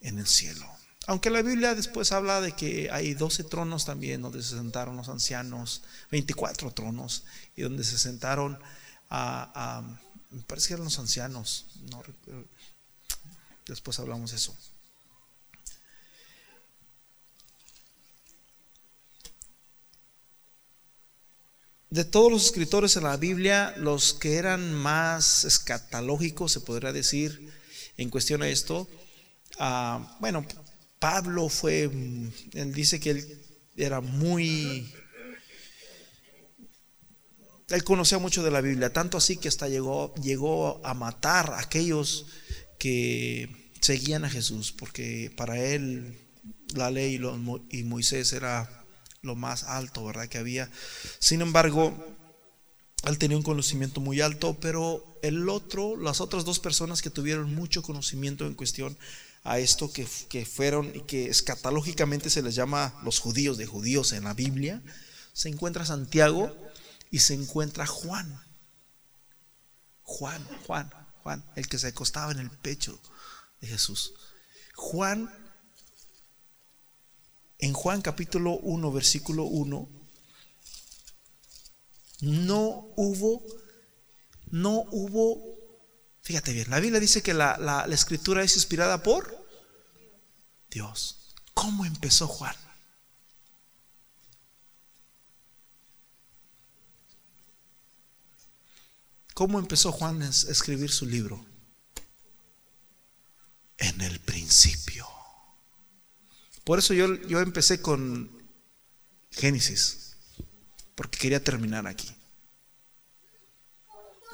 En 0.00 0.18
el 0.18 0.26
cielo. 0.26 0.66
Aunque 1.08 1.30
la 1.30 1.42
Biblia 1.42 1.74
después 1.74 2.10
habla 2.12 2.40
de 2.40 2.52
que 2.52 2.90
hay 2.90 3.14
12 3.14 3.44
tronos 3.44 3.84
también 3.84 4.22
donde 4.22 4.42
se 4.42 4.56
sentaron 4.56 4.96
los 4.96 5.08
ancianos, 5.08 5.82
24 6.10 6.72
tronos, 6.72 7.24
y 7.54 7.62
donde 7.62 7.84
se 7.84 7.98
sentaron 7.98 8.58
me 9.10 10.42
parece 10.46 10.68
que 10.68 10.74
eran 10.74 10.84
los 10.84 10.98
ancianos, 10.98 11.66
después 13.66 13.98
hablamos 13.98 14.30
de 14.30 14.36
eso. 14.36 14.56
De 21.88 22.04
todos 22.04 22.30
los 22.30 22.44
escritores 22.46 22.96
en 22.96 23.04
la 23.04 23.16
Biblia, 23.16 23.72
los 23.78 24.12
que 24.12 24.36
eran 24.36 24.72
más 24.74 25.44
escatológicos, 25.44 26.52
se 26.52 26.60
podría 26.60 26.92
decir, 26.92 27.52
en 27.96 28.10
cuestión 28.10 28.42
a 28.42 28.48
esto, 28.48 28.88
ah, 29.58 30.16
bueno, 30.20 30.44
Pablo 30.98 31.48
fue, 31.48 31.84
él 31.84 32.74
dice 32.74 33.00
que 33.00 33.10
él 33.10 33.42
era 33.76 34.00
muy 34.00 34.92
él 37.68 37.82
conocía 37.82 38.18
mucho 38.18 38.44
de 38.44 38.50
la 38.50 38.60
Biblia, 38.60 38.92
tanto 38.92 39.16
así 39.16 39.36
que 39.36 39.48
hasta 39.48 39.68
llegó, 39.68 40.14
llegó 40.14 40.80
a 40.84 40.94
matar 40.94 41.52
a 41.52 41.60
aquellos 41.60 42.26
que 42.78 43.72
seguían 43.80 44.24
a 44.24 44.30
Jesús, 44.30 44.72
porque 44.72 45.32
para 45.36 45.58
él 45.58 46.18
la 46.74 46.90
ley 46.90 47.20
y, 47.70 47.82
Moisés 47.82 48.32
era 48.32 48.84
lo 49.22 49.34
más 49.34 49.64
alto, 49.64 50.04
¿verdad? 50.04 50.28
Que 50.28 50.38
había. 50.38 50.70
Sin 51.18 51.40
embargo, 51.40 51.92
él 53.04 53.18
tenía 53.18 53.36
un 53.36 53.42
conocimiento 53.42 54.00
muy 54.00 54.20
alto, 54.20 54.56
pero 54.60 55.18
el 55.22 55.48
otro, 55.48 55.96
las 55.96 56.20
otras 56.20 56.44
dos 56.44 56.60
personas 56.60 57.02
que 57.02 57.10
tuvieron 57.10 57.52
mucho 57.52 57.82
conocimiento 57.82 58.46
en 58.46 58.54
cuestión 58.54 58.96
a 59.42 59.58
esto 59.58 59.92
que, 59.92 60.06
que 60.28 60.44
fueron 60.44 60.92
y 60.94 61.00
que 61.00 61.28
escatológicamente 61.28 62.30
se 62.30 62.42
les 62.42 62.54
llama 62.54 62.98
los 63.04 63.18
judíos 63.18 63.58
de 63.58 63.66
judíos 63.66 64.12
en 64.12 64.24
la 64.24 64.34
Biblia, 64.34 64.82
se 65.32 65.48
encuentra 65.48 65.84
Santiago 65.84 66.56
y 67.10 67.20
se 67.20 67.34
encuentra 67.34 67.86
Juan. 67.86 68.42
Juan, 70.02 70.44
Juan, 70.66 70.90
Juan, 71.22 71.44
el 71.56 71.68
que 71.68 71.78
se 71.78 71.88
acostaba 71.88 72.32
en 72.32 72.38
el 72.38 72.50
pecho 72.50 72.98
de 73.60 73.68
Jesús. 73.68 74.14
Juan, 74.74 75.30
en 77.58 77.72
Juan 77.72 78.02
capítulo 78.02 78.52
1, 78.52 78.92
versículo 78.92 79.44
1, 79.44 79.88
no 82.20 82.92
hubo, 82.96 83.42
no 84.46 84.84
hubo, 84.90 85.42
fíjate 86.22 86.52
bien, 86.52 86.70
la 86.70 86.80
Biblia 86.80 87.00
dice 87.00 87.22
que 87.22 87.34
la, 87.34 87.56
la 87.58 87.94
escritura 87.94 88.42
es 88.42 88.54
inspirada 88.54 89.02
por 89.02 89.46
Dios. 90.70 91.34
¿Cómo 91.54 91.84
empezó 91.84 92.28
Juan? 92.28 92.54
¿Cómo 99.36 99.58
empezó 99.58 99.92
Juan 99.92 100.22
a 100.22 100.30
escribir 100.30 100.90
su 100.90 101.04
libro? 101.04 101.44
En 103.76 104.00
el 104.00 104.18
principio. 104.18 105.06
Por 106.64 106.78
eso 106.78 106.94
yo, 106.94 107.16
yo 107.28 107.40
empecé 107.40 107.82
con 107.82 108.30
Génesis, 109.30 110.16
porque 110.94 111.18
quería 111.18 111.44
terminar 111.44 111.86
aquí. 111.86 112.08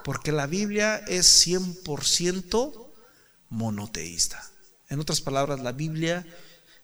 Porque 0.05 0.31
la 0.31 0.47
Biblia 0.47 0.99
es 1.09 1.49
100% 1.49 2.93
monoteísta. 3.49 4.53
En 4.89 5.01
otras 5.01 5.21
palabras, 5.21 5.59
la 5.59 5.73
Biblia 5.73 6.25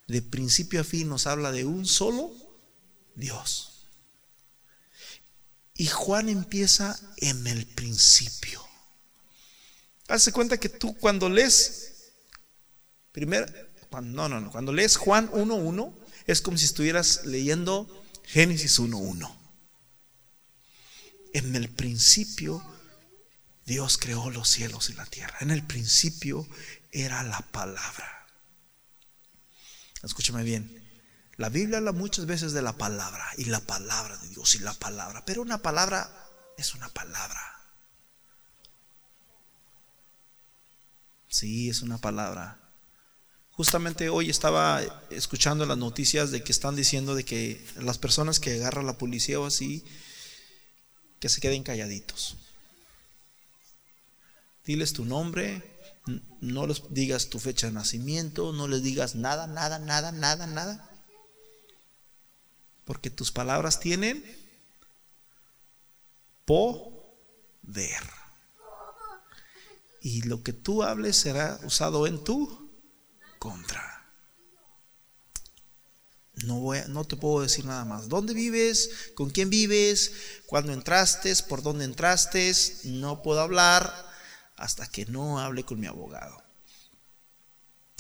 de 0.09 0.23
principio 0.23 0.81
a 0.81 0.85
fin 0.85 1.09
nos 1.09 1.29
habla 1.29 1.53
de 1.53 1.65
un 1.65 1.87
solo 1.87 2.33
Dios. 3.15 3.68
Y 5.79 5.87
Juan 5.87 6.29
empieza 6.29 7.01
en 7.19 7.47
el 7.47 7.65
principio. 7.65 8.63
Hace 10.09 10.33
cuenta 10.33 10.59
que 10.59 10.69
tú 10.69 10.99
cuando 10.99 11.29
lees, 11.29 12.11
primero, 13.13 13.47
no, 14.03 14.29
no, 14.29 14.41
no, 14.41 14.51
cuando 14.51 14.73
lees 14.73 14.97
Juan 14.97 15.31
1.1, 15.31 15.97
es 16.27 16.43
como 16.43 16.59
si 16.59 16.65
estuvieras 16.65 17.25
leyendo 17.25 18.05
Génesis 18.25 18.81
1.1. 18.81 19.35
En 21.35 21.55
el 21.55 21.69
principio 21.71 22.61
Dios 23.65 23.99
creó 23.99 24.31
los 24.31 24.49
cielos 24.49 24.91
y 24.91 24.95
la 24.95 25.07
tierra. 25.07 25.37
En 25.41 25.53
el 25.53 25.63
principio 25.63 26.49
era 26.91 27.23
la 27.23 27.39
palabra. 27.53 28.27
Escúchame 30.03 30.43
bien. 30.43 30.78
La 31.39 31.49
Biblia 31.49 31.79
habla 31.79 31.93
muchas 31.93 32.27
veces 32.27 32.53
de 32.53 32.63
la 32.63 32.77
palabra 32.77 33.25
y 33.37 33.45
la 33.45 33.61
palabra 33.61 34.17
de 34.19 34.29
Dios 34.29 34.57
y 34.57 34.59
la 34.59 34.75
palabra, 34.75 35.25
pero 35.25 35.41
una 35.41 35.63
palabra 35.63 36.11
es 36.57 36.75
una 36.75 36.89
palabra. 36.89 37.41
Sí, 41.29 41.71
es 41.71 41.83
una 41.83 41.99
palabra. 41.99 42.59
Justamente 43.53 44.09
hoy 44.09 44.31
estaba 44.31 44.83
escuchando 45.11 45.65
las 45.65 45.79
noticias 45.79 46.33
de 46.33 46.43
que 46.43 46.51
están 46.51 46.75
diciendo 46.75 47.15
de 47.15 47.25
que 47.25 47.65
las 47.77 47.99
personas 47.99 48.41
que 48.41 48.55
agarra 48.55 48.83
la 48.83 48.99
policía 48.99 49.39
o 49.39 49.47
así, 49.47 49.85
que 51.21 51.29
se 51.29 51.41
queden 51.41 51.63
calladitos. 51.63 52.37
Diles 54.65 54.93
tu 54.93 55.05
nombre, 55.05 55.79
no 56.41 56.67
les 56.67 56.83
digas 56.91 57.29
tu 57.29 57.39
fecha 57.39 57.69
de 57.69 57.75
nacimiento, 57.75 58.53
no 58.53 58.67
les 58.67 58.83
digas 58.83 59.15
nada, 59.15 59.47
nada, 59.47 59.79
nada, 59.79 60.11
nada, 60.11 60.49
nada. 60.49 60.98
Porque 62.89 63.11
tus 63.11 63.31
palabras 63.31 63.81
tienen 63.81 64.25
poder. 66.47 68.03
Y 70.01 70.23
lo 70.23 70.43
que 70.43 70.55
tú 70.55 70.83
hables 70.83 71.19
será 71.19 71.61
usado 71.65 72.07
en 72.07 72.25
tu 72.25 72.73
contra. 73.39 74.11
No, 76.47 77.05
te 77.05 77.17
puedo 77.17 77.43
decir 77.43 77.67
nada 77.67 77.85
más. 77.85 78.09
¿Dónde 78.09 78.33
vives? 78.33 79.13
¿Con 79.15 79.29
quién 79.29 79.51
vives? 79.51 80.41
¿Cuándo 80.47 80.73
entraste? 80.73 81.37
¿Por 81.47 81.63
dónde 81.63 81.85
entraste? 81.85 82.51
No 82.85 83.21
puedo 83.21 83.43
hablar 83.43 83.93
hasta 84.57 84.87
que 84.87 85.05
no 85.05 85.41
hable 85.41 85.63
con 85.63 85.79
mi 85.79 85.89
abogado. 85.89 86.43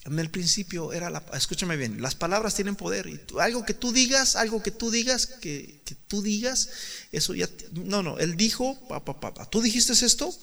En 0.08 0.18
el 0.18 0.30
principio 0.30 0.92
era 0.92 1.10
la, 1.10 1.22
escúchame 1.34 1.76
bien, 1.76 2.00
las 2.00 2.14
palabras 2.14 2.54
tienen 2.54 2.76
poder. 2.76 3.06
Y 3.06 3.20
algo 3.38 3.64
que 3.64 3.74
tú 3.74 3.92
digas, 3.92 4.36
algo 4.36 4.62
que 4.62 4.70
tú 4.70 4.90
digas, 4.90 5.26
que, 5.26 5.82
tú 6.08 6.22
digas, 6.22 6.70
eso 7.12 7.34
ya, 7.34 7.48
no, 7.72 8.02
no, 8.02 8.18
él 8.18 8.36
dijo, 8.36 8.78
papá, 8.88 9.20
papá, 9.20 9.48
¿tú 9.50 9.60
dijiste 9.60 9.92
esto? 9.92 10.34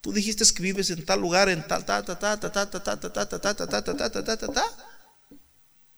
Tú 0.00 0.12
dijiste 0.12 0.44
que 0.52 0.62
vives 0.62 0.90
en 0.90 1.04
tal 1.04 1.20
lugar, 1.20 1.48
en 1.48 1.66
tal, 1.66 1.84
ta, 1.84 2.04
ta, 2.04 2.18
ta, 2.18 2.40
ta, 2.40 2.50
ta, 2.50 2.70
ta, 2.70 2.82
ta, 2.82 3.00
ta, 3.00 3.12
ta, 3.12 3.28
ta, 3.28 3.40
ta, 3.40 3.54
ta, 3.54 3.66
ta, 3.66 3.84
ta, 3.84 4.10
ta, 4.10 4.24
ta, 4.24 4.36
ta, 4.36 4.48
ta, 4.48 4.64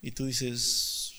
y 0.03 0.11
tú 0.11 0.27
dices, 0.27 1.13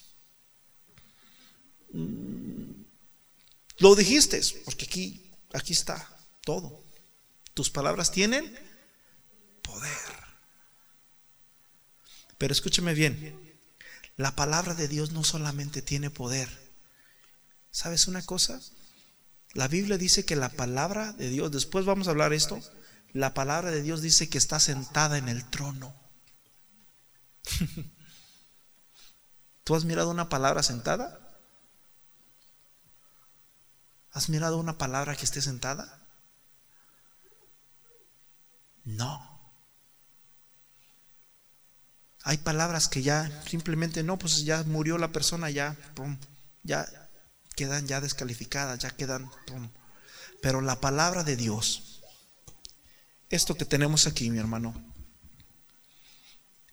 lo 3.77 3.95
dijiste, 3.95 4.41
porque 4.65 4.85
aquí, 4.85 5.31
aquí 5.53 5.73
está 5.73 6.05
todo. 6.41 6.83
Tus 7.53 7.69
palabras 7.69 8.11
tienen 8.11 8.53
poder. 9.61 10.22
Pero 12.43 12.51
escúcheme 12.51 12.93
bien, 12.93 13.57
la 14.17 14.35
palabra 14.35 14.73
de 14.73 14.89
Dios 14.89 15.13
no 15.13 15.23
solamente 15.23 15.81
tiene 15.81 16.09
poder. 16.09 16.49
¿Sabes 17.71 18.09
una 18.09 18.21
cosa? 18.21 18.59
La 19.53 19.69
Biblia 19.69 19.97
dice 19.97 20.25
que 20.25 20.35
la 20.35 20.49
palabra 20.49 21.13
de 21.13 21.29
Dios, 21.29 21.53
después 21.53 21.85
vamos 21.85 22.05
a 22.05 22.11
hablar 22.11 22.33
esto, 22.33 22.59
la 23.13 23.33
palabra 23.33 23.71
de 23.71 23.81
Dios 23.81 24.01
dice 24.01 24.27
que 24.27 24.37
está 24.37 24.59
sentada 24.59 25.17
en 25.17 25.29
el 25.29 25.49
trono. 25.49 25.95
¿Tú 29.63 29.75
has 29.75 29.85
mirado 29.85 30.09
una 30.09 30.27
palabra 30.27 30.63
sentada? 30.63 31.39
¿Has 34.11 34.27
mirado 34.27 34.57
una 34.57 34.77
palabra 34.77 35.15
que 35.15 35.23
esté 35.23 35.41
sentada? 35.41 36.05
No. 38.83 39.32
Hay 42.23 42.37
palabras 42.37 42.87
que 42.87 43.01
ya 43.01 43.43
simplemente 43.47 44.03
no, 44.03 44.17
pues 44.17 44.45
ya 44.45 44.63
murió 44.63 44.97
la 44.97 45.11
persona, 45.11 45.49
ya, 45.49 45.77
ya 46.63 46.87
quedan 47.55 47.85
ya 47.87 48.01
descalificadas, 48.01 48.79
ya 48.79 48.91
quedan, 48.91 49.29
Pero 50.41 50.61
la 50.61 50.79
palabra 50.79 51.23
de 51.23 51.35
Dios, 51.35 52.01
esto 53.29 53.55
que 53.55 53.65
tenemos 53.65 54.07
aquí, 54.07 54.29
mi 54.29 54.39
hermano, 54.39 54.73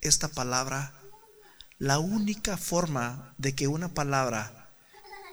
esta 0.00 0.28
palabra 0.28 0.94
la 1.80 1.98
única 1.98 2.58
forma 2.58 3.34
de 3.38 3.54
que 3.54 3.66
una 3.66 3.94
palabra 3.94 4.70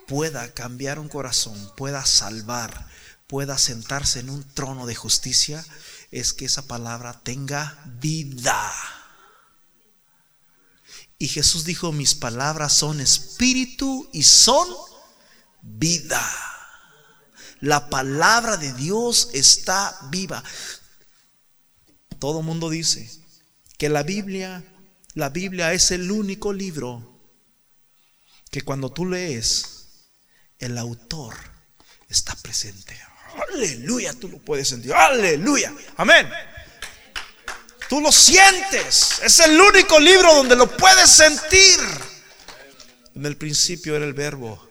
pueda 0.08 0.54
cambiar 0.54 0.98
un 0.98 1.10
corazón, 1.10 1.74
pueda 1.76 2.06
salvar, 2.06 2.88
pueda 3.28 3.58
sentarse 3.58 4.22
en 4.22 4.30
un 4.30 4.46
trono 4.54 4.86
de 4.86 4.96
justicia, 4.96 5.64
es 6.10 6.32
que 6.32 6.46
esa 6.46 6.66
palabra 6.66 7.20
tenga 7.22 7.78
vida. 8.00 8.72
Y 11.20 11.28
Jesús 11.28 11.66
dijo, 11.66 11.92
mis 11.92 12.16
palabras 12.16 12.74
son 12.74 13.00
espíritu 13.02 14.10
y 14.14 14.24
son 14.24 14.68
vida. 15.62 16.22
La 17.60 17.90
palabra 17.90 18.58
de 18.58 18.72
Dios 18.74 19.30
está 19.34 19.98
viva. 20.12 20.44
Todo 22.20 22.42
mundo 22.42 22.70
dice 22.70 23.10
que 23.78 23.90
la 23.90 24.04
Biblia 24.04 24.64
la 25.18 25.30
Biblia 25.30 25.74
es 25.74 25.90
el 25.90 26.12
único 26.12 26.54
libro 26.54 27.20
que 28.52 28.62
cuando 28.62 28.92
tú 28.92 29.04
lees, 29.04 30.12
el 30.60 30.78
autor 30.78 31.34
está 32.08 32.36
presente. 32.36 32.96
Aleluya, 33.52 34.14
tú 34.14 34.30
lo 34.30 34.38
puedes 34.38 34.68
sentir. 34.68 34.94
Aleluya. 34.94 35.74
Amén. 35.96 36.30
Tú 37.90 38.02
lo 38.02 38.12
sientes. 38.12 39.20
Es 39.24 39.40
el 39.40 39.60
único 39.60 40.00
libro 40.00 40.34
donde 40.36 40.56
lo 40.56 40.76
puedes 40.76 41.10
sentir. 41.10 41.80
En 43.16 43.26
el 43.26 43.38
principio 43.38 43.96
era 43.96 44.06
el 44.06 44.14
verbo 44.14 44.68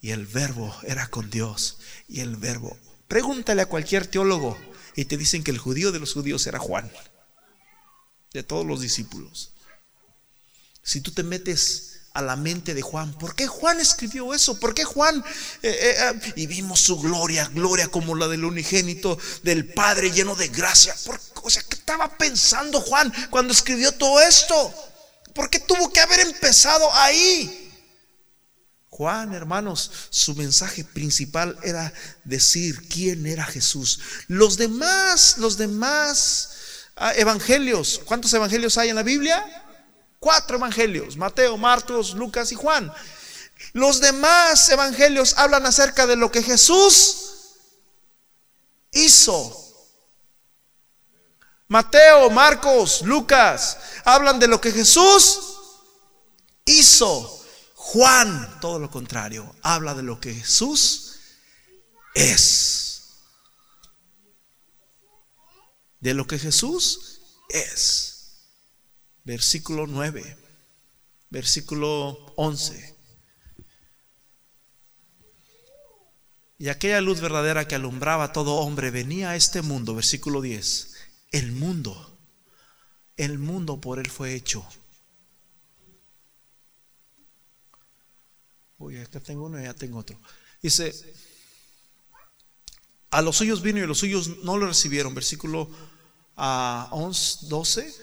y 0.00 0.10
el 0.10 0.26
verbo 0.26 0.74
era 0.84 1.08
con 1.08 1.30
Dios 1.30 1.78
y 2.08 2.20
el 2.20 2.36
verbo. 2.36 2.76
Pregúntale 3.08 3.62
a 3.62 3.66
cualquier 3.66 4.06
teólogo 4.06 4.58
y 4.96 5.04
te 5.04 5.16
dicen 5.16 5.44
que 5.44 5.50
el 5.50 5.58
judío 5.58 5.92
de 5.92 5.98
los 5.98 6.12
judíos 6.12 6.46
era 6.46 6.58
Juan, 6.58 6.90
de 8.32 8.42
todos 8.42 8.64
los 8.64 8.80
discípulos. 8.80 9.52
Si 10.82 11.00
tú 11.00 11.12
te 11.12 11.22
metes 11.22 12.00
a 12.14 12.22
la 12.22 12.36
mente 12.36 12.74
de 12.74 12.82
Juan, 12.82 13.12
¿por 13.18 13.34
qué 13.34 13.46
Juan 13.46 13.80
escribió 13.80 14.34
eso? 14.34 14.58
¿Por 14.58 14.74
qué 14.74 14.84
Juan? 14.84 15.22
Eh, 15.62 15.68
eh, 15.70 15.94
eh, 15.98 16.32
y 16.36 16.46
vimos 16.46 16.80
su 16.80 16.98
gloria, 17.00 17.50
gloria 17.54 17.88
como 17.88 18.14
la 18.14 18.28
del 18.28 18.44
unigénito 18.44 19.18
del 19.42 19.66
Padre 19.72 20.10
lleno 20.10 20.34
de 20.34 20.48
gracia. 20.48 20.94
O 21.42 21.50
sea, 21.50 21.62
¿qué 21.62 21.76
estaba 21.76 22.08
pensando 22.16 22.80
Juan 22.80 23.12
cuando 23.30 23.52
escribió 23.52 23.92
todo 23.92 24.20
esto? 24.20 24.74
¿Por 25.34 25.48
qué 25.50 25.58
tuvo 25.58 25.92
que 25.92 26.00
haber 26.00 26.20
empezado 26.20 26.92
ahí? 26.94 27.58
Juan, 28.90 29.32
hermanos, 29.32 29.90
su 30.10 30.34
mensaje 30.34 30.84
principal 30.84 31.58
era 31.62 31.92
decir 32.24 32.88
quién 32.88 33.26
era 33.26 33.44
Jesús. 33.44 34.00
Los 34.28 34.58
demás, 34.58 35.38
los 35.38 35.56
demás 35.56 36.50
ah, 36.96 37.14
evangelios, 37.14 38.02
¿cuántos 38.04 38.32
evangelios 38.34 38.76
hay 38.76 38.90
en 38.90 38.96
la 38.96 39.02
Biblia? 39.02 39.44
Cuatro 40.20 40.56
evangelios, 40.58 41.16
Mateo, 41.16 41.56
Marcos, 41.56 42.12
Lucas 42.12 42.52
y 42.52 42.54
Juan. 42.54 42.92
Los 43.72 44.00
demás 44.00 44.68
evangelios 44.68 45.34
hablan 45.38 45.64
acerca 45.64 46.06
de 46.06 46.16
lo 46.16 46.30
que 46.30 46.42
Jesús 46.42 47.16
hizo. 48.90 49.71
Mateo, 51.72 52.28
Marcos, 52.28 53.00
Lucas 53.00 53.78
hablan 54.04 54.38
de 54.38 54.46
lo 54.46 54.60
que 54.60 54.72
Jesús 54.72 55.56
hizo. 56.66 57.42
Juan, 57.72 58.60
todo 58.60 58.78
lo 58.78 58.90
contrario, 58.90 59.56
habla 59.62 59.94
de 59.94 60.02
lo 60.02 60.20
que 60.20 60.34
Jesús 60.34 61.18
es. 62.14 63.22
De 65.98 66.12
lo 66.12 66.26
que 66.26 66.38
Jesús 66.38 67.22
es 67.48 68.12
versículo 69.24 69.86
9, 69.86 70.36
versículo 71.30 72.34
11. 72.36 72.96
Y 76.58 76.68
aquella 76.68 77.00
luz 77.00 77.22
verdadera 77.22 77.66
que 77.66 77.76
alumbraba 77.76 78.24
a 78.24 78.32
todo 78.34 78.56
hombre 78.56 78.90
venía 78.90 79.30
a 79.30 79.36
este 79.36 79.62
mundo, 79.62 79.94
versículo 79.94 80.42
10. 80.42 80.91
El 81.32 81.52
mundo, 81.52 82.18
el 83.16 83.38
mundo 83.38 83.80
por 83.80 83.98
él 83.98 84.10
fue 84.10 84.34
hecho. 84.34 84.66
Uy, 88.78 88.98
acá 88.98 89.20
tengo 89.20 89.46
uno 89.46 89.58
y 89.60 89.64
ya 89.64 89.74
tengo 89.74 89.98
otro. 89.98 90.20
Dice, 90.60 90.92
a 93.10 93.22
los 93.22 93.36
suyos 93.36 93.62
vino 93.62 93.78
y 93.78 93.86
los 93.86 93.98
suyos 93.98 94.38
no 94.44 94.58
lo 94.58 94.66
recibieron, 94.66 95.14
versículo 95.14 95.62
11, 95.62 95.76
ah, 96.36 96.88
12. 97.48 97.94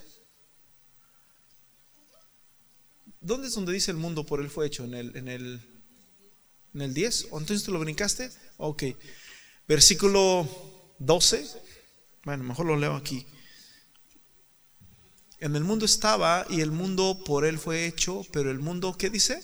¿Dónde 3.22 3.48
es 3.48 3.54
donde 3.54 3.74
dice 3.74 3.92
el 3.92 3.98
mundo 3.98 4.26
por 4.26 4.40
él 4.40 4.50
fue 4.50 4.66
hecho? 4.66 4.86
¿En 4.86 4.94
el, 4.94 5.16
en 5.16 5.28
el, 5.28 5.62
en 6.74 6.82
el 6.82 6.94
10? 6.94 7.28
¿O 7.32 7.40
entonces 7.40 7.66
te 7.66 7.72
lo 7.72 7.80
brincaste? 7.80 8.32
Ok. 8.58 8.84
Versículo 9.68 10.48
12. 11.00 11.69
Bueno, 12.24 12.44
mejor 12.44 12.66
lo 12.66 12.76
leo 12.76 12.96
aquí. 12.96 13.26
En 15.40 15.56
el 15.56 15.64
mundo 15.64 15.86
estaba 15.86 16.46
y 16.50 16.62
el 16.62 16.72
mundo 16.72 17.22
por 17.26 17.46
él 17.46 17.58
fue 17.58 17.86
hecho, 17.86 18.26
pero 18.32 18.52
el 18.52 18.60
mundo, 18.60 18.98
¿qué 18.98 19.10
dice? 19.10 19.42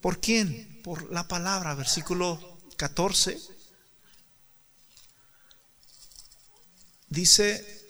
¿Por 0.00 0.20
quién? 0.20 0.80
Por 0.84 1.10
la 1.12 1.26
palabra, 1.26 1.74
versículo 1.74 2.58
14. 2.76 3.40
Dice, 7.08 7.82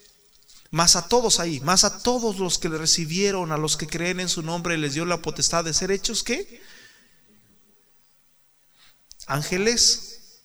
más 0.71 0.97
a 0.97 1.07
todos 1.07 1.39
ahí, 1.39 1.61
más 1.61 1.85
a 1.85 2.03
todos 2.03 2.39
los 2.39 2.59
que 2.59 2.71
le 2.71 2.79
recibieron, 2.79 3.53
a 3.53 3.59
los 3.59 3.77
que 3.77 3.87
creen 3.87 4.21
en 4.21 4.29
su 4.31 4.43
nombre, 4.43 4.79
les 4.79 4.95
dio 4.95 5.05
la 5.05 5.21
potestad 5.21 5.65
de 5.65 5.75
ser 5.75 5.91
hechos, 5.91 6.23
¿qué? 6.23 6.63
Ángeles. 9.27 10.41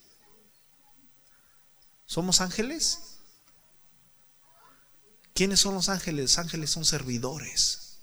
¿Somos 2.05 2.41
ángeles? 2.41 3.06
¿Quiénes 5.37 5.59
son 5.59 5.75
los 5.75 5.87
ángeles? 5.87 6.39
Ángeles 6.39 6.71
son 6.71 6.83
servidores. 6.83 7.99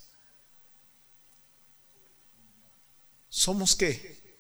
¿Somos 3.29 3.75
qué? 3.75 4.39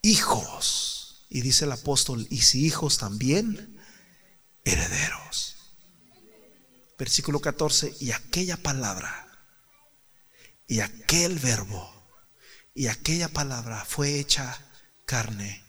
Hijos. 0.00 1.26
Y 1.28 1.40
dice 1.40 1.64
el 1.64 1.72
apóstol, 1.72 2.24
y 2.30 2.42
si 2.42 2.66
hijos 2.66 2.98
también, 2.98 3.80
herederos. 4.62 5.56
Versículo 6.96 7.40
14, 7.40 7.96
y 7.98 8.12
aquella 8.12 8.58
palabra, 8.58 9.26
y 10.68 10.78
aquel 10.78 11.40
verbo, 11.40 11.92
y 12.74 12.86
aquella 12.86 13.28
palabra 13.28 13.84
fue 13.84 14.20
hecha 14.20 14.56
carne 15.04 15.63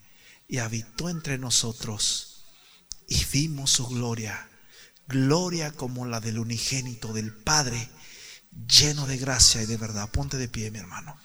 y 0.48 0.60
habitó 0.60 1.10
entre 1.10 1.38
nosotros 1.38 2.46
y 3.08 3.24
vimos 3.26 3.72
su 3.72 3.88
gloria, 3.88 4.50
gloria 5.08 5.72
como 5.72 6.06
la 6.06 6.20
del 6.20 6.40
unigénito 6.40 7.14
del 7.14 7.34
Padre, 7.34 7.90
lleno 8.68 9.06
de 9.08 9.18
gracia 9.18 9.62
y 9.62 9.66
de 9.66 9.78
verdad. 9.78 10.10
Ponte 10.10 10.38
de 10.38 10.48
pie, 10.48 10.72
mi 10.72 10.80
hermano. 10.80 11.18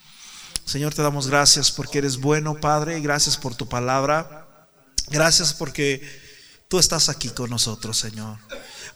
Señor, 0.65 0.93
te 0.93 1.01
damos 1.01 1.27
gracias 1.27 1.71
porque 1.71 1.99
eres 1.99 2.17
bueno, 2.17 2.59
Padre, 2.59 2.99
gracias 3.01 3.37
por 3.37 3.55
tu 3.55 3.67
palabra. 3.67 4.69
Gracias 5.09 5.53
porque 5.53 6.01
tú 6.67 6.79
estás 6.79 7.09
aquí 7.09 7.29
con 7.29 7.49
nosotros, 7.49 7.97
Señor. 7.97 8.37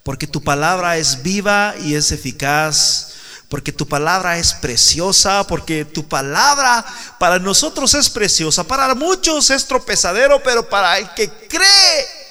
Porque 0.04 0.28
tu 0.28 0.42
palabra 0.42 0.98
es 0.98 1.24
viva 1.24 1.76
y 1.84 1.96
es 1.96 2.12
eficaz 2.12 3.14
porque 3.56 3.72
tu 3.72 3.88
palabra 3.88 4.38
es 4.38 4.52
preciosa, 4.52 5.48
porque 5.48 5.86
tu 5.86 6.06
palabra 6.06 6.86
para 7.18 7.40
nosotros 7.40 7.94
es 7.94 8.10
preciosa, 8.10 8.66
para 8.66 8.94
muchos 8.96 9.50
es 9.50 9.66
tropezadero, 9.66 10.44
pero 10.44 10.68
para 10.68 10.98
el 10.98 11.10
que 11.14 11.30
cree 11.30 12.25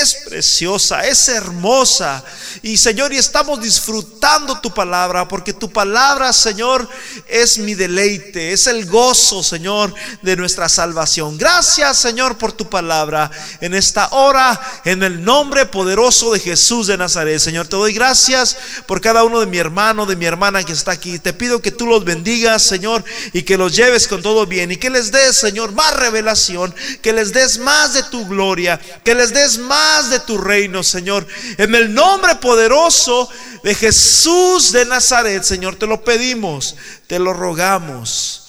es 0.00 0.14
preciosa, 0.26 1.06
es 1.06 1.28
hermosa. 1.28 2.24
Y 2.62 2.76
Señor, 2.76 3.12
y 3.12 3.18
estamos 3.18 3.60
disfrutando 3.60 4.60
tu 4.60 4.72
palabra, 4.72 5.28
porque 5.28 5.52
tu 5.52 5.70
palabra, 5.70 6.32
Señor, 6.32 6.88
es 7.26 7.58
mi 7.58 7.74
deleite, 7.74 8.52
es 8.52 8.66
el 8.66 8.86
gozo, 8.86 9.42
Señor, 9.42 9.94
de 10.22 10.36
nuestra 10.36 10.68
salvación. 10.68 11.36
Gracias, 11.36 11.98
Señor, 11.98 12.38
por 12.38 12.52
tu 12.52 12.68
palabra 12.68 13.30
en 13.60 13.74
esta 13.74 14.08
hora, 14.12 14.60
en 14.84 15.02
el 15.02 15.24
nombre 15.24 15.66
poderoso 15.66 16.32
de 16.32 16.40
Jesús 16.40 16.86
de 16.86 16.96
Nazaret. 16.96 17.38
Señor, 17.38 17.68
te 17.68 17.76
doy 17.76 17.92
gracias 17.92 18.56
por 18.86 19.00
cada 19.00 19.24
uno 19.24 19.40
de 19.40 19.46
mi 19.46 19.58
hermano, 19.58 20.06
de 20.06 20.16
mi 20.16 20.26
hermana 20.26 20.64
que 20.64 20.72
está 20.72 20.92
aquí. 20.92 21.18
Te 21.18 21.32
pido 21.32 21.60
que 21.60 21.70
tú 21.70 21.86
los 21.86 22.04
bendigas, 22.04 22.62
Señor, 22.62 23.04
y 23.32 23.42
que 23.42 23.58
los 23.58 23.74
lleves 23.74 24.08
con 24.08 24.22
todo 24.22 24.46
bien, 24.46 24.70
y 24.70 24.76
que 24.76 24.90
les 24.90 25.12
des, 25.12 25.36
Señor, 25.36 25.72
más 25.72 25.94
revelación, 25.96 26.74
que 27.02 27.12
les 27.12 27.32
des 27.32 27.58
más 27.58 27.94
de 27.94 28.02
tu 28.04 28.26
gloria, 28.26 28.80
que 29.04 29.14
les 29.14 29.32
des 29.32 29.58
más 29.58 29.83
de 30.10 30.20
tu 30.20 30.38
reino, 30.38 30.82
Señor. 30.82 31.26
En 31.58 31.74
el 31.74 31.92
nombre 31.94 32.36
poderoso 32.36 33.28
de 33.62 33.74
Jesús 33.74 34.72
de 34.72 34.84
Nazaret, 34.84 35.42
Señor, 35.42 35.76
te 35.76 35.86
lo 35.86 36.04
pedimos, 36.04 36.76
te 37.06 37.18
lo 37.18 37.32
rogamos. 37.32 38.43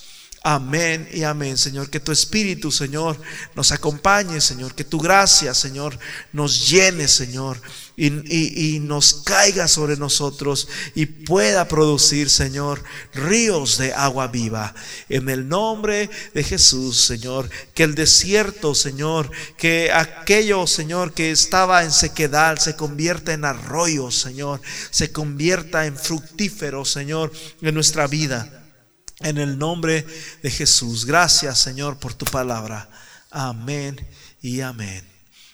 Amén 0.47 1.09
y 1.11 1.23
amén, 1.23 1.57
Señor. 1.57 1.89
Que 1.89 1.99
tu 1.99 2.11
Espíritu, 2.11 2.72
Señor, 2.72 3.19
nos 3.55 3.72
acompañe, 3.72 4.39
Señor. 4.39 4.76
Que 4.76 4.84
tu 4.84 4.99
gracia, 4.99 5.55
Señor, 5.55 5.97
nos 6.34 6.69
llene, 6.69 7.07
Señor. 7.07 7.59
Y, 7.97 8.77
nos 8.81 9.23
caiga 9.23 9.67
sobre 9.67 9.97
nosotros 9.97 10.67
y 10.93 11.07
pueda 11.07 11.67
producir, 11.67 12.30
Señor, 12.30 12.84
ríos 13.15 13.80
de 13.80 13.91
agua 13.93 14.27
viva. 14.27 14.76
En 15.09 15.30
el 15.30 15.49
nombre 15.49 16.11
de 16.35 16.43
Jesús, 16.43 17.01
Señor. 17.01 17.49
Que 17.73 17.81
el 17.81 17.95
desierto, 17.95 18.76
Señor, 18.76 19.31
que 19.57 19.91
aquello, 19.91 20.67
Señor, 20.67 21.13
que 21.13 21.31
estaba 21.31 21.84
en 21.84 21.91
sequedad, 21.91 22.57
se 22.57 22.76
convierta 22.76 23.34
en 23.34 23.45
arroyos, 23.45 24.15
Señor. 24.19 24.61
Se 24.91 25.11
convierta 25.11 25.88
en 25.88 25.97
fructífero, 25.97 26.85
Señor, 26.85 27.31
en 27.63 27.73
nuestra 27.73 28.05
vida. 28.05 28.65
En 29.20 29.38
el 29.38 29.58
nombre 29.58 30.06
de 30.44 30.52
Jesús. 30.52 31.06
Gracias, 31.06 31.60
Señor, 31.60 31.98
por 31.98 32.14
tu 32.14 32.26
palabra. 32.26 32.90
Amén 33.32 34.06
y 34.42 34.62
amén. 34.62 35.08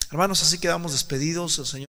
Hermanos, 0.09 0.41
así 0.41 0.57
quedamos 0.57 0.91
despedidos. 0.91 1.53
Señor. 1.53 1.90